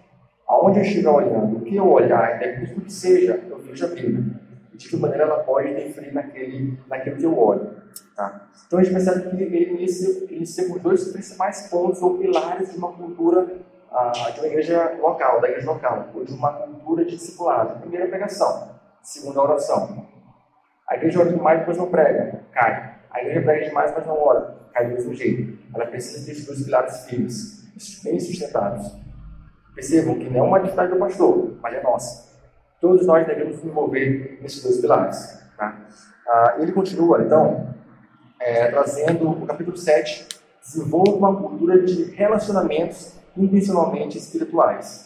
Aonde 0.49 0.79
eu 0.79 0.85
estiver 0.85 1.11
olhando, 1.11 1.59
o 1.59 1.61
que 1.61 1.77
eu 1.77 1.87
olhar, 1.87 2.37
independente 2.37 2.75
do 2.75 2.81
que 2.81 2.93
seja, 2.93 3.45
eu 3.47 3.59
vejo 3.59 3.85
a 3.85 3.89
Bíblia. 3.89 4.41
E 4.73 4.77
de 4.79 4.89
que 4.89 4.97
maneira 4.97 5.25
ela 5.25 5.45
pode 5.45 5.69
interferir 5.69 6.15
naquele, 6.15 6.79
naquilo 6.89 7.17
que 7.17 7.25
eu 7.25 7.39
olho. 7.39 7.71
Tá? 8.17 8.49
Então 8.67 8.79
a 8.79 8.83
gente 8.83 8.95
percebe 8.95 9.29
que 9.29 9.43
ele 9.43 9.85
inicia, 10.33 10.69
com 10.69 10.79
dois 10.79 11.13
principais 11.13 11.69
pontos 11.69 12.01
ou 12.01 12.17
pilares 12.17 12.73
de 12.73 12.79
uma 12.79 12.91
cultura, 12.91 13.55
ah, 13.93 14.13
de 14.33 14.41
uma 14.41 14.47
igreja 14.47 14.97
local, 14.99 15.43
da 15.43 15.49
igreja 15.51 15.71
local, 15.71 16.09
ou 16.15 16.25
de 16.25 16.33
uma 16.33 16.53
cultura 16.55 17.05
de 17.05 17.17
discipulado. 17.17 17.81
Primeira, 17.81 18.09
pregação. 18.09 18.76
Segunda, 19.07 19.41
oração. 19.41 20.05
A 20.89 20.97
igreja 20.97 21.21
ora 21.21 21.31
demais, 21.31 21.61
depois 21.61 21.79
não 21.79 21.89
prega, 21.89 22.43
cai. 22.51 22.97
A 23.09 23.21
igreja 23.21 23.43
prega 23.43 23.69
demais, 23.69 23.95
mas 23.95 24.05
não 24.05 24.21
ora 24.21 24.57
cai 24.73 24.89
do 24.89 24.95
mesmo 24.95 25.15
jeito. 25.15 25.57
Ela 25.73 25.87
precisa 25.87 26.27
ter 26.27 26.45
dois 26.45 26.65
pilares 26.65 27.05
firmes, 27.05 28.03
bem 28.03 28.19
sustentados. 28.19 28.93
Percebam 29.77 30.19
que 30.19 30.29
não 30.29 30.41
é 30.41 30.43
uma 30.43 30.57
atividade 30.57 30.93
do 30.93 30.99
pastor, 30.99 31.57
mas 31.63 31.73
é 31.73 31.83
nossa. 31.85 32.37
Todos 32.81 33.07
nós 33.07 33.25
devemos 33.25 33.55
nos 33.55 33.65
envolver 33.65 34.41
nesses 34.43 34.61
dois 34.61 34.81
pilares. 34.81 35.41
Tá? 35.57 35.87
Ah, 36.27 36.57
ele 36.59 36.73
continua, 36.73 37.23
então, 37.23 37.73
é, 38.41 38.73
trazendo 38.73 39.31
o 39.31 39.47
capítulo 39.47 39.77
7, 39.77 40.27
desenvolva 40.61 41.13
uma 41.13 41.37
cultura 41.37 41.81
de 41.81 42.11
relacionamentos 42.11 43.15
intencionalmente 43.37 44.19
espirituais. 44.19 45.06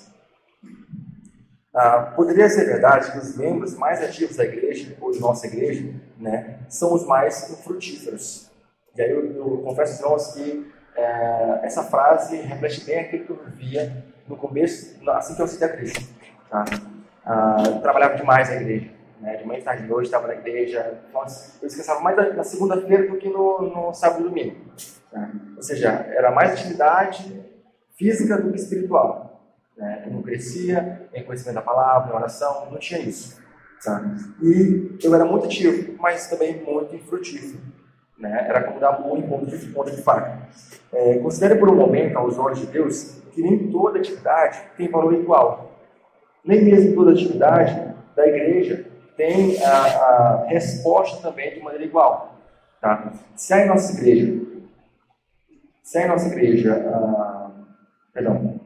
Ah, 1.74 2.12
poderia 2.16 2.48
ser 2.48 2.64
verdade 2.64 3.12
que 3.12 3.18
os 3.18 3.36
membros 3.36 3.76
mais 3.76 4.02
ativos 4.02 4.36
da 4.36 4.44
igreja, 4.44 4.96
ou 5.00 5.12
de 5.12 5.20
nossa 5.20 5.46
igreja, 5.46 5.94
né, 6.18 6.58
são 6.68 6.92
os 6.92 7.06
mais 7.06 7.56
frutíferos. 7.62 8.50
E 8.96 9.02
aí 9.02 9.10
eu, 9.10 9.36
eu 9.36 9.62
confesso 9.64 10.02
irmãos 10.02 10.34
que 10.34 10.72
é, 10.96 11.60
essa 11.62 11.84
frase 11.84 12.36
reflete 12.36 12.84
bem 12.84 12.98
aquilo 12.98 13.24
que 13.24 13.30
eu 13.30 13.36
vivia 13.36 14.04
no 14.26 14.36
começo, 14.36 14.98
assim 15.10 15.34
que 15.34 15.40
eu 15.40 15.44
aceitei 15.44 15.68
a 15.68 15.72
Cristo. 15.72 16.14
Tá? 16.50 16.64
Ah, 17.24 17.62
eu 17.66 17.80
trabalhava 17.80 18.16
demais 18.16 18.48
na 18.48 18.56
igreja. 18.56 18.90
Né? 19.20 19.36
De 19.36 19.46
manhã, 19.46 19.62
tarde, 19.62 19.82
de 19.82 19.88
noite, 19.88 20.06
estava 20.06 20.26
na 20.26 20.34
igreja. 20.34 21.00
Então, 21.08 21.22
eu 21.62 21.68
descansava 21.68 22.00
mais 22.00 22.16
na 22.34 22.42
segunda-feira 22.42 23.06
do 23.06 23.16
que 23.16 23.28
no, 23.28 23.62
no 23.62 23.94
sábado 23.94 24.22
e 24.22 24.24
domingo. 24.24 24.56
Tá? 25.10 25.30
Ou 25.56 25.62
seja, 25.62 25.88
era 26.10 26.30
mais 26.30 26.52
atividade 26.52 27.40
física 27.96 28.38
do 28.38 28.50
que 28.50 28.58
espiritual. 28.58 29.29
Né? 29.80 30.02
Eu 30.04 30.12
não 30.12 30.22
crescia 30.22 31.08
em 31.14 31.24
conhecimento 31.24 31.54
da 31.54 31.62
palavra, 31.62 32.12
em 32.12 32.16
oração, 32.16 32.70
não 32.70 32.78
tinha 32.78 33.00
isso. 33.00 33.40
Tá? 33.82 34.14
E 34.42 34.98
eu 35.02 35.14
era 35.14 35.24
muito 35.24 35.46
ativo, 35.46 35.96
mas 35.98 36.28
também 36.28 36.62
muito 36.62 36.94
infrutífero. 36.94 37.62
Né? 38.18 38.46
Era 38.46 38.64
como 38.64 38.78
dar 38.78 39.00
um 39.00 39.22
ponto 39.22 39.46
de, 39.46 39.66
ponto 39.68 39.90
de 39.90 40.02
faca. 40.02 40.46
É, 40.92 41.18
considere 41.20 41.54
por 41.54 41.70
um 41.70 41.74
momento, 41.74 42.18
aos 42.18 42.38
olhos 42.38 42.58
de 42.58 42.66
Deus, 42.66 43.22
que 43.32 43.40
nem 43.40 43.70
toda 43.70 43.98
atividade 43.98 44.60
tem 44.76 44.90
valor 44.90 45.14
igual. 45.14 45.72
Nem 46.44 46.62
mesmo 46.62 46.94
toda 46.94 47.12
atividade 47.12 47.94
da 48.14 48.26
igreja 48.26 48.86
tem 49.16 49.62
a, 49.64 49.72
a 49.72 50.44
resposta 50.46 51.22
também 51.22 51.54
de 51.54 51.60
maneira 51.60 51.84
igual. 51.84 52.38
Tá? 52.82 53.12
Se 53.34 53.54
em 53.54 53.66
nossa 53.66 53.98
igreja 53.98 54.40
Se 55.82 55.98
a 55.98 56.08
nossa 56.08 56.28
igreja, 56.28 56.74
ah, 56.86 57.50
perdão, 58.12 58.59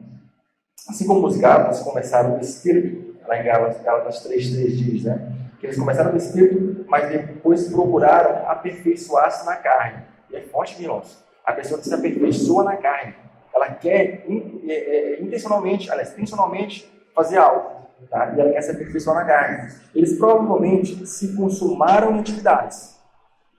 assim 0.89 1.07
como 1.07 1.25
os 1.25 1.37
Gálatas 1.37 1.81
começaram 1.81 2.31
no 2.31 2.41
Espírito, 2.41 3.15
lá 3.27 3.39
em 3.39 3.43
Gálatas, 3.43 3.81
Gálatas 3.81 4.19
3, 4.21 4.51
3 4.51 4.77
diz, 4.77 5.03
né? 5.03 5.33
Que 5.59 5.67
eles 5.67 5.77
começaram 5.77 6.11
no 6.11 6.17
Espírito, 6.17 6.85
mas 6.87 7.09
depois 7.09 7.67
procuraram 7.69 8.47
aperfeiçoar-se 8.49 9.45
na 9.45 9.55
carne. 9.55 10.03
E 10.29 10.35
é 10.35 10.41
forte, 10.41 10.81
irmãos. 10.81 11.23
A 11.43 11.53
pessoa 11.53 11.79
que 11.79 11.87
se 11.87 11.93
aperfeiçoa 11.93 12.63
na 12.63 12.77
carne, 12.77 13.15
ela 13.53 13.69
quer 13.69 14.25
é, 14.67 14.73
é, 14.73 15.21
intencionalmente, 15.21 15.89
aliás, 15.89 16.11
intencionalmente 16.13 16.91
fazer 17.15 17.37
algo. 17.37 17.75
Tá? 18.09 18.33
E 18.35 18.39
ela 18.39 18.51
quer 18.51 18.61
se 18.61 18.71
aperfeiçoar 18.71 19.15
na 19.15 19.25
carne. 19.25 19.71
Eles 19.93 20.17
provavelmente 20.17 21.07
se 21.07 21.35
consumaram 21.35 22.15
em 22.15 22.19
atividades. 22.19 22.99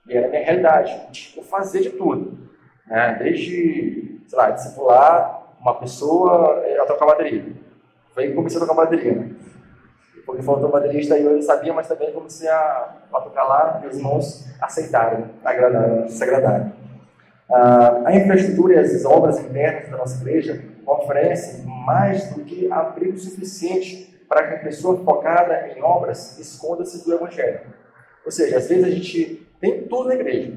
E 0.07 0.15
era 0.15 0.27
a 0.27 0.29
minha 0.29 0.43
realidade. 0.43 1.33
Eu 1.35 1.43
fazer 1.43 1.81
de 1.81 1.89
tudo. 1.89 2.47
Né? 2.85 3.17
Desde, 3.19 4.21
sei 4.27 4.37
lá, 4.37 4.51
discipular 4.51 5.36
uma 5.59 5.75
pessoa 5.75 6.63
a 6.81 6.85
tocar 6.85 7.05
bateria. 7.05 7.45
Foi 8.13 8.23
aí 8.23 8.33
comecei 8.33 8.57
a 8.57 8.61
tocar 8.61 8.73
bateria. 8.73 9.13
Né? 9.13 9.31
Porque 10.25 10.43
faltou 10.43 10.69
baterista 10.69 11.17
e 11.17 11.23
eu 11.23 11.31
não 11.31 11.41
sabia, 11.41 11.73
mas 11.73 11.87
também 11.87 12.11
comecei 12.11 12.49
a, 12.49 12.97
a 13.13 13.21
tocar 13.21 13.43
lá 13.43 13.81
e 13.83 13.87
os 13.87 13.95
irmãos 13.95 14.45
aceitaram, 14.61 15.29
agradaram, 15.43 16.09
se 16.09 16.21
agradaram. 16.21 16.73
Ah, 17.49 18.01
a 18.05 18.15
infraestrutura 18.15 18.73
e 18.73 18.77
as 18.79 19.05
obras 19.05 19.39
internas 19.39 19.89
da 19.89 19.97
nossa 19.97 20.21
igreja 20.21 20.61
oferecem 20.85 21.65
mais 21.65 22.29
do 22.33 22.43
que 22.43 22.69
abrigo 22.69 23.17
suficiente 23.17 24.21
para 24.27 24.47
que 24.47 24.55
a 24.55 24.59
pessoa 24.59 25.01
focada 25.05 25.69
em 25.69 25.81
obras 25.81 26.37
esconda-se 26.37 27.05
do 27.05 27.13
Evangelho. 27.13 27.61
Ou 28.25 28.31
seja, 28.31 28.57
às 28.57 28.67
vezes 28.67 28.83
a 28.83 28.89
gente 28.89 29.47
tem 29.61 29.83
tudo 29.83 30.09
na 30.09 30.15
igreja. 30.15 30.53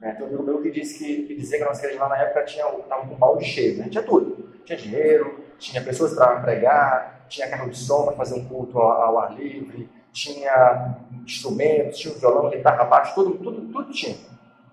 Né? 0.00 0.12
Tem 0.12 0.22
um 0.22 0.28
amigo 0.28 0.42
meu 0.42 0.62
que 0.62 0.70
disse 0.70 0.98
que, 0.98 1.22
que 1.24 1.34
dizia 1.34 1.58
que 1.58 1.64
a 1.64 1.68
nossa 1.68 1.82
igreja 1.82 2.00
lá 2.00 2.08
na 2.08 2.18
época 2.18 2.44
tinha 2.44 2.66
estava 2.66 3.06
com 3.06 3.14
um 3.14 3.18
balde 3.18 3.44
cheio, 3.44 3.78
né? 3.78 3.88
tinha 3.88 4.02
tudo. 4.02 4.48
Tinha 4.64 4.78
dinheiro, 4.78 5.44
tinha 5.58 5.82
pessoas 5.82 6.14
para 6.14 6.40
pregar, 6.40 7.26
tinha 7.28 7.48
carro 7.48 7.68
de 7.68 7.76
som 7.76 8.04
para 8.04 8.16
fazer 8.16 8.34
um 8.34 8.44
culto 8.48 8.78
ao, 8.78 8.90
ao, 8.90 9.18
ar 9.18 9.34
livre, 9.34 9.88
tinha 10.12 10.96
instrumentos, 11.24 11.98
tinha 11.98 12.14
violão, 12.14 12.50
guitarra, 12.50 12.84
baixo, 12.84 13.14
tudo, 13.14 13.38
tudo, 13.38 13.72
tudo 13.72 13.92
tinha. 13.92 14.16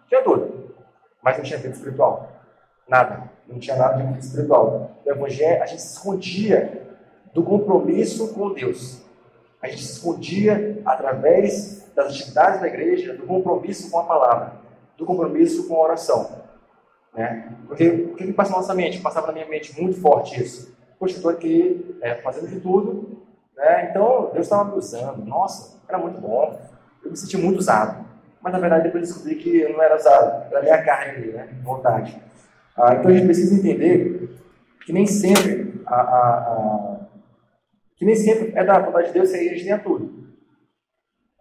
Tinha 0.07 0.23
tudo. 0.23 0.75
Mas 1.21 1.37
não 1.37 1.43
tinha 1.43 1.59
vida 1.59 1.73
espiritual. 1.73 2.31
Nada. 2.87 3.29
Não 3.47 3.59
tinha 3.59 3.75
nada 3.75 3.97
de 3.97 4.07
vida 4.07 4.19
espiritual. 4.19 4.91
O 5.05 5.09
evangelho, 5.09 5.61
a 5.61 5.65
gente 5.65 5.81
se 5.81 5.93
escondia 5.93 6.87
do 7.33 7.43
compromisso 7.43 8.33
com 8.33 8.53
Deus. 8.53 9.01
A 9.61 9.67
gente 9.67 9.83
se 9.83 9.93
escondia 9.93 10.81
através 10.85 11.91
das 11.95 12.07
atividades 12.07 12.61
da 12.61 12.67
igreja, 12.67 13.13
do 13.13 13.25
compromisso 13.25 13.89
com 13.89 13.99
a 13.99 14.03
palavra, 14.03 14.53
do 14.97 15.05
compromisso 15.05 15.67
com 15.67 15.75
a 15.75 15.83
oração. 15.83 16.47
Né? 17.13 17.53
Porque 17.67 17.89
o 17.89 18.15
que, 18.15 18.33
passa 18.33 18.51
na 18.51 18.57
nossa 18.57 18.73
mente? 18.73 18.99
Passava 18.99 19.27
na 19.27 19.33
minha 19.33 19.47
mente 19.47 19.79
muito 19.79 19.99
forte 19.99 20.41
isso. 20.41 20.75
Poxa, 20.99 21.13
eu 21.13 21.17
estou 21.17 21.31
aqui 21.31 21.97
é, 22.01 22.15
fazendo 22.15 22.47
de 22.47 22.59
tudo, 22.59 23.23
né? 23.55 23.89
então 23.89 24.31
Deus 24.33 24.45
estava 24.45 24.71
me 24.71 24.77
usando. 24.77 25.23
Nossa, 25.25 25.79
era 25.87 25.97
muito 25.97 26.19
bom. 26.19 26.59
Eu 27.03 27.11
me 27.11 27.17
senti 27.17 27.37
muito 27.37 27.59
usado. 27.59 28.05
Mas 28.41 28.53
na 28.53 28.59
verdade 28.59 28.83
depois 28.83 29.07
descobri 29.07 29.35
que 29.35 29.61
eu 29.61 29.73
não 29.73 29.81
era 29.81 29.95
usado, 29.95 30.51
era 30.51 30.61
minha 30.61 30.83
carne 30.83 31.27
né? 31.27 31.49
vontade. 31.63 32.21
Ah, 32.75 32.93
então 32.93 33.09
a 33.09 33.13
gente 33.13 33.25
precisa 33.25 33.55
entender 33.55 34.37
que 34.85 34.93
nem 34.93 35.05
sempre 35.05 35.81
a, 35.85 35.95
a, 35.95 36.37
a 36.37 36.97
que 37.95 38.05
nem 38.05 38.15
sempre 38.15 38.53
é 38.55 38.63
da 38.63 38.79
vontade 38.79 39.07
de 39.07 39.13
Deus 39.13 39.31
que 39.31 39.37
a 39.37 39.39
gente 39.39 39.63
tenha 39.63 39.79
tudo. 39.79 40.27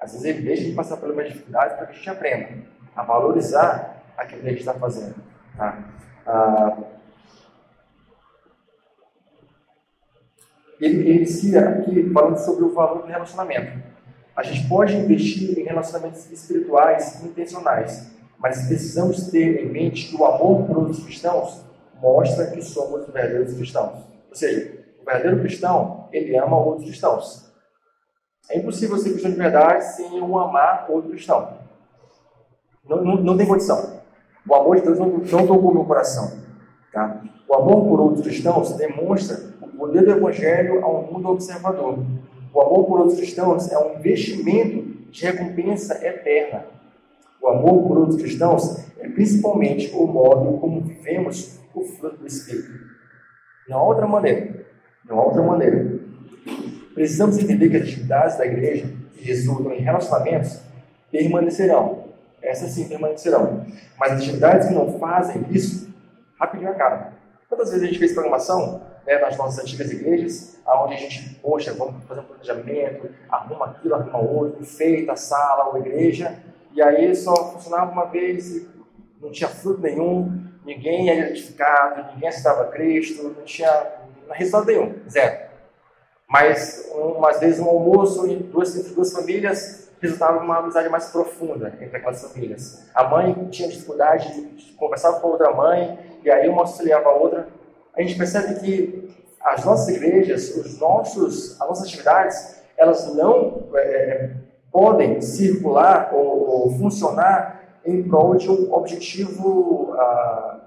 Às 0.01 0.13
vezes 0.13 0.27
ele 0.27 0.43
deixa 0.43 0.65
de 0.65 0.73
passar 0.73 0.97
por 0.97 1.11
uma 1.11 1.23
dificuldade 1.23 1.77
para 1.77 1.87
que 1.87 1.93
a 1.93 1.97
gente 1.97 2.11
aprenda 2.11 2.76
a 2.97 3.03
valorizar 3.03 4.03
aquilo 4.17 4.41
que 4.41 4.47
a 4.47 4.51
gente 4.51 4.61
está 4.61 4.75
fazendo. 4.75 5.15
Tá? 5.57 5.79
Ah, 6.27 6.77
ele, 10.81 11.17
inicia 11.17 11.69
aqui 11.69 12.11
falando 12.13 12.39
sobre 12.39 12.65
o 12.65 12.73
valor 12.73 13.03
do 13.03 13.09
relacionamento. 13.09 13.83
A 14.35 14.43
gente 14.43 14.69
pode 14.69 14.95
investir 14.97 15.59
em 15.59 15.63
relacionamentos 15.63 16.31
espirituais 16.31 17.23
intencionais, 17.25 18.11
mas 18.39 18.67
precisamos 18.67 19.31
ter 19.31 19.65
em 19.65 19.71
mente 19.71 20.09
que 20.09 20.17
o 20.17 20.25
amor 20.25 20.67
por 20.67 20.79
outros 20.79 21.05
cristãos 21.05 21.65
mostra 22.01 22.51
que 22.51 22.61
somos 22.63 23.07
verdadeiros 23.07 23.55
cristãos. 23.55 24.05
Ou 24.29 24.35
seja, 24.35 24.85
o 25.01 25.05
verdadeiro 25.05 25.41
cristão, 25.41 26.09
ele 26.13 26.37
ama 26.37 26.59
outros 26.59 26.87
cristãos. 26.87 27.51
É 28.51 28.59
impossível 28.59 28.99
ser 28.99 29.11
cristão 29.11 29.31
de 29.31 29.39
verdade 29.39 29.85
sem 29.85 30.21
um 30.21 30.39
amar 30.39 30.87
outro 30.91 31.11
cristão. 31.11 31.66
Não, 32.89 33.03
não, 33.03 33.37
tem 33.37 33.47
condição. 33.47 34.01
O 34.49 34.55
amor 34.55 34.77
de 34.77 34.83
Deus 34.83 34.99
não, 34.99 35.09
não 35.09 35.47
tocou 35.47 35.75
meu 35.75 35.85
coração. 35.85 36.39
Tá? 36.93 37.21
O 37.49 37.55
amor 37.55 37.89
por 37.89 38.01
outros 38.01 38.27
cristãos 38.27 38.73
demonstra 38.73 39.55
o 39.61 39.69
poder 39.69 40.05
do 40.05 40.13
Evangelho 40.13 40.85
a 40.85 40.89
um 40.89 41.13
mundo 41.13 41.29
observador. 41.29 41.99
O 42.53 42.61
amor 42.61 42.85
por 42.87 43.01
outros 43.01 43.19
cristãos 43.19 43.71
é 43.71 43.79
um 43.79 43.99
investimento 43.99 45.11
de 45.11 45.27
recompensa 45.27 45.95
eterna. 46.07 46.65
O 47.43 47.49
amor 47.49 47.87
por 47.87 47.99
outros 47.99 48.21
cristãos 48.21 48.79
é 48.99 49.09
principalmente 49.09 49.95
o 49.95 50.07
modo 50.07 50.59
como 50.59 50.81
vivemos 50.81 51.59
o 51.75 51.83
fruto 51.83 52.17
do 52.19 52.27
Espírito. 52.27 52.73
Não 53.69 53.79
há 53.79 53.83
outra 53.83 54.07
maneira. 54.07 54.67
Não 55.05 55.19
há 55.19 55.25
outra 55.25 55.43
maneira. 55.43 56.01
Precisamos 56.95 57.39
entender 57.39 57.69
que 57.69 57.77
as 57.77 57.83
atividades 57.83 58.39
da 58.39 58.47
igreja 58.47 58.91
que 59.15 59.25
resultam 59.25 59.73
em 59.73 59.81
relacionamentos 59.81 60.61
permanecerão. 61.11 62.06
Essas 62.47 62.71
sim 62.71 62.89
permanecerão. 62.89 63.67
Mas 63.99 64.13
as 64.13 64.21
atividades 64.21 64.69
que 64.69 64.75
não 64.75 64.99
fazem 65.01 65.45
isso, 65.51 65.93
rapidinho 66.39 66.71
acabam. 66.71 67.13
Quantas 67.49 67.71
vezes 67.71 67.83
a 67.83 67.87
gente 67.87 67.99
fez 67.99 68.13
programação 68.13 68.83
né, 69.05 69.19
nas 69.19 69.37
nossas 69.37 69.65
antigas 69.65 69.91
igrejas, 69.91 70.59
aonde 70.65 70.95
a 70.95 70.97
gente, 70.97 71.35
poxa, 71.43 71.73
vamos 71.75 72.05
fazer 72.05 72.21
um 72.21 72.25
planejamento, 72.25 73.11
arruma 73.29 73.67
aquilo, 73.67 73.95
arruma 73.97 74.19
outro, 74.19 74.65
feita 74.65 75.13
a 75.13 75.17
sala 75.17 75.69
ou 75.69 75.77
a 75.77 75.79
igreja, 75.81 76.39
e 76.73 76.81
aí 76.81 77.15
só 77.17 77.35
funcionava 77.53 77.91
uma 77.91 78.05
vez 78.05 78.67
não 79.21 79.33
tinha 79.33 79.49
fruto 79.49 79.81
nenhum, 79.81 80.45
ninguém 80.65 81.11
era 81.11 81.31
edificado, 81.31 82.13
ninguém 82.13 82.29
aceitava 82.29 82.67
Cristo, 82.71 83.23
não 83.23 83.45
tinha 83.45 83.71
resultado 84.31 84.67
nenhum, 84.67 84.95
zero. 85.09 85.47
Mas, 86.29 86.91
umas 86.93 87.41
vezes, 87.41 87.61
um 87.61 87.69
almoço 87.69 88.27
entre 88.27 88.45
duas, 88.45 88.77
entre 88.77 88.95
duas 88.95 89.13
famílias 89.13 89.86
resultava 90.01 90.39
uma 90.39 90.59
amizade 90.59 90.89
mais 90.89 91.07
profunda 91.11 91.73
entre 91.81 91.97
aquelas 91.97 92.23
famílias. 92.23 92.87
A 92.95 93.05
mãe 93.05 93.49
tinha 93.51 93.69
dificuldade 93.69 94.41
de 94.57 94.73
conversar 94.73 95.13
com 95.15 95.27
a 95.27 95.31
outra 95.31 95.53
mãe, 95.53 95.99
e 96.23 96.31
aí 96.31 96.49
uma 96.49 96.63
auxiliava 96.63 97.09
a 97.09 97.15
outra. 97.15 97.49
A 97.97 98.03
gente 98.03 98.17
percebe 98.17 98.61
que 98.61 99.17
as 99.41 99.65
nossas 99.65 99.89
igrejas, 99.89 100.57
os 100.57 100.79
nossos, 100.79 101.61
as 101.61 101.69
nossas 101.69 101.87
atividades, 101.87 102.63
elas 102.77 103.15
não 103.15 103.69
é, 103.75 104.31
podem 104.73 105.21
circular 105.21 106.11
ou, 106.13 106.49
ou, 106.49 106.79
funcionar 106.79 107.63
em 107.85 108.03
prol 108.03 108.35
de 108.37 108.51
um 108.51 108.73
objetivo 108.75 109.95
ah, 109.97 110.61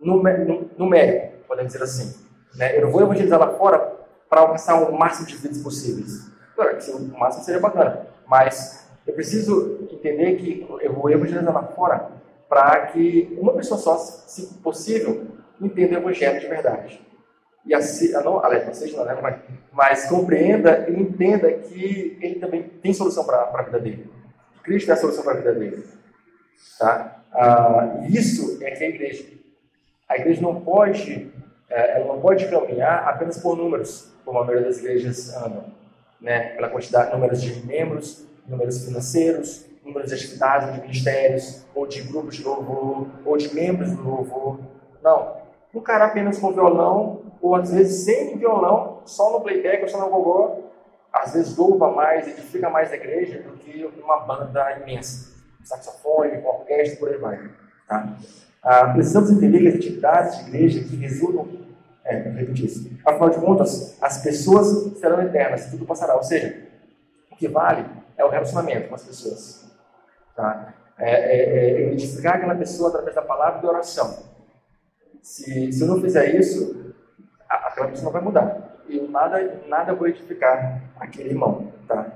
numérico, 0.00 1.32
podemos 1.46 1.72
dizer 1.72 1.84
assim. 1.84 2.24
Né? 2.54 2.76
Eu 2.78 2.82
não 2.82 2.90
vou 2.90 3.02
evangelizar 3.02 3.38
lá 3.38 3.50
fora 3.50 3.92
para 4.30 4.40
alcançar 4.40 4.76
o 4.76 4.96
máximo 4.96 5.26
de 5.26 5.36
vidas 5.36 5.58
possíveis. 5.58 6.30
Claro 6.54 6.78
que 6.78 6.90
o 6.90 7.18
máximo 7.18 7.44
seria 7.44 7.60
bacana, 7.60 8.06
mas 8.34 8.84
eu 9.06 9.14
preciso 9.14 9.86
entender 9.92 10.34
que 10.34 10.66
eu 10.80 10.92
vou 10.92 11.08
evangelizar 11.08 11.54
lá 11.54 11.62
fora 11.68 12.10
para 12.48 12.86
que 12.86 13.32
uma 13.40 13.52
pessoa 13.52 13.78
só, 13.78 13.96
se 13.96 14.54
possível, 14.54 15.24
entenda 15.60 15.94
o 15.94 15.98
evangelho 15.98 16.40
de 16.40 16.48
verdade. 16.48 17.00
E 17.64 17.72
assim, 17.72 18.10
não, 18.10 18.44
aliás, 18.44 18.66
não 18.66 18.74
seja, 18.74 18.96
não, 18.96 19.04
né, 19.04 19.16
mas, 19.22 19.36
mas 19.72 20.08
compreenda 20.08 20.84
e 20.90 21.00
entenda 21.00 21.48
que 21.52 22.18
ele 22.20 22.40
também 22.40 22.64
tem 22.64 22.92
solução 22.92 23.24
para 23.24 23.42
a 23.54 23.62
vida 23.62 23.78
dele. 23.78 24.10
Cristo 24.64 24.90
é 24.90 24.94
a 24.94 24.96
solução 24.96 25.22
para 25.22 25.34
a 25.34 25.36
vida 25.36 25.54
dele. 25.54 25.84
Tá? 26.76 27.22
Ah, 27.32 28.00
isso 28.08 28.58
é 28.64 28.72
que 28.72 28.82
a 28.82 28.88
igreja. 28.88 29.26
A 30.08 30.16
igreja 30.16 30.42
não 30.42 30.60
pode, 30.60 31.32
é, 31.70 32.00
ela 32.00 32.06
não 32.12 32.20
pode 32.20 32.48
caminhar 32.48 33.06
apenas 33.06 33.38
por 33.38 33.56
números, 33.56 34.12
como 34.24 34.40
a 34.40 34.44
maioria 34.44 34.66
das 34.66 34.78
igrejas 34.78 35.32
andam, 35.36 35.72
né? 36.20 36.48
Pela 36.56 36.68
quantidade, 36.68 37.12
números 37.12 37.40
de 37.40 37.64
membros, 37.64 38.24
números 38.46 38.84
financeiros, 38.84 39.66
números 39.84 40.08
de 40.08 40.14
atividades, 40.14 40.74
de 40.74 40.80
ministérios, 40.80 41.64
ou 41.74 41.86
de 41.86 42.02
grupos 42.02 42.36
de 42.36 42.44
louvor, 42.44 43.06
ou 43.24 43.36
de 43.36 43.54
membros 43.54 43.92
do 43.92 44.02
louvor. 44.02 44.60
Não. 45.02 45.36
Um 45.74 45.80
cara 45.80 46.06
apenas 46.06 46.38
com 46.38 46.52
violão, 46.52 47.22
ou 47.42 47.54
às 47.54 47.70
vezes 47.70 48.04
sem 48.04 48.36
violão, 48.38 49.02
só 49.04 49.32
no 49.32 49.40
playback 49.40 49.82
ou 49.82 49.88
só 49.88 49.98
no 49.98 50.08
gogó, 50.08 50.60
às 51.12 51.34
vezes 51.34 51.56
louva 51.56 51.90
mais, 51.90 52.26
edifica 52.26 52.70
mais 52.70 52.90
a 52.92 52.96
igreja 52.96 53.42
do 53.42 53.56
que 53.58 53.84
uma 54.02 54.20
banda 54.20 54.78
imensa. 54.78 55.32
Saxofone, 55.62 56.38
orquestra, 56.44 56.98
por 56.98 57.08
aí 57.08 57.18
vai. 57.18 57.50
Tá? 57.88 58.16
Ah, 58.62 58.88
precisamos 58.92 59.30
entender 59.30 59.60
que 59.60 59.68
as 59.68 59.74
atividades 59.74 60.38
de 60.38 60.48
igreja 60.48 60.84
que 60.84 60.96
resultam. 60.96 61.64
É, 62.04 62.16
repetir 62.16 62.66
isso. 62.66 62.90
Afinal 63.04 63.30
de 63.30 63.38
contas, 63.38 63.96
as 64.02 64.22
pessoas 64.22 64.98
serão 64.98 65.22
eternas, 65.22 65.70
tudo 65.70 65.86
passará. 65.86 66.14
Ou 66.16 66.22
seja, 66.22 66.54
o 67.30 67.36
que 67.36 67.48
vale 67.48 67.86
é 68.16 68.24
o 68.24 68.28
relacionamento 68.28 68.88
com 68.88 68.94
as 68.94 69.04
pessoas. 69.04 69.64
Tá? 70.34 70.74
É, 70.98 71.90
é, 71.90 71.94
é 71.94 72.28
aquela 72.28 72.54
pessoa 72.54 72.88
através 72.88 73.14
da 73.14 73.22
palavra 73.22 73.58
e 73.58 73.62
da 73.62 73.68
oração. 73.68 74.34
Se, 75.22 75.72
se 75.72 75.80
eu 75.80 75.88
não 75.88 76.00
fizer 76.00 76.34
isso, 76.34 76.94
aquela 77.48 77.88
pessoa 77.88 78.06
não 78.06 78.12
vai 78.12 78.22
mudar. 78.22 78.74
E 78.88 79.00
nada, 79.08 79.62
nada 79.66 79.94
vou 79.94 80.06
edificar 80.06 80.82
aquele 81.00 81.30
irmão. 81.30 81.72
Tá? 81.88 82.06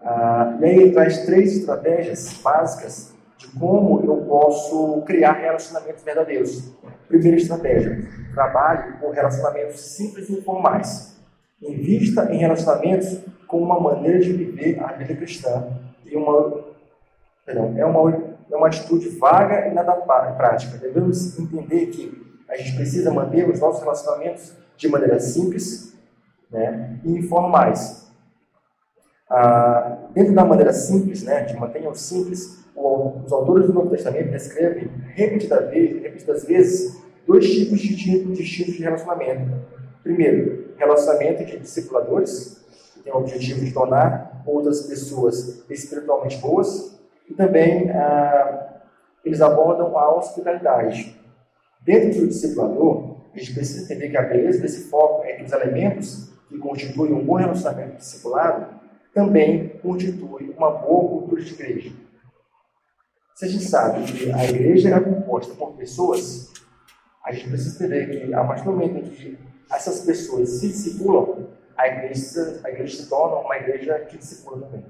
Ah, 0.00 0.56
e 0.60 0.64
aí 0.64 0.78
ele 0.78 0.92
traz 0.92 1.24
três 1.24 1.56
estratégias 1.56 2.40
básicas 2.42 3.14
de 3.36 3.48
como 3.58 4.04
eu 4.04 4.24
posso 4.26 5.02
criar 5.02 5.32
relacionamentos 5.32 6.02
verdadeiros. 6.02 6.72
Primeira 7.08 7.36
estratégia: 7.36 8.08
trabalhe 8.32 8.98
com 8.98 9.10
relacionamentos 9.10 9.80
simples 9.80 10.28
e 10.28 10.38
informais. 10.38 11.13
Invista 11.62 12.32
em 12.32 12.38
relacionamentos 12.38 13.20
com 13.46 13.62
uma 13.62 13.80
maneira 13.80 14.18
de 14.18 14.32
viver 14.32 14.80
a 14.80 14.92
vida 14.92 15.14
cristã 15.14 15.66
e 16.04 16.16
uma 16.16 16.64
perdão, 17.44 17.74
é 17.76 17.84
uma 17.84 18.34
é 18.50 18.56
uma 18.56 18.66
atitude 18.66 19.08
vaga 19.10 19.66
e 19.68 19.74
nada 19.74 19.92
prática. 19.92 20.78
Devemos 20.78 21.38
entender 21.38 21.86
que 21.86 22.24
a 22.48 22.56
gente 22.56 22.76
precisa 22.76 23.12
manter 23.12 23.48
os 23.48 23.58
nossos 23.60 23.80
relacionamentos 23.80 24.52
de 24.76 24.88
maneira 24.88 25.18
simples 25.18 25.96
né, 26.50 27.00
e 27.04 27.10
informais. 27.18 28.12
Ah, 29.28 29.98
dentro 30.12 30.34
da 30.34 30.44
maneira 30.44 30.72
simples, 30.72 31.22
né, 31.22 31.42
de 31.44 31.56
mantenham 31.56 31.94
simples, 31.94 32.64
os 32.76 33.32
autores 33.32 33.66
do 33.66 33.72
Novo 33.72 33.90
Testamento 33.90 34.30
descrevem 34.30 34.90
repetidas 35.14 35.70
vezes, 35.70 36.02
repetidas 36.02 36.44
vezes 36.44 37.02
dois 37.26 37.48
tipos 37.50 37.80
distintos, 37.80 38.36
distintos 38.36 38.74
de 38.74 38.82
relacionamento. 38.82 39.52
Primeiro, 40.04 40.74
relacionamento 40.76 41.46
de 41.46 41.58
discipuladores, 41.58 42.62
que 42.92 43.00
tem 43.00 43.12
o 43.12 43.16
objetivo 43.16 43.64
de 43.64 43.72
tornar 43.72 44.42
outras 44.46 44.82
pessoas 44.82 45.64
espiritualmente 45.70 46.36
boas, 46.36 47.00
e 47.26 47.32
também 47.32 47.90
ah, 47.90 48.82
eles 49.24 49.40
abordam 49.40 49.96
a 49.98 50.14
hospitalidade. 50.14 51.18
Dentro 51.80 52.20
do 52.20 52.28
discipulador, 52.28 53.16
a 53.34 53.38
gente 53.38 53.54
precisa 53.54 53.84
entender 53.84 54.10
que 54.10 54.16
a 54.18 54.22
beleza 54.22 54.60
desse 54.60 54.90
foco 54.90 55.24
entre 55.24 55.44
os 55.44 55.52
elementos 55.52 56.28
que 56.50 56.58
constituem 56.58 57.14
um 57.14 57.24
bom 57.24 57.36
relacionamento 57.36 57.96
discipulado 57.96 58.74
também 59.14 59.70
constitui 59.82 60.52
uma 60.54 60.70
boa 60.70 61.08
cultura 61.08 61.40
de 61.40 61.54
igreja. 61.54 61.92
Se 63.34 63.46
a 63.46 63.48
gente 63.48 63.64
sabe 63.64 64.04
que 64.04 64.30
a 64.30 64.44
igreja 64.44 64.90
é 64.90 65.00
composta 65.00 65.54
por 65.54 65.72
pessoas, 65.72 66.52
a 67.24 67.32
gente 67.32 67.48
precisa 67.48 67.84
entender 67.84 68.26
que 68.26 68.34
a 68.34 68.44
partir 68.44 68.64
do 68.64 68.72
momento 68.72 68.98
em 68.98 69.02
que 69.02 69.38
essas 69.76 70.00
pessoas 70.00 70.48
se 70.48 70.68
discipulam, 70.68 71.48
a 71.76 71.88
igreja, 71.88 72.60
a 72.64 72.70
igreja 72.70 73.02
se 73.02 73.08
torna 73.08 73.36
uma 73.36 73.56
igreja 73.56 73.98
que 74.00 74.18
discipula 74.18 74.60
também. 74.60 74.84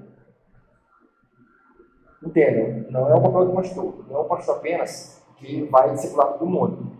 Entendam, 2.23 2.85
não 2.89 3.09
é 3.09 3.15
o 3.15 3.21
papel 3.21 3.45
do 3.45 3.53
pastor. 3.53 4.05
Não 4.07 4.15
é 4.15 4.19
o 4.19 4.25
pastor 4.25 4.57
apenas 4.57 5.21
que 5.37 5.63
vai 5.65 5.91
discipular 5.93 6.33
todo 6.33 6.45
mundo. 6.45 6.95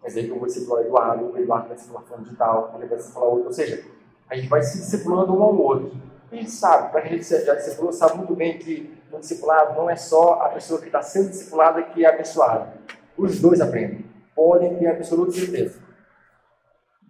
Quer 0.00 0.08
dizer 0.08 0.24
que 0.24 0.30
eu 0.30 0.38
vou 0.38 0.46
discipular 0.46 0.82
o 0.82 0.86
Eduardo, 0.86 1.32
o 1.32 1.38
Eduardo 1.38 1.68
vai 1.68 1.76
discipular 1.76 2.04
fulano 2.04 2.24
de 2.24 2.36
tal, 2.36 2.72
ele 2.76 2.86
vai 2.86 2.96
discipular 2.96 3.28
outro. 3.28 3.46
Ou 3.46 3.52
seja, 3.52 3.84
a 4.28 4.36
gente 4.36 4.48
vai 4.48 4.62
se 4.62 4.78
discipulando 4.78 5.36
um 5.36 5.42
ao 5.42 5.56
outro. 5.56 5.92
E 6.30 6.34
a 6.34 6.40
gente 6.40 6.50
sabe, 6.50 6.92
para 6.92 7.04
gente 7.06 7.24
já 7.24 7.54
discipulou, 7.54 7.92
sabe 7.92 8.18
muito 8.18 8.34
bem 8.34 8.58
que 8.58 8.96
no 9.10 9.20
discipulado 9.20 9.74
não 9.74 9.88
é 9.88 9.96
só 9.96 10.34
a 10.34 10.48
pessoa 10.50 10.80
que 10.80 10.86
está 10.86 11.02
sendo 11.02 11.30
discipulada 11.30 11.82
que 11.82 12.04
é 12.04 12.08
abençoada. 12.08 12.72
Os 13.16 13.40
dois 13.40 13.60
aprendem. 13.60 14.04
Podem 14.34 14.76
ter 14.76 14.88
absoluta 14.88 15.32
certeza. 15.32 15.85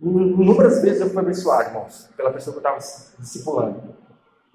Inúmeras 0.00 0.82
vezes 0.82 1.00
eu 1.00 1.08
fui 1.08 1.18
abençoado, 1.18 1.70
irmãos, 1.70 2.10
pela 2.16 2.30
pessoa 2.32 2.52
que 2.54 2.66
eu 2.66 2.76
estava 2.76 3.18
discipulando. 3.18 3.94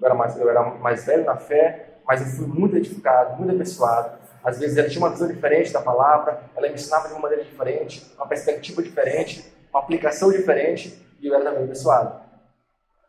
Eu 0.00 0.06
era, 0.06 0.14
mais, 0.14 0.36
eu 0.38 0.48
era 0.48 0.62
mais 0.78 1.04
velho 1.04 1.24
na 1.24 1.36
fé, 1.36 2.00
mas 2.06 2.20
eu 2.20 2.26
fui 2.28 2.46
muito 2.46 2.76
edificado, 2.76 3.36
muito 3.36 3.54
abençoado. 3.54 4.18
Às 4.42 4.58
vezes 4.58 4.76
ela 4.76 4.88
tinha 4.88 5.00
uma 5.00 5.10
visão 5.10 5.28
diferente 5.28 5.72
da 5.72 5.80
palavra, 5.80 6.42
ela 6.56 6.68
me 6.68 6.74
ensinava 6.74 7.08
de 7.08 7.14
uma 7.14 7.20
maneira 7.20 7.44
diferente, 7.44 8.12
uma 8.16 8.26
perspectiva 8.26 8.82
diferente, 8.82 9.52
uma 9.72 9.80
aplicação 9.80 10.30
diferente, 10.30 11.06
e 11.20 11.26
eu 11.26 11.34
era 11.34 11.44
também 11.44 11.64
abençoado. 11.64 12.20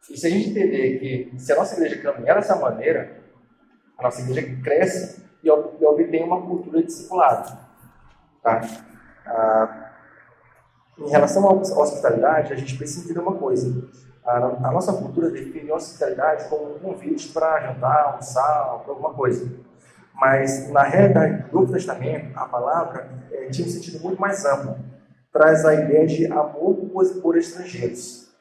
E 0.09 0.17
se 0.17 0.27
a 0.27 0.29
gente 0.29 0.49
entender 0.49 0.99
que 0.99 1.39
se 1.39 1.51
a 1.51 1.55
nossa 1.55 1.75
igreja 1.75 2.01
caminhar 2.01 2.35
dessa 2.35 2.55
maneira, 2.55 3.17
a 3.97 4.03
nossa 4.03 4.21
igreja 4.21 4.61
cresce 4.63 5.23
e 5.43 5.49
obtém 5.49 6.23
uma 6.23 6.41
cultura 6.41 6.79
de 6.79 6.87
discipulado. 6.87 7.57
Tá? 8.41 8.61
Ah, 9.25 9.82
em 10.97 11.09
relação 11.09 11.47
à 11.47 11.53
hospitalidade, 11.53 12.53
a 12.53 12.55
gente 12.55 12.77
precisa 12.77 13.03
entender 13.03 13.19
uma 13.19 13.35
coisa. 13.35 13.89
A, 14.25 14.37
a 14.37 14.71
nossa 14.71 14.93
cultura 14.93 15.29
define 15.29 15.71
hospitalidade 15.71 16.47
como 16.47 16.75
um 16.75 16.79
convite 16.79 17.29
para 17.29 17.59
jantar, 17.59 18.05
almoçar, 18.05 18.79
para 18.83 18.91
alguma 18.91 19.13
coisa. 19.13 19.51
Mas, 20.13 20.69
na 20.69 20.83
realidade 20.83 21.49
do 21.49 21.59
Novo 21.59 21.73
Testamento, 21.73 22.37
a 22.37 22.45
palavra 22.45 23.09
é, 23.31 23.49
tinha 23.49 23.67
um 23.67 23.71
sentido 23.71 23.99
muito 24.01 24.21
mais 24.21 24.45
amplo. 24.45 24.77
Traz 25.31 25.65
a 25.65 25.73
ideia 25.73 26.05
de 26.05 26.27
amor 26.27 26.75
por, 26.75 27.05
por 27.21 27.37
estrangeiros. 27.37 28.31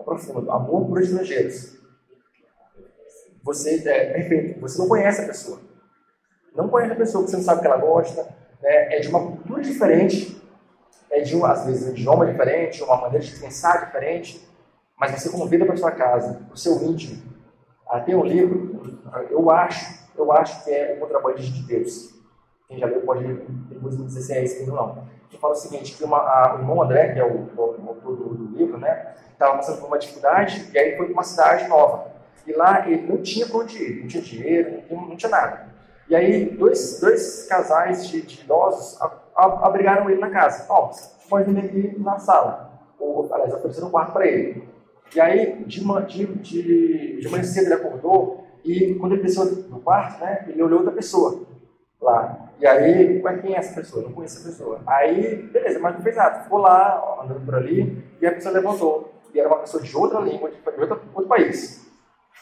É 0.00 0.02
profundo. 0.02 0.50
Amor 0.50 0.86
por 0.88 1.00
estrangeiros. 1.00 1.76
Você, 3.44 3.88
é 3.88 4.12
perfeito, 4.12 4.60
você 4.60 4.78
não 4.78 4.88
conhece 4.88 5.22
a 5.22 5.26
pessoa. 5.26 5.60
Não 6.54 6.68
conhece 6.68 6.92
a 6.92 6.96
pessoa, 6.96 7.26
você 7.26 7.36
não 7.36 7.44
sabe 7.44 7.58
o 7.58 7.60
que 7.60 7.68
ela 7.68 7.76
gosta. 7.76 8.22
Né? 8.62 8.96
É 8.96 9.00
de 9.00 9.08
uma 9.08 9.20
cultura 9.20 9.62
diferente. 9.62 10.35
É 11.16 11.22
de, 11.22 11.42
às 11.42 11.64
vezes, 11.64 11.88
um 11.88 11.90
idioma 11.92 12.26
diferente, 12.26 12.82
uma 12.82 13.00
maneira 13.00 13.24
de 13.24 13.38
pensar 13.38 13.86
diferente 13.86 14.46
mas 14.98 15.10
você 15.10 15.28
convida 15.28 15.66
para 15.66 15.76
sua 15.76 15.92
casa, 15.92 16.40
para 16.46 16.54
o 16.54 16.56
seu 16.56 16.82
íntimo, 16.82 17.22
a 17.86 18.00
ter 18.00 18.14
um 18.14 18.24
livro, 18.24 18.98
eu 19.30 19.50
acho, 19.50 20.08
eu 20.16 20.32
acho 20.32 20.64
que 20.64 20.70
é 20.70 20.94
o 20.94 21.00
Contrabandista 21.00 21.52
de 21.52 21.62
Deus. 21.62 22.14
Quem 22.66 22.78
já 22.78 22.86
leu 22.86 23.02
pode 23.02 23.24
depois 23.68 23.96
me 23.96 24.06
dizer 24.06 24.22
se 24.22 24.32
é 24.32 24.42
esse 24.42 24.68
ou 24.68 24.74
não. 24.74 25.06
Que 25.28 25.38
fala 25.38 25.52
o 25.52 25.56
seguinte, 25.56 25.94
que 25.96 26.02
uma, 26.02 26.18
a, 26.18 26.56
o 26.56 26.58
irmão 26.60 26.82
André, 26.82 27.12
que 27.12 27.20
é 27.20 27.24
o, 27.24 27.48
o 27.56 27.60
autor 27.60 28.16
do, 28.16 28.34
do, 28.34 28.56
livro, 28.56 28.78
né, 28.78 29.14
estava 29.32 29.56
passando 29.56 29.80
por 29.80 29.86
uma 29.86 29.98
dificuldade 29.98 30.70
e 30.72 30.78
aí 30.78 30.96
foi 30.96 31.06
para 31.06 31.12
uma 31.12 31.22
cidade 31.22 31.68
nova. 31.68 32.10
E 32.46 32.52
lá 32.52 32.88
ele 32.88 33.06
não 33.06 33.22
tinha 33.22 33.46
para 33.46 33.58
onde 33.58 33.76
ir, 33.76 34.00
não 34.00 34.08
tinha 34.08 34.22
dinheiro, 34.22 34.72
não 34.72 34.82
tinha, 34.82 35.00
não 35.00 35.16
tinha 35.16 35.30
nada. 35.30 35.66
E 36.08 36.16
aí 36.16 36.56
dois, 36.56 37.00
dois 37.00 37.46
casais 37.46 38.08
de, 38.08 38.22
de 38.22 38.40
idosos 38.40 39.00
abrigaram 39.36 40.08
ele 40.10 40.20
na 40.20 40.30
casa. 40.30 40.66
Ó, 40.68 40.90
oh, 40.90 41.36
vir 41.36 41.58
aqui 41.58 41.96
na 41.98 42.18
sala. 42.18 42.70
Ou, 42.98 43.28
aliás, 43.32 43.52
ofereceram 43.54 43.88
um 43.88 43.90
quarto 43.90 44.12
para 44.12 44.26
ele. 44.26 44.66
E 45.14 45.20
aí, 45.20 45.64
de, 45.64 45.80
de, 46.06 46.26
de, 46.36 47.20
de 47.20 47.28
manhã 47.28 47.44
cedo 47.44 47.66
ele 47.66 47.74
acordou 47.74 48.44
e 48.64 48.94
quando 48.96 49.12
ele 49.12 49.22
desceu 49.22 49.44
no 49.44 49.80
quarto, 49.80 50.20
né, 50.20 50.44
ele 50.48 50.62
olhou 50.62 50.80
outra 50.80 50.92
pessoa 50.92 51.46
lá. 52.00 52.50
E 52.58 52.66
aí, 52.66 53.22
quem 53.42 53.54
é 53.54 53.58
essa 53.58 53.74
pessoa? 53.74 54.02
Não 54.02 54.12
conheço 54.12 54.38
essa 54.38 54.48
pessoa. 54.48 54.80
Aí, 54.86 55.42
beleza, 55.52 55.78
mas 55.78 55.94
não 55.94 56.02
fez 56.02 56.16
nada. 56.16 56.42
Ficou 56.42 56.58
lá, 56.58 57.20
andando 57.22 57.44
por 57.44 57.54
ali, 57.54 58.02
e 58.20 58.26
a 58.26 58.32
pessoa 58.32 58.54
levantou. 58.54 59.12
E 59.32 59.38
era 59.38 59.48
uma 59.48 59.58
pessoa 59.58 59.82
de 59.82 59.96
outra 59.96 60.20
língua, 60.20 60.50
de 60.50 60.80
outro, 60.80 61.00
outro 61.14 61.28
país. 61.28 61.86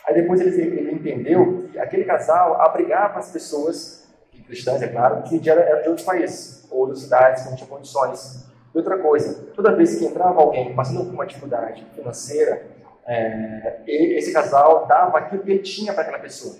Aí 0.06 0.14
depois 0.14 0.40
ele, 0.40 0.50
ele 0.60 0.92
entendeu 0.92 1.68
que 1.70 1.78
aquele 1.78 2.04
casal 2.04 2.60
abrigava 2.60 3.18
as 3.18 3.32
pessoas, 3.32 4.03
cristãs, 4.46 4.82
é 4.82 4.88
claro, 4.88 5.22
que 5.22 5.48
eram 5.48 5.82
de 5.82 5.88
outros 5.88 6.06
países, 6.06 6.66
ou 6.70 6.80
outras 6.80 7.00
cidades 7.00 7.42
que 7.42 7.50
não 7.50 7.56
tinham 7.56 7.68
condições. 7.68 8.46
E 8.74 8.78
outra 8.78 8.98
coisa, 8.98 9.46
toda 9.54 9.74
vez 9.74 9.96
que 9.96 10.04
entrava 10.04 10.40
alguém 10.40 10.74
passando 10.74 11.04
por 11.04 11.14
uma 11.14 11.26
dificuldade 11.26 11.86
financeira, 11.94 12.66
é, 13.06 13.82
esse 13.86 14.32
casal 14.32 14.86
dava 14.86 15.18
aquilo 15.18 15.42
que 15.42 15.50
ele 15.50 15.62
tinha 15.62 15.92
para 15.92 16.02
aquela 16.02 16.18
pessoa. 16.18 16.56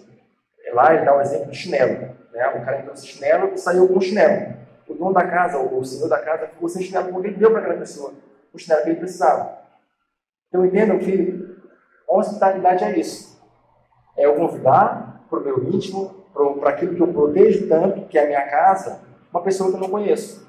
Lá 0.73 0.95
ele 0.95 1.05
dá 1.05 1.17
o 1.17 1.21
exemplo 1.21 1.47
do 1.47 1.55
chinelo. 1.55 2.15
Né? 2.33 2.49
O 2.49 2.65
cara 2.65 2.81
entrou 2.81 2.97
sem 2.97 3.09
chinelo 3.09 3.53
e 3.55 3.59
saiu 3.59 3.89
com 3.89 3.99
o 3.99 4.01
chinelo. 4.01 4.55
O 4.89 4.95
dono 4.95 5.15
da 5.15 5.27
casa, 5.27 5.59
ou 5.59 5.79
o 5.79 5.85
senhor 5.85 6.09
da 6.09 6.19
casa, 6.19 6.49
ficou 6.49 6.69
sem 6.69 6.83
chinelo 6.83 7.13
porque 7.13 7.29
ele 7.29 7.37
deu 7.37 7.51
para 7.51 7.61
aquela 7.61 7.79
pessoa 7.79 8.13
o 8.53 8.59
chinelo 8.59 8.83
que 8.83 8.91
ele 8.91 8.99
precisava. 8.99 9.59
Então 10.49 10.65
entendam 10.65 10.99
que 10.99 11.55
hospitalidade 12.09 12.85
é 12.85 12.99
isso. 12.99 13.41
É 14.17 14.27
eu 14.27 14.35
convidar 14.37 15.25
para 15.29 15.39
o 15.39 15.43
meu 15.43 15.65
íntimo, 15.73 16.14
para 16.35 16.71
aquilo 16.71 16.95
que 16.95 17.01
eu 17.01 17.09
protejo 17.09 17.69
tanto, 17.69 18.07
que 18.07 18.19
é 18.19 18.25
a 18.25 18.27
minha 18.27 18.43
casa, 18.49 19.01
uma 19.33 19.43
pessoa 19.43 19.71
que 19.71 19.77
eu 19.77 19.81
não 19.81 19.89
conheço. 19.89 20.45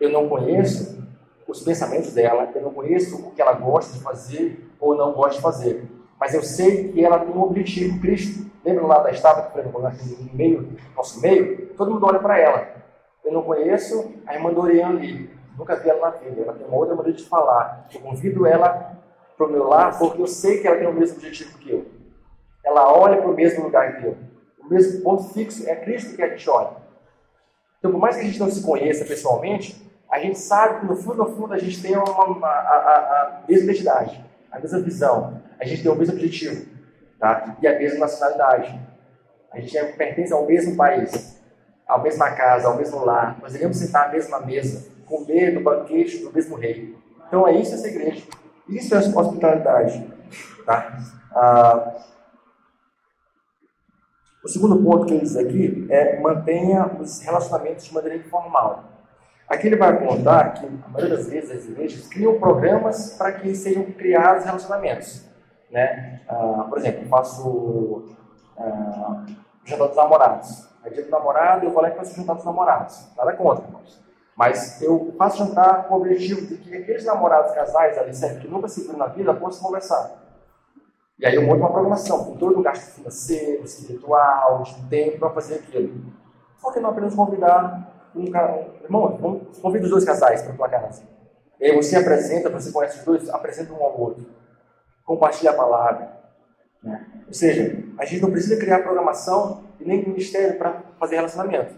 Eu 0.00 0.10
não 0.10 0.28
conheço 0.28 1.00
os 1.46 1.62
pensamentos 1.62 2.12
dela, 2.12 2.50
eu 2.54 2.62
não 2.62 2.72
conheço 2.72 3.16
o 3.16 3.30
que 3.32 3.40
ela 3.40 3.52
gosta 3.52 3.92
de 3.96 4.02
fazer 4.02 4.70
ou 4.80 4.96
não 4.96 5.12
gosta 5.12 5.36
de 5.36 5.42
fazer. 5.42 5.84
Mas 6.18 6.34
eu 6.34 6.42
sei 6.42 6.92
que 6.92 7.04
ela 7.04 7.18
tem 7.18 7.34
um 7.34 7.42
objetivo, 7.42 8.00
Cristo. 8.00 8.50
Lembra 8.64 8.86
lá 8.86 8.98
da 8.98 9.10
estátua 9.10 9.44
que 9.44 9.52
foi 9.52 9.62
no 9.62 10.34
meio, 10.34 10.76
nosso 10.94 11.20
meio? 11.20 11.68
Todo 11.74 11.90
mundo 11.90 12.04
olha 12.04 12.18
para 12.18 12.38
ela. 12.38 12.68
Eu 13.24 13.32
não 13.32 13.42
conheço 13.42 14.12
a 14.26 14.34
irmã 14.34 14.52
Doriana 14.52 14.98
ali. 14.98 15.30
Nunca 15.56 15.76
vi 15.76 15.88
ela 15.88 16.10
na 16.10 16.10
vida. 16.10 16.42
Ela 16.42 16.52
tem 16.52 16.66
uma 16.66 16.76
outra 16.76 16.94
maneira 16.94 17.16
de 17.16 17.24
falar. 17.24 17.86
Eu 17.92 18.00
convido 18.00 18.46
ela 18.46 18.96
para 19.36 19.46
o 19.46 19.50
meu 19.50 19.66
lar 19.66 19.98
porque 19.98 20.20
eu 20.20 20.26
sei 20.26 20.58
que 20.58 20.66
ela 20.66 20.76
tem 20.76 20.86
o 20.86 20.92
mesmo 20.92 21.16
objetivo 21.16 21.58
que 21.58 21.70
eu. 21.70 21.86
Ela 22.62 22.92
olha 22.92 23.16
para 23.16 23.30
o 23.30 23.34
mesmo 23.34 23.64
lugar 23.64 23.96
que 23.96 24.06
eu. 24.06 24.16
O 24.70 24.74
mesmo 24.74 25.02
ponto 25.02 25.24
fixo 25.34 25.68
é 25.68 25.74
Cristo 25.74 26.14
que 26.14 26.22
a 26.22 26.28
gente 26.28 26.48
olha. 26.48 26.76
Então, 27.80 27.90
por 27.90 27.98
mais 27.98 28.14
que 28.14 28.22
a 28.22 28.24
gente 28.24 28.38
não 28.38 28.48
se 28.48 28.62
conheça 28.62 29.04
pessoalmente, 29.04 29.84
a 30.08 30.20
gente 30.20 30.38
sabe 30.38 30.80
que 30.80 30.86
no 30.86 30.94
fundo, 30.94 31.16
no 31.16 31.36
fundo, 31.36 31.52
a 31.52 31.58
gente 31.58 31.82
tem 31.82 31.96
uma, 31.96 32.24
uma 32.24 32.46
a, 32.46 32.50
a, 32.50 32.94
a, 32.94 33.42
mesma 33.48 33.64
identidade, 33.64 34.24
a 34.50 34.60
mesma 34.60 34.80
visão, 34.80 35.42
a 35.58 35.64
gente 35.64 35.82
tem 35.82 35.90
o 35.90 35.96
mesmo 35.96 36.14
objetivo, 36.14 36.66
tá? 37.18 37.56
E 37.60 37.66
a 37.66 37.76
mesma 37.76 38.00
nacionalidade. 38.00 38.80
A 39.52 39.58
gente 39.58 39.76
é, 39.76 39.84
pertence 39.92 40.32
ao 40.32 40.46
mesmo 40.46 40.76
país, 40.76 41.40
à 41.88 41.98
mesma 41.98 42.30
casa, 42.30 42.68
ao 42.68 42.76
mesmo 42.76 43.04
lar. 43.04 43.38
Nós 43.42 43.54
iremos 43.54 43.76
sentar 43.76 44.08
à 44.08 44.12
mesma 44.12 44.38
mesa, 44.40 44.88
comer 45.06 45.52
do 45.52 45.60
banquete 45.60 46.18
do 46.18 46.32
mesmo 46.32 46.54
rei. 46.54 46.96
Então 47.26 47.46
é 47.46 47.56
isso 47.56 47.74
essa 47.74 47.88
igreja. 47.88 48.24
Isso 48.68 48.94
é 48.94 48.98
a 48.98 49.00
hospitalidade. 49.00 50.06
Tá? 50.64 50.96
Ah, 51.32 52.00
o 54.42 54.48
segundo 54.48 54.82
ponto 54.82 55.06
que 55.06 55.14
ele 55.14 55.20
diz 55.20 55.36
aqui 55.36 55.86
é 55.90 56.18
mantenha 56.20 56.86
os 56.98 57.20
relacionamentos 57.20 57.84
de 57.84 57.94
maneira 57.94 58.16
informal. 58.16 58.84
Aqui 59.48 59.66
ele 59.66 59.76
vai 59.76 59.90
apontar 59.90 60.54
que 60.54 60.66
a 60.66 60.88
maioria 60.88 61.16
das 61.16 61.28
vezes 61.28 61.50
as 61.50 61.64
igrejas 61.64 62.06
criam 62.06 62.38
programas 62.38 63.16
para 63.18 63.32
que 63.32 63.54
sejam 63.54 63.84
criados 63.84 64.44
relacionamentos. 64.44 65.28
Né? 65.70 66.20
Ah, 66.28 66.66
por 66.68 66.78
exemplo, 66.78 67.02
eu 67.02 67.08
faço 67.08 68.16
ah, 68.56 69.26
jantar 69.64 69.88
dos 69.88 69.96
namorados. 69.96 70.70
É 70.84 70.90
dia 70.90 71.04
do 71.04 71.10
namorado, 71.10 71.66
eu 71.66 71.70
vou 71.72 71.82
lá 71.82 71.90
e 71.90 71.94
faço 71.94 72.16
jantar 72.16 72.36
dos 72.36 72.44
namorados. 72.44 73.08
Nada 73.16 73.32
contra, 73.34 73.64
irmãos. 73.64 74.00
Mas 74.36 74.80
eu 74.80 75.14
faço 75.18 75.44
jantar 75.44 75.88
com 75.88 75.94
o 75.94 75.96
objetivo 75.98 76.46
de 76.46 76.56
que 76.56 76.74
aqueles 76.74 77.04
namorados, 77.04 77.52
casais 77.52 77.98
ali, 77.98 78.14
sempre, 78.14 78.40
que 78.40 78.48
nunca 78.48 78.68
se 78.68 78.82
viram 78.82 78.96
na 78.96 79.06
vida, 79.06 79.34
possam 79.34 79.64
conversar. 79.64 80.19
E 81.20 81.26
aí 81.26 81.34
eu 81.34 81.42
monto 81.42 81.60
uma 81.60 81.70
programação, 81.70 82.24
com 82.24 82.36
todo 82.38 82.58
o 82.58 82.62
gasto 82.62 82.94
financeiro, 82.94 83.62
espiritual, 83.62 84.62
de 84.62 84.82
tempo 84.88 85.18
para 85.18 85.28
fazer 85.30 85.56
aquilo. 85.56 86.02
Por 86.62 86.72
que 86.72 86.80
não 86.80 86.90
apenas 86.90 87.14
convidar 87.14 88.10
um 88.16 88.30
cara, 88.30 88.68
irmão, 88.82 89.18
vamos, 89.20 89.58
convida 89.58 89.84
os 89.84 89.90
dois 89.90 90.04
casais 90.04 90.40
para 90.40 90.54
tua 90.54 90.68
casa. 90.68 91.02
E 91.60 91.66
aí 91.66 91.76
você 91.76 91.96
apresenta, 91.96 92.48
você 92.48 92.72
conhece 92.72 93.00
os 93.00 93.04
dois, 93.04 93.28
apresenta 93.28 93.70
um 93.74 93.84
ao 93.84 94.00
outro. 94.00 94.26
Compartilha 95.04 95.50
a 95.50 95.54
palavra. 95.54 96.10
Né? 96.82 97.06
Ou 97.26 97.34
seja, 97.34 97.84
a 97.98 98.06
gente 98.06 98.22
não 98.22 98.30
precisa 98.30 98.58
criar 98.58 98.82
programação 98.82 99.64
e 99.78 99.86
nem 99.86 100.02
ministério 100.02 100.56
para 100.56 100.82
fazer 100.98 101.16
relacionamento. 101.16 101.74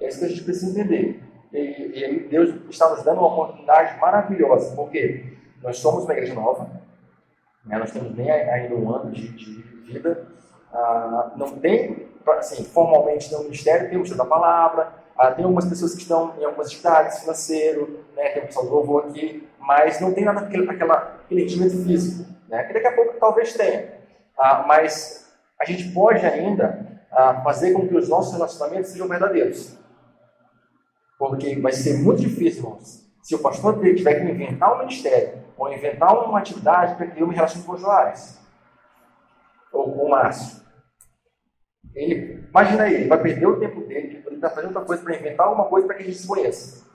É 0.00 0.08
isso 0.08 0.18
que 0.18 0.24
a 0.24 0.28
gente 0.28 0.42
precisa 0.42 0.70
entender. 0.72 1.22
E, 1.52 1.58
e 1.58 2.28
Deus 2.28 2.52
está 2.68 2.90
nos 2.90 3.04
dando 3.04 3.18
uma 3.18 3.28
oportunidade 3.28 3.96
maravilhosa, 4.00 4.74
porque 4.74 5.36
nós 5.62 5.78
somos 5.78 6.02
uma 6.02 6.12
igreja 6.12 6.34
nova, 6.34 6.68
né? 7.64 7.78
nós 7.78 7.90
temos 7.90 8.14
nem 8.16 8.30
ainda 8.30 8.74
um 8.74 8.94
ano 8.94 9.10
de, 9.10 9.28
de 9.28 9.62
vida, 9.84 10.26
ah, 10.72 11.32
não 11.36 11.58
tem, 11.58 12.08
assim, 12.38 12.64
formalmente 12.64 13.32
no 13.32 13.44
ministério, 13.44 13.90
temos 13.90 14.10
da 14.16 14.24
palavra, 14.24 14.92
ah, 15.16 15.30
tem 15.32 15.44
algumas 15.44 15.66
pessoas 15.66 15.94
que 15.94 16.02
estão 16.02 16.34
em 16.38 16.44
algumas 16.44 16.68
atividades 16.68 17.20
financeiro, 17.20 18.04
né? 18.16 18.30
tem 18.30 18.42
o 18.42 18.46
pessoal 18.46 18.66
do 18.66 18.72
louvor 18.72 19.06
aqui, 19.06 19.46
mas 19.58 20.00
não 20.00 20.14
tem 20.14 20.24
nada 20.24 20.40
aquele, 20.40 20.70
aquela, 20.70 21.20
aquele 21.24 21.42
rendimento 21.42 21.84
físico, 21.84 22.26
né? 22.48 22.64
que 22.64 22.72
daqui 22.72 22.86
a 22.86 22.94
pouco 22.94 23.18
talvez 23.18 23.52
tenha. 23.52 24.00
Ah, 24.38 24.64
mas 24.66 25.30
a 25.60 25.64
gente 25.64 25.92
pode 25.92 26.24
ainda 26.24 27.02
ah, 27.12 27.42
fazer 27.42 27.72
com 27.72 27.86
que 27.86 27.94
os 27.94 28.08
nossos 28.08 28.32
relacionamentos 28.32 28.90
sejam 28.90 29.08
verdadeiros. 29.08 29.76
Porque 31.18 31.60
vai 31.60 31.72
ser 31.72 31.98
muito 31.98 32.22
difícil, 32.22 32.62
irmãos, 32.62 33.06
se 33.22 33.34
o 33.34 33.40
pastor 33.40 33.78
tiver 33.78 34.14
que 34.14 34.24
inventar 34.24 34.74
um 34.74 34.78
ministério 34.78 35.39
ou 35.60 35.70
inventar 35.70 36.14
uma 36.24 36.38
atividade 36.38 36.94
para 36.94 37.06
que 37.06 37.20
eu 37.20 37.28
me 37.28 37.34
relacione 37.34 37.66
com 37.66 37.72
o 37.74 37.76
Joares 37.76 38.40
ou 39.70 39.92
com 39.92 40.06
o 40.06 40.08
Márcio. 40.08 40.58
Ele, 41.94 42.46
imagina 42.48 42.84
aí, 42.84 42.94
ele 42.94 43.08
vai 43.08 43.20
perder 43.20 43.46
o 43.46 43.60
tempo 43.60 43.82
dele, 43.82 44.22
ele 44.24 44.36
está 44.36 44.48
fazendo 44.48 44.70
outra 44.70 44.86
coisa 44.86 45.02
para 45.02 45.16
inventar 45.16 45.46
alguma 45.46 45.68
coisa 45.68 45.86
para 45.86 45.96
que 45.96 46.02
a 46.02 46.06
gente 46.06 46.16
se 46.16 46.26
conheça. 46.26 46.86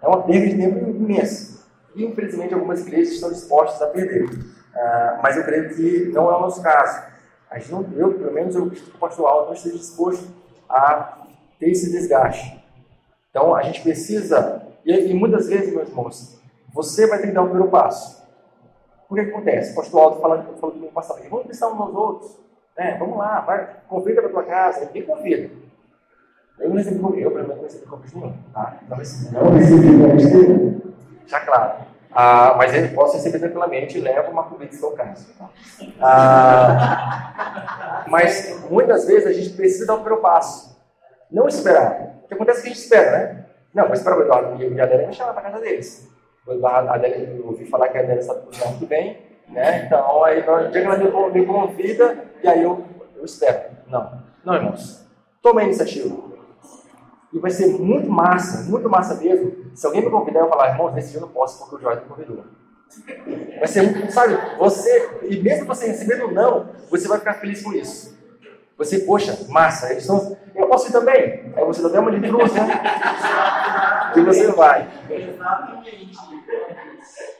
É 0.00 0.08
uma 0.08 0.22
perda 0.22 0.46
de 0.46 0.56
tempo 0.56 0.88
imensa. 0.88 1.68
E, 1.94 2.02
infelizmente, 2.02 2.54
algumas 2.54 2.80
igrejas 2.80 3.14
estão 3.14 3.30
dispostas 3.30 3.82
a 3.82 3.88
perder. 3.88 4.24
Uh, 4.24 5.22
mas 5.22 5.36
eu 5.36 5.44
creio 5.44 5.74
que 5.74 6.06
não 6.12 6.30
é 6.30 6.36
o 6.36 6.40
nosso 6.40 6.62
caso. 6.62 7.04
A 7.50 7.58
gente 7.58 7.72
não, 7.72 7.86
eu, 7.94 8.14
pelo 8.14 8.32
menos, 8.32 8.54
eu, 8.54 8.68
o 8.68 8.98
pastor 8.98 9.46
não 9.46 9.52
esteja 9.52 9.76
disposto 9.76 10.32
a 10.66 11.26
ter 11.58 11.70
esse 11.70 11.90
desgaste. 11.90 12.64
Então, 13.28 13.54
a 13.54 13.62
gente 13.62 13.82
precisa, 13.82 14.62
e, 14.82 14.92
e, 15.10 15.12
muitas 15.12 15.48
vezes, 15.48 15.74
meus 15.74 15.88
irmãos, 15.88 16.39
você 16.72 17.06
vai 17.06 17.18
ter 17.18 17.28
que 17.28 17.32
dar 17.32 17.42
o 17.42 17.48
primeiro 17.48 17.70
passo. 17.70 18.20
O 19.08 19.14
que, 19.14 19.24
que 19.24 19.30
acontece? 19.30 19.72
O 19.72 19.74
pastor 19.74 20.02
Alto 20.02 20.20
falando, 20.20 20.56
falou 20.58 20.74
comigo 20.74 20.92
passado, 20.92 21.20
vamos 21.28 21.46
pensar 21.46 21.68
uns 21.68 21.80
aos 21.80 21.94
outros. 21.94 22.38
Né? 22.78 22.96
Vamos 22.98 23.18
lá, 23.18 23.40
vai, 23.40 23.76
convida 23.88 24.22
para 24.22 24.30
tua 24.30 24.44
casa, 24.44 24.86
ninguém 24.86 25.02
convida. 25.02 25.50
Eu 26.58 26.68
não 26.68 26.76
recebi 26.76 27.00
convite, 27.00 27.22
eu 27.22 27.30
pelo 27.30 27.42
menos 27.42 27.56
não 27.56 27.64
recebi 27.64 27.86
convite 27.86 28.16
nenhum. 28.16 28.34
Tá? 28.52 28.78
Não 28.88 28.96
recebi, 28.96 29.34
não 29.34 29.52
recebi 29.52 29.98
convite 29.98 30.92
Já 31.26 31.40
claro. 31.40 31.90
Ah, 32.12 32.54
mas 32.56 32.74
ele 32.74 32.88
posso 32.88 33.16
receber 33.16 33.38
tranquilamente 33.38 33.96
e 33.96 34.00
leva 34.00 34.30
uma 34.30 34.44
comida 34.44 34.72
se 34.72 34.80
for 34.80 34.92
o 34.92 34.96
caso. 34.96 35.32
Tá? 35.34 35.48
Ah, 36.02 38.04
mas 38.08 38.64
muitas 38.70 39.06
vezes 39.06 39.26
a 39.26 39.32
gente 39.32 39.50
precisa 39.50 39.86
dar 39.86 39.94
o 39.94 39.98
primeiro 39.98 40.22
passo. 40.22 40.78
Não 41.30 41.46
esperar. 41.46 42.20
O 42.24 42.28
que 42.28 42.34
acontece 42.34 42.60
é 42.60 42.62
que 42.62 42.68
a 42.68 42.72
gente 42.72 42.82
espera, 42.82 43.10
né? 43.10 43.44
Não, 43.72 43.84
vou 43.84 43.94
esperar 43.94 44.18
o 44.18 44.22
Eduardo 44.22 44.62
e 44.62 44.80
a 44.80 44.84
Adélia 44.84 45.06
me 45.06 45.12
chamar 45.12 45.32
para 45.32 45.42
casa 45.42 45.60
deles. 45.60 46.09
A 46.48 46.94
Adélia, 46.94 47.36
eu 47.36 47.46
ouvi 47.46 47.64
falar 47.66 47.88
que 47.88 47.98
a 47.98 48.00
Adélia 48.00 48.22
sabe 48.22 48.46
cozinhar 48.46 48.70
muito 48.70 48.86
bem, 48.86 49.18
né? 49.48 49.84
Então, 49.86 50.24
aí, 50.24 50.44
no 50.44 50.70
dia 50.70 50.80
que 50.80 50.86
ela 50.86 51.30
me 51.30 51.46
convida, 51.46 52.24
e 52.42 52.48
aí 52.48 52.62
eu, 52.62 52.84
eu 53.16 53.24
espero. 53.24 53.70
Não, 53.86 54.22
não, 54.44 54.54
irmãos. 54.54 55.06
Tome 55.42 55.62
a 55.62 55.64
iniciativa. 55.64 56.16
E 57.32 57.38
vai 57.38 57.50
ser 57.50 57.68
muito 57.78 58.10
massa, 58.10 58.68
muito 58.68 58.88
massa 58.88 59.14
mesmo, 59.14 59.70
se 59.74 59.86
alguém 59.86 60.04
me 60.04 60.10
convidar 60.10 60.40
eu 60.40 60.48
falar, 60.48 60.70
irmãos, 60.70 60.92
nesse 60.92 61.10
dia 61.10 61.18
eu 61.18 61.22
não 61.22 61.28
posso 61.28 61.58
porque 61.60 61.76
o 61.76 61.80
Jorge 61.80 62.02
me 62.02 62.08
convidou. 62.08 62.44
Vai 63.58 63.68
ser, 63.68 64.10
sabe, 64.10 64.36
você, 64.58 65.20
e 65.22 65.40
mesmo 65.40 65.66
você 65.66 65.86
recebendo 65.86 66.32
não, 66.32 66.70
você 66.90 67.06
vai 67.06 67.18
ficar 67.18 67.34
feliz 67.34 67.62
com 67.62 67.72
isso. 67.72 68.18
Você, 68.80 69.00
poxa, 69.00 69.38
massa, 69.50 69.90
eles 69.90 70.04
estão. 70.04 70.34
Eu 70.54 70.66
posso 70.66 70.88
ir 70.88 70.92
também. 70.92 71.52
Aí 71.54 71.64
você 71.66 71.82
dá 71.82 71.88
até 71.88 72.00
uma 72.00 72.10
né? 72.10 72.28
E 74.16 74.20
você 74.22 74.50
vai. 74.52 74.88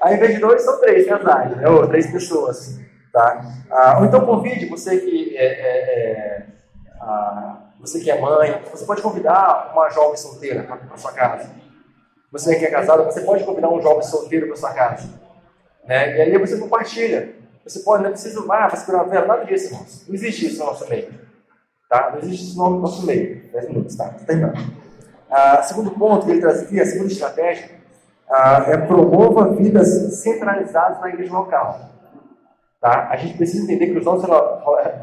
Aí, 0.02 0.14
em 0.14 0.18
vez 0.18 0.34
de 0.34 0.40
dois, 0.40 0.60
são 0.60 0.78
três 0.80 1.06
casais, 1.06 1.56
né? 1.56 1.66
ou 1.66 1.88
três 1.88 2.12
pessoas. 2.12 2.78
Tá? 3.10 3.40
Ah, 3.70 3.98
ou 3.98 4.04
então 4.04 4.26
convide 4.26 4.66
você 4.66 4.98
que 4.98 5.34
é, 5.34 5.46
é, 5.46 5.78
é 5.78 6.46
ah, 7.00 7.56
você 7.80 8.00
que 8.00 8.10
é 8.10 8.20
mãe, 8.20 8.60
você 8.70 8.84
pode 8.84 9.00
convidar 9.00 9.72
uma 9.72 9.88
jovem 9.88 10.18
solteira 10.18 10.64
para 10.64 10.96
sua 10.98 11.12
casa. 11.12 11.50
Você 12.30 12.54
que 12.58 12.66
é 12.66 12.70
casado, 12.70 13.04
você 13.04 13.22
pode 13.22 13.44
convidar 13.44 13.70
um 13.70 13.80
jovem 13.80 14.02
solteiro 14.02 14.46
para 14.46 14.56
sua 14.56 14.74
casa. 14.74 15.08
Né? 15.86 16.18
E 16.18 16.20
aí 16.20 16.38
você 16.38 16.58
compartilha. 16.58 17.34
Você 17.64 17.80
pode, 17.80 18.02
não 18.02 18.10
precisa, 18.10 18.40
ah, 18.40 18.68
vai 18.68 18.76
segurar 18.76 19.00
a 19.00 19.04
vela, 19.04 19.26
nada 19.26 19.44
disso, 19.46 19.68
irmãos. 19.68 20.04
Não 20.06 20.14
existe 20.14 20.46
isso 20.46 20.58
no 20.58 20.66
nosso 20.66 20.86
meio. 20.88 21.29
Tá? 21.90 22.10
Não 22.12 22.20
existe 22.20 22.50
isso 22.50 22.56
no 22.56 22.78
nosso 22.78 23.04
meio. 23.04 23.50
10 23.50 23.68
minutos, 23.68 23.96
tá? 23.96 24.04
Tá 24.04 24.24
terminando. 24.24 24.72
Ah, 25.28 25.60
segundo 25.64 25.90
ponto 25.90 26.24
que 26.24 26.30
ele 26.30 26.40
traz 26.40 26.62
aqui, 26.62 26.80
a 26.80 26.86
segunda 26.86 27.12
estratégia, 27.12 27.68
ah, 28.30 28.64
é 28.68 28.76
promova 28.78 29.52
vidas 29.56 29.88
centralizadas 30.22 31.00
na 31.00 31.08
igreja 31.08 31.32
local. 31.32 31.80
Tá? 32.80 33.08
A 33.10 33.16
gente 33.16 33.36
precisa 33.36 33.64
entender 33.64 33.88
que 33.88 33.98
os 33.98 34.04
nossos 34.04 34.24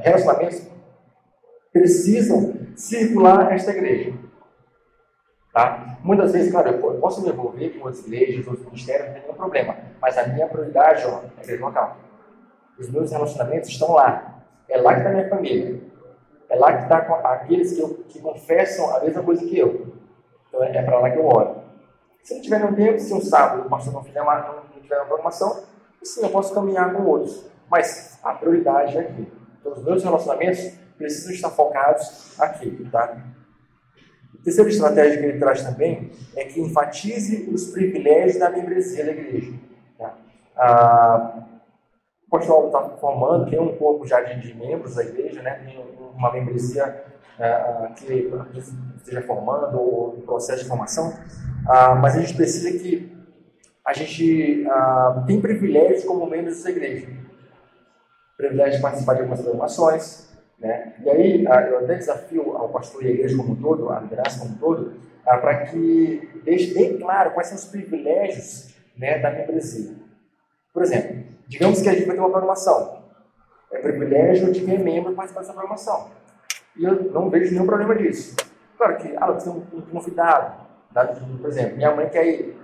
relacionamentos 0.01 0.65
precisam 1.73 2.53
circular 2.75 3.51
esta 3.53 3.71
igreja. 3.71 4.13
Tá? 5.53 5.97
Muitas 6.03 6.31
vezes, 6.31 6.51
claro, 6.51 6.69
eu 6.69 6.99
posso 6.99 7.21
me 7.21 7.29
envolver 7.29 7.69
com 7.71 7.85
outras 7.85 8.05
igrejas, 8.05 8.47
outros 8.47 8.65
ministérios, 8.65 9.07
não 9.07 9.13
tem 9.13 9.23
nenhum 9.23 9.35
problema. 9.35 9.75
Mas 10.01 10.17
a 10.17 10.25
minha 10.27 10.47
prioridade 10.47 11.05
ó, 11.05 11.19
é 11.19 11.29
a 11.38 11.43
igreja 11.43 11.65
local. 11.65 11.97
Os 12.79 12.89
meus 12.89 13.11
relacionamentos 13.11 13.69
estão 13.69 13.91
lá. 13.91 14.45
É 14.69 14.77
lá 14.77 14.93
que 14.93 14.99
está 14.99 15.09
a 15.09 15.13
minha 15.13 15.29
família. 15.29 15.86
É 16.49 16.55
lá 16.55 16.77
que 16.77 16.83
está 16.83 16.97
aqueles 16.97 17.73
que, 17.73 17.81
eu, 17.81 18.05
que 18.07 18.19
confessam 18.19 18.95
a 18.95 19.01
mesma 19.01 19.23
coisa 19.23 19.45
que 19.45 19.57
eu. 19.57 19.93
Então 20.47 20.63
é, 20.63 20.77
é 20.77 20.83
para 20.83 20.99
lá 20.99 21.09
que 21.09 21.17
eu 21.17 21.25
oro. 21.25 21.61
Se 22.23 22.35
não 22.35 22.41
tiver 22.41 22.59
nenhum 22.59 22.75
tempo, 22.75 22.99
se 22.99 23.13
um 23.13 23.21
sábado 23.21 23.65
o 23.65 23.69
pastor 23.69 23.93
não, 23.93 24.03
fizer 24.03 24.21
uma, 24.21 24.39
não 24.73 24.81
tiver 24.81 24.97
uma 24.97 25.05
programação, 25.05 25.63
sim, 26.03 26.23
eu 26.23 26.29
posso 26.29 26.53
caminhar 26.53 26.93
com 26.93 27.03
outros. 27.03 27.49
Mas 27.69 28.19
a 28.23 28.33
prioridade 28.33 28.97
é 28.97 29.01
aqui. 29.01 29.31
Então 29.59 29.73
os 29.73 29.83
meus 29.83 30.03
relacionamentos 30.03 30.71
precisam 30.97 31.33
estar 31.33 31.49
focados 31.49 32.39
aqui, 32.39 32.87
tá? 32.91 33.17
A 34.39 34.43
terceira 34.43 34.69
estratégia 34.69 35.19
que 35.19 35.25
ele 35.25 35.39
traz 35.39 35.63
também 35.63 36.11
é 36.35 36.45
que 36.45 36.61
enfatize 36.61 37.49
os 37.53 37.71
privilégios 37.71 38.39
da 38.39 38.49
membresia 38.49 39.05
da 39.05 39.11
igreja. 39.11 39.53
Tá? 39.97 40.17
Ah, 40.55 41.43
o 42.27 42.29
pastor 42.29 42.65
está 42.67 42.81
formando, 42.97 43.49
tem 43.49 43.59
um 43.59 43.75
corpo 43.77 44.05
já 44.05 44.21
de, 44.21 44.39
de, 44.41 44.53
membros 44.53 44.95
da 44.95 45.03
igreja, 45.03 45.41
né? 45.41 45.61
tem 45.65 45.77
uma 46.18 46.34
membresia 46.34 47.05
ah, 47.39 47.91
que 47.95 48.32
esteja 48.97 49.22
formando 49.22 49.80
ou 49.80 50.15
em 50.18 50.22
processo 50.22 50.63
de 50.63 50.70
formação, 50.70 51.13
ah, 51.68 51.95
mas 51.95 52.15
a 52.15 52.20
gente 52.20 52.34
precisa 52.34 52.72
que 52.78 53.15
a 53.86 53.93
gente 53.93 54.65
ah, 54.70 55.24
tem 55.28 55.39
privilégios 55.39 56.03
como 56.03 56.28
membros 56.28 56.57
dessa 56.57 56.72
igreja. 56.72 57.07
Privilégio 58.36 58.78
de 58.78 58.82
participar 58.82 59.13
de 59.13 59.20
algumas 59.22 59.41
programações, 59.41 60.28
né? 60.59 60.93
E 61.03 61.09
aí, 61.09 61.45
eu 61.45 61.80
até 61.80 61.95
desafio 61.95 62.57
ao 62.57 62.70
pastor 62.70 63.03
e 63.03 63.07
a 63.07 63.11
igreja 63.11 63.38
como 63.38 63.53
um 63.53 63.55
todo, 63.55 63.89
a 63.89 63.99
liderança 63.99 64.39
como 64.39 64.51
um 64.51 64.57
todo, 64.57 64.93
para 65.24 65.65
que 65.65 66.41
deixe 66.43 66.74
bem 66.74 66.97
claro 66.97 67.32
quais 67.32 67.47
são 67.47 67.57
os 67.57 67.65
privilégios 67.65 68.76
né, 68.97 69.20
da 69.20 69.32
membresia. 69.32 69.93
Por 70.74 70.84
exemplo, 70.84 71.24
digamos 71.47 71.82
que 71.82 71.89
a 71.89 71.93
gente 71.93 72.05
vai 72.05 72.15
ter 72.15 72.22
uma 72.22 72.30
programação. 72.30 73.06
É 73.72 73.80
privilégio 73.80 74.51
de 74.51 74.61
quem 74.61 74.76
é 74.76 74.78
membro 74.78 75.13
participar 75.13 75.41
dessa 75.41 75.53
programação. 75.53 76.09
E 76.76 76.84
eu 76.84 77.11
não 77.11 77.30
vejo 77.30 77.51
nenhum 77.51 77.65
problema 77.65 77.95
disso. 77.95 78.36
Claro 78.78 78.97
que, 78.97 79.13
ah, 79.18 79.32
você 79.32 79.49
tem 79.49 79.59
um, 79.59 79.78
um 79.78 79.82
convidado, 79.82 80.65
Por 81.41 81.49
exemplo, 81.49 81.76
minha 81.76 81.95
mãe 81.95 82.07
quer 82.09 82.26
ir. 82.26 82.57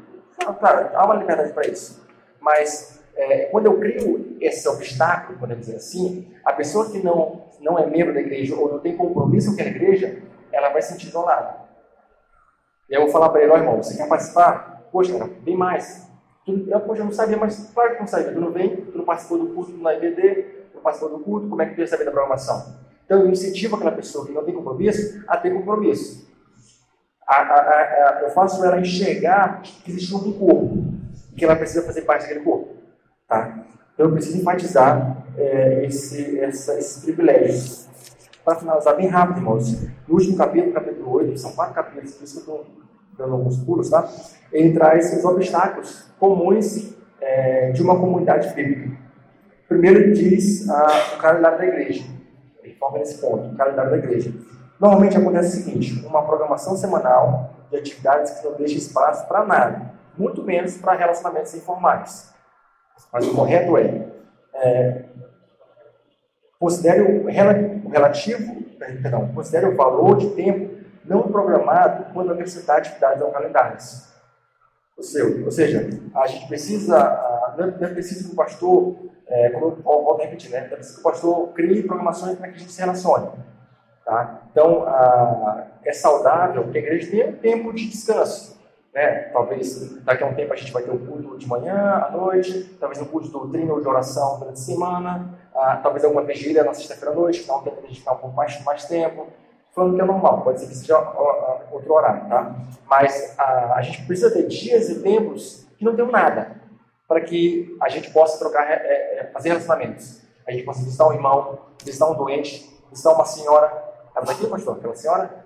Claro, 0.60 0.90
há 0.96 1.06
uma 1.06 1.16
liberdade 1.16 1.52
para 1.52 1.68
isso. 1.68 2.06
Mas 2.40 3.04
é, 3.16 3.46
quando 3.46 3.66
eu 3.66 3.80
crio 3.80 4.38
esse 4.40 4.68
obstáculo, 4.68 5.40
podemos 5.40 5.66
dizer 5.66 5.78
assim, 5.78 6.32
a 6.44 6.54
pessoa 6.54 6.90
que 6.90 7.00
não, 7.00 7.44
não 7.62 7.78
é 7.78 7.86
membro 7.86 8.14
da 8.14 8.20
igreja 8.20 8.56
ou 8.56 8.72
não 8.72 8.80
tem 8.80 8.96
compromisso 8.96 9.48
com 9.48 9.54
aquela 9.54 9.70
igreja, 9.70 10.22
ela 10.52 10.70
vai 10.70 10.82
se 10.82 10.94
sentir 10.94 11.08
isolada. 11.08 11.64
E 12.90 12.94
eu 12.94 13.02
vou 13.02 13.10
falar 13.10 13.30
para 13.30 13.42
ele, 13.42 13.52
ó 13.52 13.58
irmão, 13.58 13.82
você 13.82 13.98
quer 13.98 14.08
participar? 14.08 14.84
Poxa, 14.92 15.18
cara, 15.18 15.32
vem 15.44 15.58
mais. 15.58 16.08
Eu, 16.46 16.80
poxa, 16.82 17.02
eu 17.02 17.06
não 17.06 17.12
sabia, 17.12 17.38
mas 17.38 17.72
claro 17.74 17.94
que 17.94 18.00
não 18.00 18.08
sabia. 18.08 18.34
Tu 18.34 18.40
não 18.40 18.52
vem, 18.52 18.76
tu 18.76 18.98
não 18.98 19.06
participou 19.06 19.40
do 19.40 19.54
curso 19.54 19.76
na 19.78 19.94
IBD, 19.96 20.53
participou 20.84 21.18
do 21.18 21.24
culto, 21.24 21.48
como 21.48 21.62
é 21.62 21.66
que 21.66 21.80
ia 21.80 21.88
saber 21.88 22.06
da 22.06 22.12
programação? 22.12 22.76
Então 23.06 23.20
eu 23.20 23.30
incentivo 23.30 23.76
aquela 23.76 23.92
pessoa 23.92 24.26
que 24.26 24.32
não 24.32 24.44
tem 24.44 24.54
compromisso 24.54 25.24
a 25.28 25.38
ter 25.38 25.54
compromisso. 25.54 26.32
A, 27.28 27.36
a, 27.36 27.60
a, 27.60 28.20
eu 28.24 28.30
faço 28.32 28.64
ela 28.64 28.80
enxergar 28.80 29.62
que 29.62 29.92
existe 29.92 30.14
um 30.14 30.34
corpo, 30.34 30.84
que 31.36 31.46
ela 31.46 31.56
precisa 31.56 31.86
fazer 31.86 32.02
parte 32.02 32.24
daquele 32.24 32.42
corpo. 32.42 32.76
Tá? 33.28 33.66
Então 33.94 34.08
eu 34.08 34.12
preciso 34.12 34.40
enfatizar 34.40 35.26
é, 35.38 35.86
esse, 35.86 36.40
essa, 36.40 36.78
esses 36.78 37.04
privilégios. 37.04 37.88
Para 38.44 38.56
finalizar 38.56 38.96
bem 38.98 39.08
rápido, 39.08 39.38
irmãos, 39.38 39.82
no 40.08 40.16
último 40.16 40.36
capítulo, 40.36 40.74
capítulo 40.74 41.12
8, 41.14 41.38
são 41.38 41.54
quatro 41.54 41.76
capítulos, 41.76 42.14
por 42.16 42.24
isso 42.26 42.44
que 42.44 42.50
eu 42.50 42.56
estou 42.56 42.84
dando 43.18 43.34
alguns 43.34 43.58
pulos, 43.58 43.90
tá? 43.90 44.10
Ele 44.52 44.74
traz 44.74 45.18
os 45.18 45.24
obstáculos 45.24 46.12
comuns 46.20 46.94
é, 47.22 47.72
de 47.72 47.82
uma 47.82 47.98
comunidade 47.98 48.54
bíblica. 48.54 48.98
Primeiro 49.68 50.14
diz 50.14 50.70
ah, 50.70 51.16
o 51.16 51.18
calendário 51.18 51.58
da 51.58 51.66
igreja. 51.66 52.04
Ele 52.62 52.78
nesse 52.94 53.20
ponto, 53.20 53.54
o 53.54 53.58
calendário 53.58 53.92
da 53.92 53.98
igreja. 53.98 54.34
Normalmente 54.80 55.18
acontece 55.18 55.60
o 55.60 55.64
seguinte: 55.64 56.06
uma 56.06 56.24
programação 56.24 56.76
semanal 56.76 57.54
de 57.70 57.78
atividades 57.78 58.32
que 58.32 58.46
não 58.46 58.56
deixa 58.56 58.78
espaço 58.78 59.28
para 59.28 59.46
nada, 59.46 59.92
muito 60.18 60.44
menos 60.44 60.78
para 60.78 60.94
relacionamentos 60.94 61.54
informais. 61.56 62.34
Mas 63.12 63.28
o 63.28 63.34
correto 63.34 63.78
é, 63.78 64.08
é 64.54 65.06
considere 66.60 67.02
o 67.02 67.26
relativo, 67.26 68.64
perdão, 68.78 69.30
considere 69.34 69.66
o 69.66 69.76
valor 69.76 70.18
de 70.18 70.30
tempo 70.32 70.74
não 71.06 71.24
programado 71.24 72.14
quando 72.14 72.32
acrescentar 72.32 72.78
atividades 72.78 73.22
ao 73.22 73.32
calendário. 73.32 73.78
Ou 74.98 75.52
seja, 75.52 75.90
a 76.16 76.28
gente 76.28 76.48
precisa, 76.48 76.98
não 77.58 77.88
é 77.88 77.90
preciso 77.90 78.28
que 78.28 78.34
o 78.34 78.36
pastor, 78.36 78.96
é, 79.28 79.50
como 79.50 79.66
eu 79.66 79.76
volto 79.82 80.22
a 80.22 80.26
repetir, 80.26 80.52
né? 80.52 80.60
é 80.60 80.76
preciso 80.76 80.96
que 80.96 81.02
o 81.02 81.12
pastor 81.12 81.48
crie 81.50 81.84
programações 81.84 82.38
para 82.38 82.48
que 82.50 82.56
a 82.56 82.58
gente 82.60 82.72
se 82.72 82.80
relacione. 82.80 83.30
Tá? 84.06 84.42
Então, 84.52 84.84
a, 84.86 85.68
é 85.86 85.94
saudável 85.94 86.70
que 86.70 86.78
a 86.78 86.82
igreja 86.82 87.10
tenha 87.10 87.28
um 87.28 87.34
tempo 87.34 87.74
de 87.74 87.90
descanso. 87.90 88.60
Né? 88.94 89.30
Talvez 89.34 90.04
daqui 90.04 90.24
a 90.24 90.28
um 90.28 90.36
tempo 90.36 90.54
a 90.54 90.56
gente 90.56 90.72
vai 90.72 90.84
ter 90.84 90.92
um 90.92 91.06
culto 91.06 91.38
de 91.38 91.48
manhã, 91.48 92.06
à 92.08 92.12
noite, 92.12 92.78
talvez 92.80 93.02
um 93.02 93.06
culto 93.06 93.28
de 93.28 93.34
doutrina 93.34 93.74
ou 93.74 93.82
de 93.82 93.88
oração 93.88 94.40
durante 94.40 94.60
a 94.60 94.64
semana, 94.64 95.30
ah, 95.56 95.80
talvez 95.82 96.04
alguma 96.04 96.24
vigília 96.24 96.64
na 96.64 96.74
sexta-feira 96.74 97.12
à 97.12 97.16
noite, 97.16 97.46
dá 97.48 97.58
um 97.58 97.62
tempo 97.64 97.80
a 97.84 97.88
gente 97.88 98.00
ficar 98.00 98.14
um 98.14 98.18
pouco 98.18 98.36
mais, 98.36 98.64
mais 98.64 98.86
tempo. 98.86 99.28
Falando 99.74 99.96
que 99.96 100.02
é 100.02 100.06
normal, 100.06 100.42
pode 100.42 100.60
ser 100.60 100.68
que 100.68 100.76
seja 100.76 101.00
outro 101.72 101.94
horário, 101.94 102.30
tá? 102.30 102.56
Mas 102.88 103.34
a, 103.40 103.76
a 103.76 103.82
gente 103.82 104.06
precisa 104.06 104.30
ter 104.30 104.48
dias 104.48 104.88
e 104.90 105.02
tempos 105.02 105.68
que 105.78 105.84
não 105.84 105.96
tem 105.96 106.06
nada, 106.12 106.52
para 107.14 107.22
que 107.22 107.78
a 107.80 107.90
gente 107.90 108.10
possa 108.10 108.40
trocar, 108.40 108.64
é, 108.68 108.74
é, 108.74 109.30
fazer 109.32 109.50
relacionamentos. 109.50 110.22
A 110.48 110.52
gente 110.52 110.64
possa 110.64 110.84
visitar 110.84 111.08
um 111.08 111.14
irmão, 111.14 111.60
visitar 111.86 112.10
um 112.10 112.16
doente, 112.16 112.68
visitar 112.90 113.14
uma 113.14 113.26
senhora. 113.26 113.68
Ela 114.16 114.24
está 114.24 114.34
aqui, 114.34 114.48
pastor? 114.48 114.78
Aquela 114.78 114.96
senhora? 114.96 115.46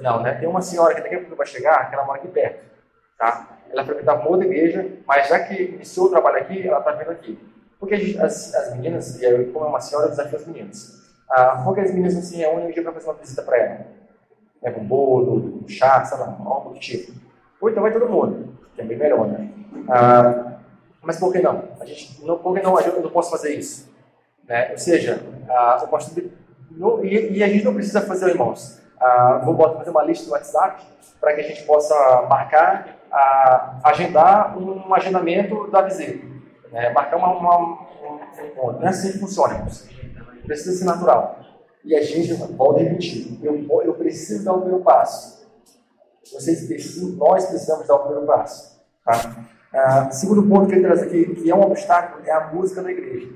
Não, 0.00 0.22
né? 0.22 0.34
Tem 0.34 0.46
uma 0.46 0.60
senhora 0.60 0.94
que 0.94 1.00
daqui 1.00 1.14
a 1.14 1.20
pouco 1.20 1.36
vai 1.36 1.46
chegar, 1.46 1.88
que 1.88 1.94
ela 1.94 2.04
mora 2.04 2.18
aqui 2.18 2.28
perto. 2.28 2.62
Tá? 3.18 3.58
Ela 3.70 3.84
frequentava 3.84 4.20
uma 4.20 4.28
outra 4.28 4.46
igreja, 4.46 4.98
mas 5.06 5.28
já 5.28 5.40
que 5.40 5.54
iniciou 5.54 6.06
o 6.06 6.10
trabalho 6.10 6.36
aqui, 6.36 6.68
ela 6.68 6.78
está 6.78 6.92
vindo 6.92 7.10
aqui. 7.10 7.38
Porque 7.80 7.96
gente, 7.96 8.18
as, 8.20 8.54
as, 8.54 8.74
meninas, 8.74 9.18
e 9.20 9.24
eu, 9.24 9.50
como 9.52 9.64
é 9.64 9.68
uma 9.68 9.80
senhora, 9.80 10.06
eu 10.06 10.10
desafio 10.10 10.38
as 10.38 10.46
meninas. 10.46 10.92
Ah, 11.30 11.62
porque 11.64 11.80
as 11.80 11.90
meninas 11.90 12.14
se 12.14 12.36
reúnem 12.36 12.68
um 12.68 12.70
dia 12.70 12.82
para 12.82 12.92
fazer 12.92 13.06
uma 13.06 13.14
visita 13.14 13.42
para 13.42 13.56
ela. 13.56 13.86
Leva 14.62 14.78
um 14.78 14.84
bolo, 14.84 15.62
um 15.64 15.68
chá, 15.68 16.04
sei 16.04 16.18
lá, 16.18 16.36
algo 16.44 16.74
do 16.74 16.78
tipo. 16.78 17.12
Ou 17.60 17.70
então 17.70 17.82
vai 17.82 17.92
todo 17.92 18.08
mundo, 18.08 18.54
que 18.74 18.82
é 18.82 18.84
bem 18.84 18.98
melhor, 18.98 19.26
né? 19.26 19.50
Ah, 19.88 20.45
mas 21.06 21.18
por 21.18 21.32
que 21.32 21.40
não? 21.40 21.62
A 21.80 21.84
gente, 21.84 22.24
não 22.24 22.38
por 22.38 22.54
que 22.54 22.62
não, 22.62 22.78
eu 22.80 23.02
não 23.02 23.10
posso 23.10 23.30
fazer 23.30 23.54
isso? 23.54 23.90
Né? 24.46 24.70
Ou 24.72 24.78
seja, 24.78 25.22
ah, 25.48 25.78
eu 25.80 25.88
posso, 25.88 26.14
não, 26.70 27.04
e, 27.04 27.38
e, 27.38 27.42
a 27.42 27.48
gente 27.48 27.64
não 27.64 27.74
precisa 27.74 28.02
fazer, 28.02 28.28
irmãos. 28.28 28.80
Ah, 29.00 29.40
vou 29.44 29.54
botar, 29.54 29.78
fazer 29.78 29.90
uma 29.90 30.02
lista 30.02 30.26
no 30.26 30.32
WhatsApp 30.32 30.82
para 31.20 31.34
que 31.34 31.40
a 31.40 31.44
gente 31.44 31.62
possa 31.64 31.94
marcar, 32.28 32.98
ah, 33.10 33.78
agendar 33.84 34.58
um 34.58 34.92
agendamento 34.94 35.70
da 35.70 35.82
visita. 35.82 36.26
Né? 36.70 36.90
Marcar 36.90 37.16
uma, 37.16 37.28
uma, 37.28 37.58
um 37.58 38.46
encontro. 38.46 38.80
Não 38.80 38.86
é 38.86 38.90
assim 38.90 39.12
que 39.12 39.18
funciona, 39.18 39.54
irmãos 39.54 39.96
precisa 40.46 40.78
ser 40.78 40.84
natural. 40.84 41.40
E 41.84 41.94
a 41.94 42.02
gente 42.02 42.32
volta 42.32 42.80
a 42.80 42.84
repetir: 42.84 43.38
eu, 43.42 43.82
eu 43.82 43.94
preciso 43.94 44.44
dar 44.44 44.54
o 44.54 44.60
primeiro 44.60 44.82
passo. 44.82 45.46
Vocês 46.32 46.66
precisam, 46.66 47.10
nós 47.10 47.46
precisamos 47.46 47.86
dar 47.86 47.96
o 47.96 47.98
primeiro 48.00 48.26
passo. 48.26 48.80
Tá? 49.04 49.46
Ah, 49.76 50.10
segundo 50.10 50.42
ponto 50.42 50.68
que 50.68 50.74
ele 50.74 50.84
traz 50.86 51.02
aqui, 51.02 51.34
que 51.34 51.50
é 51.50 51.54
um 51.54 51.60
obstáculo, 51.60 52.24
é 52.24 52.32
a 52.32 52.50
música 52.52 52.82
da 52.82 52.90
igreja. 52.90 53.28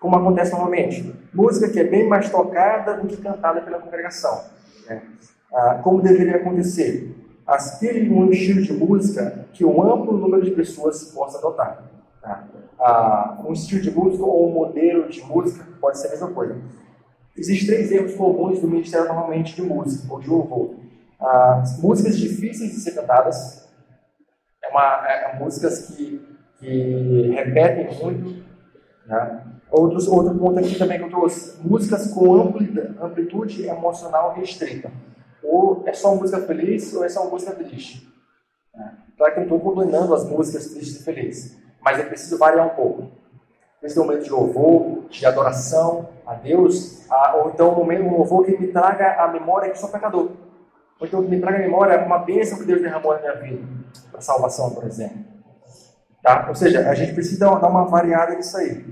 Como 0.00 0.16
acontece 0.16 0.52
normalmente. 0.52 1.14
Música 1.34 1.68
que 1.68 1.78
é 1.78 1.84
bem 1.84 2.08
mais 2.08 2.30
tocada 2.30 2.94
do 2.94 3.06
que 3.06 3.18
cantada 3.18 3.60
pela 3.60 3.78
congregação. 3.78 4.42
Né? 4.88 5.02
Ah, 5.52 5.80
como 5.82 6.00
deveria 6.00 6.36
acontecer? 6.36 7.14
Aspire 7.46 8.10
um 8.10 8.30
estilo 8.30 8.62
de 8.62 8.72
música 8.72 9.46
que 9.52 9.62
um 9.62 9.82
amplo 9.82 10.16
número 10.16 10.42
de 10.42 10.52
pessoas 10.52 11.04
possa 11.12 11.36
adotar. 11.36 11.84
Tá? 12.22 12.44
Ah, 12.78 13.42
um 13.46 13.52
estilo 13.52 13.82
de 13.82 13.90
música 13.90 14.24
ou 14.24 14.48
um 14.48 14.54
modelo 14.54 15.08
de 15.10 15.20
música 15.22 15.66
pode 15.78 15.98
ser 15.98 16.06
a 16.06 16.10
mesma 16.10 16.28
coisa. 16.28 16.56
Existem 17.36 17.66
três 17.66 17.92
erros 17.92 18.14
comuns 18.14 18.60
do 18.60 18.68
ministério 18.68 19.08
normalmente 19.08 19.54
de 19.54 19.62
música 19.62 20.10
ou 20.10 20.20
de 20.20 20.28
louvor. 20.30 20.74
Ah, 21.20 21.62
músicas 21.80 22.16
difíceis 22.16 22.70
de 22.70 22.80
ser 22.80 22.92
cantadas, 22.92 23.59
é 23.59 23.59
uma, 24.70 25.08
é, 25.08 25.38
músicas 25.38 25.86
que, 25.86 26.20
que 26.58 27.30
repetem 27.34 27.92
muito. 27.98 28.44
Né? 29.06 29.44
Outros, 29.70 30.08
outro 30.08 30.34
ponto 30.36 30.58
aqui 30.58 30.76
também 30.76 30.98
que 30.98 31.04
eu 31.04 31.10
trouxe, 31.10 31.60
músicas 31.62 32.12
com 32.12 32.40
amplitude 33.00 33.66
emocional 33.66 34.34
restrita. 34.34 34.90
Ou 35.42 35.84
é 35.86 35.92
só 35.92 36.14
música 36.14 36.40
feliz 36.40 36.94
ou 36.94 37.04
é 37.04 37.08
só 37.08 37.28
música 37.28 37.52
triste. 37.52 38.08
Né? 38.74 38.92
Claro 39.16 39.34
que 39.34 39.40
eu 39.40 39.44
estou 39.44 39.60
condenando 39.60 40.14
as 40.14 40.28
músicas 40.28 40.68
tristes 40.68 41.00
e 41.00 41.04
felizes 41.04 41.60
mas 41.80 41.98
é 41.98 42.02
preciso 42.02 42.38
variar 42.38 42.66
um 42.66 42.70
pouco. 42.70 43.10
Precisa 43.80 44.02
um 44.02 44.06
momento 44.06 44.24
de 44.24 44.30
louvor, 44.30 45.04
de 45.08 45.24
adoração 45.24 46.10
a 46.26 46.34
Deus, 46.34 47.10
a, 47.10 47.36
ou 47.36 47.50
então 47.50 47.72
um 47.72 47.76
momento 47.76 48.04
um 48.04 48.18
louvor 48.18 48.44
que 48.44 48.56
me 48.58 48.68
traga 48.68 49.14
a 49.22 49.28
memória 49.28 49.70
que 49.70 49.78
sou 49.78 49.88
pecador. 49.88 50.32
Ou 51.00 51.06
então 51.06 51.22
que 51.22 51.30
me 51.30 51.40
traga 51.40 51.56
a 51.56 51.60
memória 51.60 52.04
uma 52.04 52.18
bênção 52.18 52.58
que 52.58 52.64
Deus 52.64 52.82
derramou 52.82 53.14
na 53.14 53.20
minha 53.20 53.36
vida, 53.36 53.62
para 54.20 54.22
salvação, 54.22 54.70
por 54.70 54.84
exemplo. 54.84 55.18
Tá? 56.22 56.46
Ou 56.48 56.54
seja, 56.54 56.88
a 56.88 56.94
gente 56.94 57.14
precisa 57.14 57.46
dar 57.46 57.68
uma 57.68 57.86
variada 57.86 58.34
nisso 58.34 58.56
aí. 58.56 58.84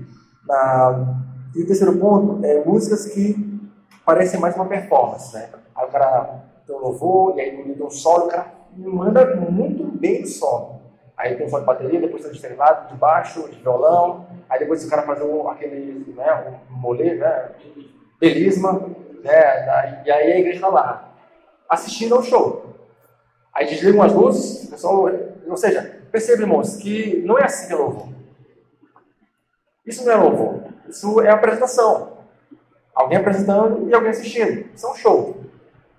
Na... 0.45 1.15
E 1.55 1.61
o 1.61 1.67
terceiro 1.67 1.97
ponto 1.97 2.43
é 2.43 2.63
músicas 2.63 3.05
que 3.05 3.59
parecem 4.05 4.39
mais 4.39 4.55
uma 4.55 4.65
performance. 4.65 5.33
Né? 5.33 5.49
Aí 5.75 5.85
o 5.85 5.91
cara 5.91 6.43
tem 6.65 6.75
um 6.75 6.79
louvor, 6.79 7.37
e 7.37 7.41
aí 7.41 7.51
tem 7.51 7.85
um 7.85 7.89
solo, 7.89 8.25
o 8.25 8.29
cara 8.29 8.51
manda 8.75 9.35
muito 9.35 9.83
bem 9.85 10.23
o 10.23 10.27
solo. 10.27 10.79
Aí 11.15 11.35
tem 11.35 11.49
só 11.49 11.59
de 11.59 11.65
bateria, 11.65 11.99
depois 11.99 12.23
tem 12.23 12.31
de 12.31 12.41
teclado, 12.41 12.87
de 12.87 12.95
baixo, 12.95 13.47
de 13.49 13.59
violão. 13.59 14.25
Aí 14.49 14.59
depois 14.59 14.83
o 14.85 14.89
cara 14.89 15.03
faz 15.03 15.21
um, 15.21 15.47
aquele, 15.49 16.13
né, 16.15 16.59
um 16.71 16.75
molê, 16.75 17.15
né, 17.15 17.51
belisma, 18.19 18.73
né, 19.23 20.03
e 20.05 20.11
aí 20.11 20.31
a 20.31 20.39
igreja 20.39 20.55
está 20.55 20.69
lá, 20.69 21.13
assistindo 21.69 22.15
ao 22.15 22.23
show. 22.23 22.78
Aí 23.53 23.67
desligam 23.67 24.01
as 24.01 24.13
luzes, 24.13 24.83
o 24.83 25.09
ou 25.47 25.57
seja, 25.57 25.99
percebe, 26.11 26.43
irmãos, 26.43 26.75
que 26.75 27.21
não 27.25 27.37
é 27.37 27.45
assim 27.45 27.67
que 27.67 27.73
é 27.73 27.75
louvor. 27.75 28.09
Isso 29.85 30.05
não 30.05 30.11
é 30.11 30.15
louvor, 30.15 30.63
isso 30.87 31.21
é 31.21 31.29
apresentação. 31.31 32.19
Alguém 32.93 33.17
apresentando 33.17 33.89
e 33.89 33.93
alguém 33.93 34.11
assistindo. 34.11 34.65
Isso 34.75 34.85
é 34.85 34.91
um 34.91 34.95
show. 34.95 35.37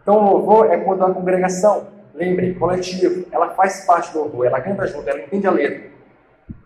Então, 0.02 0.32
louvor 0.32 0.70
é 0.70 0.78
quando 0.78 1.04
a 1.04 1.12
congregação 1.12 1.88
Lembre, 2.20 2.54
coletivo, 2.54 3.24
ela 3.30 3.50
faz 3.54 3.84
parte 3.86 4.12
do 4.12 4.18
louvor, 4.18 4.46
ela 4.46 4.60
canta 4.60 4.86
junto, 4.86 5.08
ela 5.08 5.20
entende 5.20 5.46
a 5.46 5.50
letra. 5.50 5.90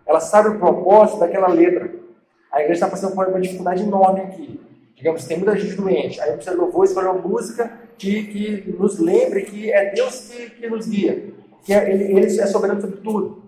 Ela 0.04 0.18
sabe 0.18 0.48
o 0.48 0.58
propósito 0.58 1.20
daquela 1.20 1.46
letra. 1.46 1.92
A 2.50 2.60
igreja 2.60 2.74
está 2.74 2.88
passando 2.88 3.14
por 3.14 3.28
uma 3.28 3.40
dificuldade 3.40 3.82
enorme 3.82 4.22
aqui. 4.22 4.60
Digamos, 4.96 5.24
tem 5.24 5.38
muita 5.38 5.56
gente 5.56 5.76
doente. 5.76 6.20
Aí 6.20 6.32
precisa 6.32 6.56
de 6.56 6.60
louvor, 6.60 6.84
escolher 6.84 7.08
uma 7.08 7.20
música 7.20 7.70
que, 7.98 8.74
nos 8.78 8.98
lembre 8.98 9.42
que 9.42 9.72
é 9.72 9.92
Deus 9.92 10.28
que, 10.28 10.50
que 10.50 10.68
nos 10.68 10.86
guia. 10.86 11.32
Que 11.64 11.72
é, 11.72 11.90
ele, 11.90 12.04
ele 12.04 12.40
é 12.40 12.46
soberano 12.46 12.80
sobre 12.80 12.98
tudo. 12.98 13.42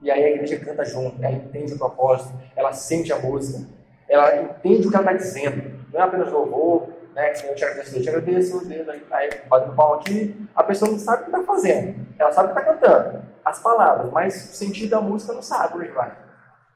E 0.00 0.10
aí 0.10 0.24
a 0.24 0.30
igreja 0.30 0.58
canta 0.58 0.84
junto, 0.84 1.22
ela 1.22 1.36
entende 1.36 1.74
o 1.74 1.78
propósito, 1.78 2.32
ela 2.56 2.72
sente 2.72 3.12
a 3.12 3.18
música, 3.18 3.68
ela 4.08 4.42
entende 4.42 4.88
o 4.88 4.90
que 4.90 4.96
ela 4.96 5.12
está 5.12 5.16
dizendo. 5.16 5.86
Não 5.92 6.00
é 6.00 6.02
apenas 6.02 6.32
louvor, 6.32 6.88
né? 7.14 7.32
Eu 7.44 7.54
te 7.54 7.64
agradeço, 7.64 7.96
eu 7.96 8.02
te 8.02 8.08
agradeço, 8.08 8.68
aí, 8.68 9.06
aí 9.12 9.30
batendo 9.48 9.76
palma 9.76 9.96
aqui, 9.96 10.34
a 10.54 10.64
pessoa 10.64 10.90
não 10.90 10.98
sabe 10.98 11.22
o 11.22 11.24
que 11.26 11.30
está 11.30 11.44
fazendo. 11.44 12.06
Ela 12.18 12.32
sabe 12.32 12.52
que 12.52 12.58
está 12.58 12.72
cantando 12.72 13.22
as 13.44 13.58
palavras, 13.60 14.10
mas 14.12 14.34
o 14.34 14.54
sentido 14.54 14.90
da 14.90 15.00
música 15.00 15.32
não 15.32 15.42
sabe 15.42 15.78
onde 15.78 15.88
vai. 15.88 16.12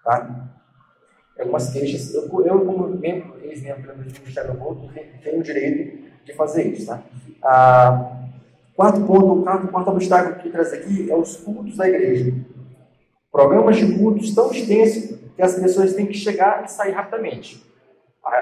Tá? 0.05 0.49
Algumas 1.39 1.71
queixas, 1.71 2.15
eu, 2.15 2.23
eu 2.45 2.65
como 2.65 2.89
membro, 2.89 3.39
ex-membro 3.43 3.95
do 3.95 3.99
Ministério 3.99 4.53
do 4.53 4.59
Voto, 4.59 4.91
tenho 5.23 5.41
o 5.41 5.43
direito 5.43 5.99
de 6.25 6.33
fazer 6.33 6.69
isso. 6.69 6.87
Tá? 6.87 7.03
Ah, 7.43 8.27
quarto 8.75 9.01
ponto, 9.03 9.43
quarto, 9.43 9.69
quarto 9.69 9.91
obstáculo 9.91 10.37
que 10.37 10.51
traz 10.51 10.73
aqui 10.73 11.11
é 11.11 11.15
os 11.15 11.37
cultos 11.37 11.77
da 11.77 11.89
igreja. 11.89 12.33
Programas 13.31 13.77
de 13.77 13.99
cultos 13.99 14.35
tão 14.35 14.51
extensos 14.51 15.19
que 15.37 15.43
as 15.43 15.55
pessoas 15.55 15.95
têm 15.95 16.07
que 16.07 16.15
chegar 16.15 16.65
e 16.65 16.69
sair 16.69 16.93
rapidamente. 16.93 17.65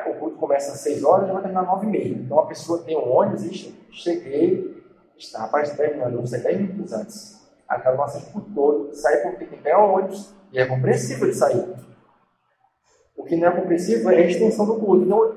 O 0.06 0.14
culto 0.14 0.36
começa 0.36 0.72
às 0.72 0.80
6 0.80 1.04
horas 1.04 1.28
e 1.28 1.32
vai 1.32 1.42
terminar 1.42 1.62
às 1.62 1.66
9 1.66 1.86
e 1.86 1.90
meia. 1.90 2.14
Então 2.14 2.38
a 2.38 2.46
pessoa 2.46 2.82
tem 2.82 2.96
um 2.96 3.10
ônibus 3.10 3.44
e 3.44 3.74
cheguei, 3.90 4.82
está 5.18 5.40
rapaz, 5.40 5.72
terminando, 5.72 6.20
você 6.20 6.38
10 6.38 6.60
minutos 6.60 6.92
antes. 6.92 7.44
Aquela 7.68 7.96
nossa 7.96 8.20
todo, 8.54 8.94
sai 8.94 9.18
porque 9.18 9.46
tem 9.46 9.58
pé 9.58 9.76
ônibus 9.76 10.32
e 10.52 10.58
é 10.58 10.66
compreensível 10.66 11.28
de 11.28 11.34
sair. 11.34 11.64
O 13.24 13.26
que 13.26 13.36
não 13.36 13.48
é 13.48 13.50
compreensível 13.50 14.10
é 14.10 14.16
a 14.16 14.20
extensão 14.20 14.66
do 14.66 14.74
culto. 14.74 15.06
Então, 15.06 15.34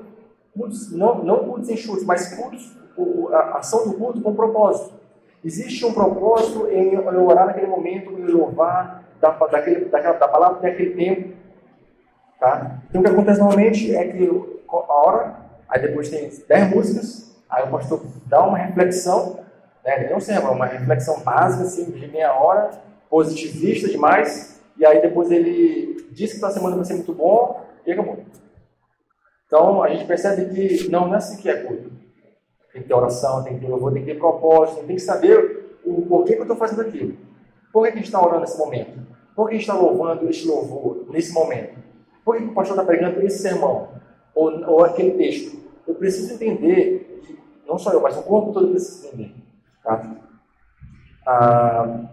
cultos, 0.54 0.92
não, 0.92 1.24
não 1.24 1.38
cultos 1.38 1.70
enxutos, 1.70 2.04
mas 2.04 2.34
cultos, 2.34 2.76
a 3.32 3.58
ação 3.58 3.88
do 3.88 3.94
culto 3.94 4.20
com 4.20 4.34
propósito. 4.34 4.92
Existe 5.42 5.86
um 5.86 5.94
propósito 5.94 6.68
em 6.68 6.98
orar 6.98 7.46
naquele 7.46 7.66
momento, 7.66 8.12
em 8.12 8.26
louvar, 8.26 9.04
da, 9.18 9.30
daquele, 9.30 9.86
daquela, 9.86 10.18
da 10.18 10.28
palavra 10.28 10.60
daquele 10.60 10.90
tempo. 10.90 11.34
Tá? 12.38 12.78
Então 12.90 13.00
o 13.00 13.04
que 13.04 13.10
acontece 13.10 13.40
normalmente 13.40 13.96
é 13.96 14.06
que 14.06 14.60
a 14.68 14.76
hora, 14.76 15.36
aí 15.66 15.80
depois 15.80 16.10
tem 16.10 16.30
10 16.46 16.70
músicas, 16.70 17.40
aí 17.48 17.64
o 17.64 17.70
pastor 17.70 18.02
dá 18.26 18.44
uma 18.44 18.58
reflexão, 18.58 19.38
né, 19.82 20.10
não 20.10 20.20
sermão, 20.20 20.52
uma 20.52 20.66
reflexão 20.66 21.20
básica 21.20 21.62
assim, 21.62 21.90
de 21.90 22.06
meia 22.06 22.34
hora, 22.34 22.70
positivista 23.08 23.88
demais, 23.88 24.60
e 24.76 24.84
aí 24.84 25.00
depois 25.00 25.30
ele 25.30 26.06
diz 26.12 26.34
que 26.34 26.44
a 26.44 26.50
semana 26.50 26.76
vai 26.76 26.84
ser 26.84 26.94
muito 26.94 27.14
bom 27.14 27.66
acabou. 27.92 28.18
Então 29.46 29.82
a 29.82 29.88
gente 29.88 30.06
percebe 30.06 30.54
que 30.54 30.90
não, 30.90 31.06
não 31.08 31.14
é 31.14 31.16
assim 31.18 31.40
que 31.40 31.48
é 31.48 31.62
culto. 31.62 31.90
Tem 32.72 32.82
que 32.82 32.88
ter 32.88 32.94
oração, 32.94 33.42
tem 33.42 33.54
que 33.54 33.60
ter 33.60 33.68
louvor, 33.68 33.92
tem 33.92 34.04
que 34.04 34.12
ter 34.12 34.18
propósito, 34.18 34.84
tem 34.86 34.96
que 34.96 35.02
saber 35.02 35.78
o 35.84 36.02
porquê 36.02 36.34
que 36.34 36.40
eu 36.40 36.42
estou 36.42 36.56
fazendo 36.56 36.82
aquilo. 36.82 37.16
Por 37.72 37.82
que, 37.84 37.92
a 37.92 37.96
gente 37.96 38.04
está 38.04 38.20
orando 38.20 38.40
nesse 38.40 38.58
momento? 38.58 38.98
Por 39.34 39.48
que 39.48 39.54
a 39.54 39.58
gente 39.58 39.68
está 39.68 39.74
louvando 39.74 40.28
este 40.28 40.46
louvor 40.46 41.06
nesse 41.08 41.32
momento? 41.32 41.78
Por 42.24 42.36
que, 42.36 42.44
o 42.44 42.54
pastor 42.54 42.76
está 42.76 42.84
pregando 42.84 43.20
esse 43.22 43.38
sermão? 43.38 43.88
Ou, 44.34 44.52
ou 44.68 44.84
aquele 44.84 45.12
texto? 45.12 45.58
Eu 45.86 45.94
preciso 45.94 46.34
entender, 46.34 47.22
não 47.66 47.78
só 47.78 47.92
eu, 47.92 48.00
mas 48.00 48.16
o 48.18 48.22
corpo 48.22 48.52
todo 48.52 48.68
precisa 48.68 49.08
entender. 49.08 49.34
Tá? 49.82 50.16
Ah, 51.26 52.08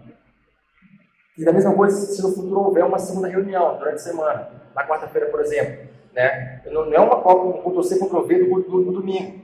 e 1.36 1.44
da 1.44 1.52
mesma 1.52 1.74
coisa, 1.74 1.94
se 1.94 2.22
no 2.22 2.32
futuro 2.32 2.60
houver 2.60 2.84
uma 2.84 2.98
segunda 2.98 3.28
reunião 3.28 3.76
durante 3.78 3.96
a 3.96 3.98
semana, 3.98 4.50
na 4.76 4.86
quarta-feira, 4.86 5.28
por 5.28 5.40
exemplo, 5.40 5.88
né? 6.14 6.60
não, 6.70 6.92
é 6.92 7.00
uma 7.00 7.16
um 7.34 7.52
culto 7.62 7.82
C 7.82 7.98
contra 7.98 8.18
o 8.18 8.26
V 8.26 8.44
do, 8.44 8.60
do, 8.60 8.84
do, 8.84 8.92
domingo. 8.92 9.40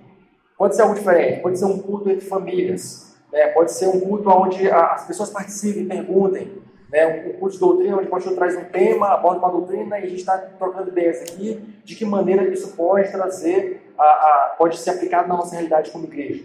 Pode 0.56 0.76
ser 0.76 0.82
algo 0.82 0.94
diferente, 0.94 1.40
pode 1.40 1.58
ser 1.58 1.64
um 1.64 1.78
culto 1.78 2.10
entre 2.10 2.26
famílias, 2.26 3.16
né? 3.32 3.48
pode 3.48 3.72
ser 3.72 3.88
um 3.88 3.98
culto 3.98 4.28
onde 4.28 4.70
as 4.70 5.06
pessoas 5.06 5.30
participem, 5.30 5.88
perguntem, 5.88 6.62
né, 6.92 7.06
um 7.06 7.38
curso 7.38 7.56
de 7.56 7.60
doutrina 7.60 7.96
onde 7.96 8.06
o 8.06 8.10
pastor 8.10 8.34
traz 8.34 8.54
um 8.54 8.64
tema, 8.64 9.08
aborda 9.08 9.38
uma 9.38 9.50
doutrina 9.50 9.98
e 9.98 10.04
a 10.04 10.06
gente 10.06 10.20
está 10.20 10.36
trocando 10.36 10.90
ideias 10.90 11.22
aqui 11.22 11.80
de 11.82 11.96
que 11.96 12.04
maneira 12.04 12.44
isso 12.44 12.76
pode 12.76 13.10
trazer, 13.10 13.90
a, 13.98 14.04
a, 14.04 14.54
pode 14.58 14.76
ser 14.76 14.90
aplicado 14.90 15.26
na 15.26 15.36
nossa 15.36 15.54
realidade 15.54 15.90
como 15.90 16.04
igreja. 16.04 16.44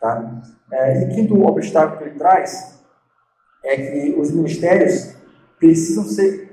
Tá? 0.00 0.40
É, 0.72 1.02
e 1.02 1.14
quinto 1.14 1.42
obstáculo 1.44 1.98
que 1.98 2.04
ele 2.04 2.18
traz 2.18 2.80
é 3.64 3.76
que 3.76 4.14
os 4.16 4.30
ministérios 4.30 5.16
precisam 5.58 6.04
ser, 6.04 6.49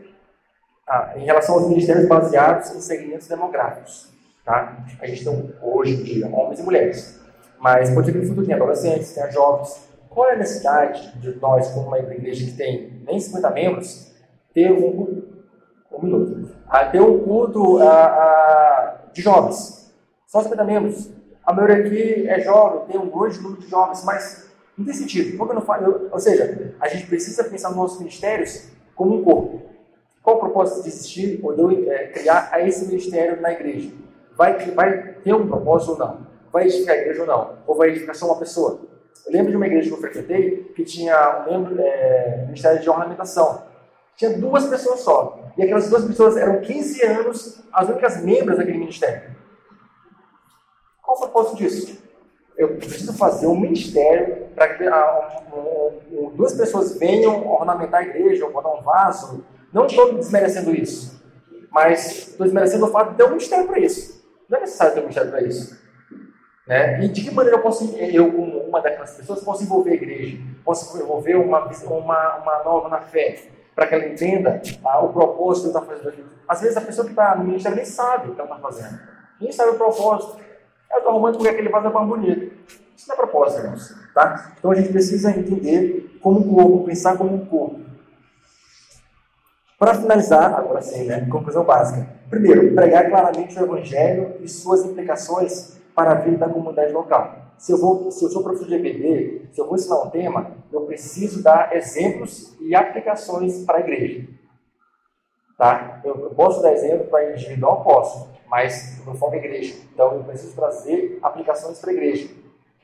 ah, 0.88 1.14
em 1.16 1.26
relação 1.26 1.56
aos 1.56 1.68
ministérios 1.68 2.08
baseados 2.08 2.74
em 2.76 2.80
segmentos 2.80 3.28
demográficos. 3.28 4.10
Tá? 4.46 4.86
A 5.02 5.08
gente 5.08 5.26
tem 5.26 5.54
hoje 5.62 5.94
em 5.94 6.04
dia 6.04 6.28
homens 6.28 6.60
e 6.60 6.64
mulheres, 6.64 7.20
mas 7.60 7.90
pode 7.90 8.12
que 8.12 8.18
no 8.18 8.26
futuro 8.26 8.46
tem 8.46 8.56
adolescentes, 8.56 9.14
tem 9.14 9.32
jovens, 9.32 9.88
qual 10.10 10.30
é 10.30 10.34
a 10.34 10.38
necessidade 10.38 11.20
de 11.20 11.36
nós, 11.40 11.68
como 11.70 11.88
uma 11.88 12.00
igreja 12.00 12.46
que 12.46 12.58
tem 12.58 13.04
nem 13.06 13.20
50 13.20 13.50
membros, 13.52 14.12
ter 14.54 14.72
um, 14.72 15.24
um 15.92 16.02
minuto, 16.02 16.56
a 16.68 16.86
ter 16.86 17.02
um 17.02 17.20
culto 17.20 17.78
a, 17.80 18.06
a, 18.06 18.98
de 19.14 19.22
jovens? 19.22 19.94
Só 20.26 20.42
50 20.42 20.64
membros. 20.64 21.12
A 21.46 21.54
maioria 21.54 21.86
aqui 21.86 22.28
é 22.28 22.40
jovem, 22.40 22.88
tem 22.88 23.00
um 23.00 23.10
grande 23.10 23.40
número 23.40 23.62
de 23.62 23.70
jovens, 23.70 24.04
mas 24.04 24.50
não 24.78 24.86
tem 24.86 24.94
sentido. 24.94 25.38
Que 25.38 25.54
não? 25.54 26.10
Ou 26.12 26.20
seja, 26.20 26.74
a 26.80 26.88
gente 26.88 27.06
precisa 27.08 27.44
pensar 27.44 27.70
nos 27.70 27.78
nossos 27.78 28.00
ministérios 28.00 28.70
como 28.96 29.20
um 29.20 29.24
corpo. 29.24 29.67
Qual 30.28 30.36
o 30.36 30.40
propósito 30.42 30.84
de 30.84 30.90
existir 30.90 31.40
ou 31.42 31.56
de 31.56 31.62
eu 31.62 31.90
é, 31.90 32.08
criar 32.08 32.52
esse 32.68 32.86
ministério 32.86 33.40
na 33.40 33.50
igreja? 33.54 33.94
Vai, 34.36 34.58
vai 34.72 35.14
ter 35.24 35.34
um 35.34 35.48
propósito 35.48 35.94
ou 35.94 35.98
não? 35.98 36.28
Vai 36.52 36.66
edificar 36.66 36.96
a 36.96 36.98
igreja 37.00 37.22
ou 37.22 37.28
não? 37.28 37.60
Ou 37.66 37.76
vai 37.78 37.92
edificar 37.92 38.14
só 38.14 38.26
uma 38.26 38.38
pessoa? 38.38 38.82
Eu 39.26 39.32
lembro 39.32 39.52
de 39.52 39.56
uma 39.56 39.66
igreja 39.66 39.88
que 39.88 39.96
eu 39.96 40.02
frequentei 40.02 40.66
que 40.76 40.84
tinha 40.84 41.46
um 41.48 41.50
membro, 41.50 41.80
é, 41.80 42.44
Ministério 42.46 42.82
de 42.82 42.90
Ornamentação. 42.90 43.64
Tinha 44.18 44.38
duas 44.38 44.66
pessoas 44.66 45.00
só. 45.00 45.40
E 45.58 45.64
aquelas 45.64 45.90
duas 45.90 46.04
pessoas 46.04 46.36
eram 46.36 46.60
15 46.60 47.06
anos 47.06 47.64
as 47.72 47.88
únicas 47.88 48.22
membros 48.22 48.58
daquele 48.58 48.80
ministério. 48.80 49.34
Qual 51.04 51.16
o 51.16 51.22
propósito 51.22 51.56
disso? 51.56 52.04
Eu 52.58 52.76
preciso 52.76 53.14
fazer 53.14 53.48
um 53.48 53.58
ministério 53.58 54.48
para 54.54 54.74
que 54.74 54.86
ah, 54.86 55.46
um, 55.54 56.26
um, 56.26 56.30
duas 56.32 56.52
pessoas 56.52 57.00
venham 57.00 57.48
ornamentar 57.48 58.02
a 58.02 58.04
igreja 58.04 58.46
ou 58.46 58.52
botar 58.52 58.74
um 58.74 58.82
vaso. 58.82 59.46
Não 59.74 59.86
estou 59.86 60.14
desmerecendo 60.14 60.74
isso. 60.76 61.22
Mas 61.72 62.30
estou 62.30 62.46
desmerecendo 62.46 62.86
o 62.86 62.90
fato 62.90 63.12
de 63.12 63.18
ter 63.18 63.24
um 63.26 63.30
ministério 63.30 63.68
para 63.68 63.80
isso. 63.80 64.26
Não 64.50 64.58
é 64.58 64.62
necessário 64.62 64.94
ter 64.94 65.00
um 65.00 65.04
ministério 65.04 65.32
para 65.32 65.42
isso. 65.42 65.78
Né? 66.68 67.04
E 67.04 67.08
de 67.08 67.24
que 67.24 67.32
maneira 67.32 67.58
eu 67.58 67.62
posso, 67.62 67.96
eu 67.96 68.32
como 68.32 68.60
uma 68.60 68.82
daquelas 68.82 69.16
pessoas, 69.16 69.44
posso 69.44 69.64
envolver 69.64 69.92
a 69.92 69.94
igreja? 69.94 70.38
Posso 70.66 70.98
envolver 71.02 71.36
uma, 71.36 71.66
uma, 71.66 72.36
uma 72.38 72.64
nova 72.64 72.90
na 72.90 73.00
fé? 73.00 73.40
Para 73.74 73.88
que 73.88 73.96
ela 73.96 74.08
entenda 74.08 74.62
ah, 74.84 75.00
o 75.00 75.14
propósito 75.14 75.72
que 75.72 75.78
está 75.78 75.82
fazendo. 75.82 76.26
Às 76.48 76.62
vezes 76.62 76.76
a 76.76 76.82
pessoa 76.82 77.06
que 77.06 77.12
está 77.12 77.36
no 77.36 77.46
ministério 77.46 77.76
nem 77.76 77.86
sabe 77.86 78.32
o 78.32 78.36
que 78.36 78.42
ela 78.42 78.50
está 78.50 78.62
fazendo. 78.62 79.00
Nem 79.40 79.52
sabe 79.52 79.72
o 79.72 79.76
propósito. 79.76 80.40
Ela 80.90 81.00
está 81.00 81.10
arrumando 81.10 81.36
porque 81.36 81.50
aquele 81.50 81.70
vaso 81.70 81.88
é 81.88 81.90
mais 81.92 82.08
bonito. 82.08 82.54
Isso 82.96 83.08
não 83.08 83.14
é 83.14 83.18
propósito, 83.18 83.62
irmãos. 83.62 83.96
Tá? 84.14 84.54
Então 84.58 84.72
a 84.72 84.76
gente 84.76 84.90
precisa 84.90 85.30
entender 85.30 86.18
como 86.22 86.40
um 86.40 86.56
corpo, 86.56 86.86
pensar 86.86 87.18
como 87.18 87.36
um 87.36 87.46
corpo. 87.46 87.87
Para 89.78 89.94
finalizar, 89.94 90.56
agora 90.56 90.82
sim, 90.82 91.04
né? 91.04 91.28
Conclusão 91.30 91.64
básica. 91.64 92.08
Primeiro, 92.30 92.74
pregar 92.74 93.08
claramente 93.10 93.58
o 93.60 93.64
Evangelho 93.64 94.36
e 94.42 94.48
suas 94.48 94.84
implicações 94.84 95.78
para 95.94 96.12
a 96.12 96.16
vida 96.16 96.38
da 96.38 96.50
comunidade 96.50 96.92
local. 96.92 97.36
Se 97.60 97.72
eu, 97.72 97.78
vou, 97.78 98.10
se 98.12 98.24
eu 98.24 98.30
sou 98.30 98.44
professor 98.44 98.68
de 98.68 98.76
EBD, 98.76 99.50
se 99.52 99.62
eu 99.62 99.66
vou 99.66 99.76
ensinar 99.76 100.02
um 100.02 100.10
tema, 100.10 100.52
eu 100.72 100.82
preciso 100.82 101.44
dar 101.44 101.76
exemplos 101.76 102.56
e 102.60 102.76
aplicações 102.76 103.64
para 103.66 103.78
a 103.78 103.82
igreja. 103.82 104.28
Tá? 105.58 106.02
Eu, 106.04 106.16
eu 106.22 106.30
posso 106.32 106.62
dar 106.62 106.74
exemplo 106.74 107.06
para 107.08 107.32
individual, 107.32 107.84
posso, 107.84 108.30
mas 108.48 109.00
foco 109.20 109.36
é 109.36 109.38
igreja. 109.38 109.76
Então 109.94 110.14
eu 110.14 110.24
preciso 110.24 110.56
trazer 110.56 111.20
aplicações 111.22 111.80
para 111.80 111.92
a 111.92 111.94
igreja. 111.94 112.30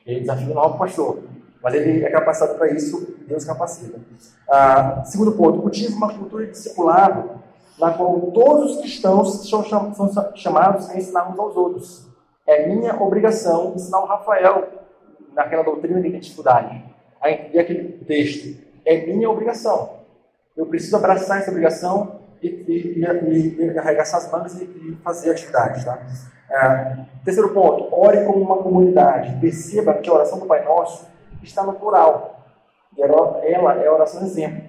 E 0.06 0.20
desafio 0.20 0.54
não 0.54 0.76
pastor, 0.76 1.22
mas 1.64 1.72
ele 1.72 2.04
é 2.04 2.10
capacitado 2.10 2.58
para 2.58 2.70
isso, 2.70 3.16
Deus 3.26 3.42
capacita. 3.42 3.98
Ah, 4.46 5.02
segundo 5.06 5.32
ponto, 5.32 5.62
cultiva 5.62 5.96
uma 5.96 6.12
cultura 6.12 6.44
de 6.44 6.52
discipulado 6.52 7.42
na 7.78 7.90
qual 7.94 8.20
todos 8.32 8.72
os 8.72 8.80
cristãos 8.82 9.48
são 9.48 9.64
chamados 10.34 10.90
a 10.90 10.96
ensinar 10.98 11.32
uns 11.32 11.38
aos 11.38 11.56
outros. 11.56 12.06
É 12.46 12.68
minha 12.68 12.94
obrigação 13.02 13.72
ensinar 13.74 14.00
o 14.00 14.04
Rafael 14.04 14.68
naquela 15.32 15.62
doutrina 15.62 16.02
de 16.02 16.08
identidade, 16.08 16.84
a 17.18 17.30
entender 17.30 17.58
aquele 17.58 18.04
texto. 18.04 18.62
É 18.84 19.06
minha 19.06 19.30
obrigação. 19.30 20.00
Eu 20.54 20.66
preciso 20.66 20.96
abraçar 20.96 21.38
essa 21.38 21.50
obrigação 21.50 22.20
e, 22.42 22.46
e, 22.46 23.00
e, 23.00 23.56
e 23.58 23.78
arregaçar 23.78 24.20
as 24.20 24.30
mangas 24.30 24.60
e, 24.60 24.98
fazer 25.02 25.30
atividades. 25.30 25.82
Tá? 25.82 25.98
É, 26.50 27.04
terceiro 27.24 27.54
ponto, 27.54 27.88
ore 27.90 28.22
como 28.26 28.38
uma 28.38 28.58
comunidade. 28.58 29.34
Perceba 29.40 29.94
que 29.94 30.10
a 30.10 30.12
oração 30.12 30.38
do 30.38 30.44
Pai 30.44 30.62
Nosso 30.62 31.13
está 31.44 31.62
no 31.62 31.74
plural. 31.74 32.40
E 32.96 33.02
ela 33.02 33.40
é 33.42 33.86
a 33.86 33.92
oração 33.92 34.22
exemplo. 34.22 34.62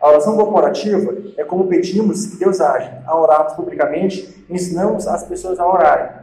A 0.00 0.08
oração 0.08 0.36
corporativa 0.36 1.16
é 1.36 1.44
como 1.44 1.68
pedimos 1.68 2.26
que 2.26 2.36
Deus 2.36 2.60
age. 2.60 2.90
A 3.06 3.16
orarmos 3.16 3.52
publicamente, 3.54 4.44
ensinamos 4.50 5.06
as 5.06 5.24
pessoas 5.24 5.60
a 5.60 5.66
orarem. 5.66 6.22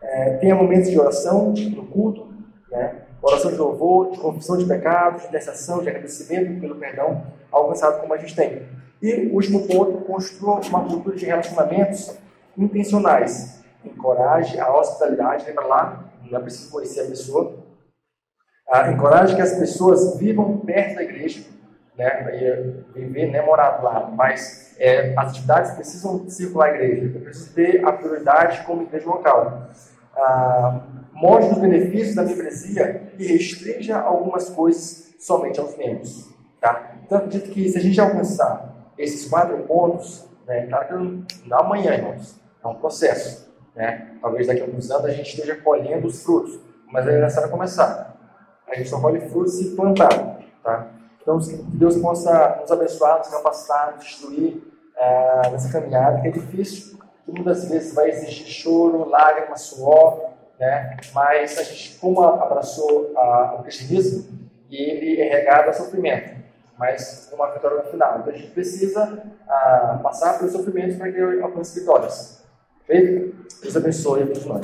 É, 0.00 0.36
tenha 0.36 0.54
momentos 0.54 0.90
de 0.90 0.98
oração 0.98 1.52
no 1.52 1.86
culto, 1.86 2.28
né? 2.70 3.02
oração 3.20 3.50
de 3.50 3.56
louvor, 3.56 4.10
de 4.10 4.18
confissão 4.18 4.56
de 4.56 4.66
pecados, 4.66 5.22
de 5.22 5.28
intercessão, 5.28 5.82
de 5.82 5.88
agradecimento 5.88 6.60
pelo 6.60 6.76
perdão 6.76 7.22
alcançado 7.50 8.00
como 8.00 8.12
a 8.12 8.16
gente 8.16 8.36
tem. 8.36 8.66
E 9.00 9.28
último 9.32 9.66
ponto, 9.66 10.04
construa 10.04 10.60
uma 10.68 10.84
cultura 10.84 11.16
de 11.16 11.24
relacionamentos 11.24 12.16
intencionais. 12.56 13.62
Encoraje 13.84 14.58
a 14.58 14.74
hospitalidade, 14.74 15.46
lembra 15.46 15.66
lá? 15.66 16.04
não 16.30 16.38
é 16.38 16.42
preciso 16.42 16.70
conhecer 16.70 17.02
a 17.02 17.06
pessoa. 17.06 17.54
Ah, 18.70 18.90
encoraje 18.90 19.36
que 19.36 19.42
as 19.42 19.54
pessoas 19.58 20.18
vivam 20.18 20.58
perto 20.58 20.96
da 20.96 21.02
igreja, 21.02 21.44
né, 21.96 22.82
viver, 22.94 23.30
né, 23.30 23.42
morar 23.42 23.82
lá, 23.82 24.10
mas 24.10 24.74
é, 24.78 25.12
as 25.16 25.30
atividades 25.30 25.72
precisam 25.72 26.28
circular 26.28 26.70
a 26.70 26.74
igreja, 26.74 27.12
eu 27.14 27.20
preciso 27.20 27.54
ter 27.54 27.84
a 27.84 27.92
prioridade 27.92 28.64
como 28.64 28.82
igreja 28.82 29.06
local. 29.06 29.68
Ah, 30.16 30.80
mostre 31.12 31.54
os 31.54 31.58
benefícios 31.58 32.14
da 32.14 32.22
membresia 32.22 33.12
e 33.18 33.26
restrinja 33.26 33.98
algumas 33.98 34.48
coisas 34.48 35.14
somente 35.18 35.60
aos 35.60 35.76
membros. 35.76 36.32
Tá? 36.60 36.94
Então, 37.04 37.18
acredito 37.18 37.50
que 37.50 37.68
se 37.68 37.78
a 37.78 37.80
gente 37.80 38.00
alcançar 38.00 38.92
esses 38.98 39.28
quatro 39.28 39.56
pontos, 39.64 40.26
né, 40.46 40.66
claro 40.66 40.86
que 40.86 41.48
não 41.48 41.58
amanhã, 41.58 41.92
irmãos, 41.92 42.40
é 42.62 42.66
um 42.66 42.74
processo. 42.74 43.52
Né? 43.74 44.16
Talvez 44.20 44.46
daqui 44.46 44.60
a 44.60 44.64
alguns 44.64 44.90
anos 44.90 45.04
a 45.06 45.10
gente 45.10 45.28
esteja 45.28 45.56
colhendo 45.56 46.06
os 46.06 46.22
frutos, 46.22 46.58
mas 46.90 47.06
é 47.06 47.20
necessário 47.20 47.50
começar. 47.50 48.13
A 48.68 48.74
gente 48.74 48.88
só 48.88 49.00
colhe 49.00 49.20
frutos 49.28 49.54
se 49.54 49.74
plantar. 49.74 50.38
Tá? 50.62 50.88
Então, 51.20 51.38
que 51.38 51.56
Deus 51.76 51.96
possa 51.96 52.58
nos 52.60 52.70
abençoar, 52.70 53.18
nos 53.18 53.28
capacitar, 53.28 53.94
nos 53.96 54.04
instruir 54.04 54.62
é, 54.96 55.50
nessa 55.50 55.72
caminhada, 55.72 56.20
que 56.20 56.28
é 56.28 56.30
difícil, 56.30 56.98
que 57.24 57.32
muitas 57.32 57.68
vezes 57.68 57.94
vai 57.94 58.10
exigir 58.10 58.46
choro, 58.46 59.08
lágrimas, 59.08 59.62
suor, 59.62 60.30
né? 60.58 60.96
mas 61.14 61.58
a 61.58 61.62
gente, 61.62 61.98
como 61.98 62.22
abraçou 62.22 63.12
a, 63.16 63.56
o 63.58 63.62
cristianismo, 63.62 64.44
e 64.70 64.76
ele 64.76 65.20
é 65.20 65.38
regado 65.38 65.70
a 65.70 65.72
sofrimento, 65.72 66.34
mas 66.78 67.30
uma 67.32 67.50
vitória 67.52 67.78
no 67.78 67.90
final. 67.90 68.18
Então 68.18 68.32
a 68.32 68.36
gente 68.36 68.50
precisa 68.50 69.22
passar 70.02 70.38
pelos 70.38 70.52
sofrimentos 70.52 70.96
para 70.96 71.12
que 71.12 71.20
alcance 71.40 71.78
vitórias. 71.78 72.44
Perfeito? 72.86 73.46
Deus 73.62 73.76
abençoe 73.76 74.22
a 74.24 74.26
todos 74.26 74.46
nós. 74.46 74.60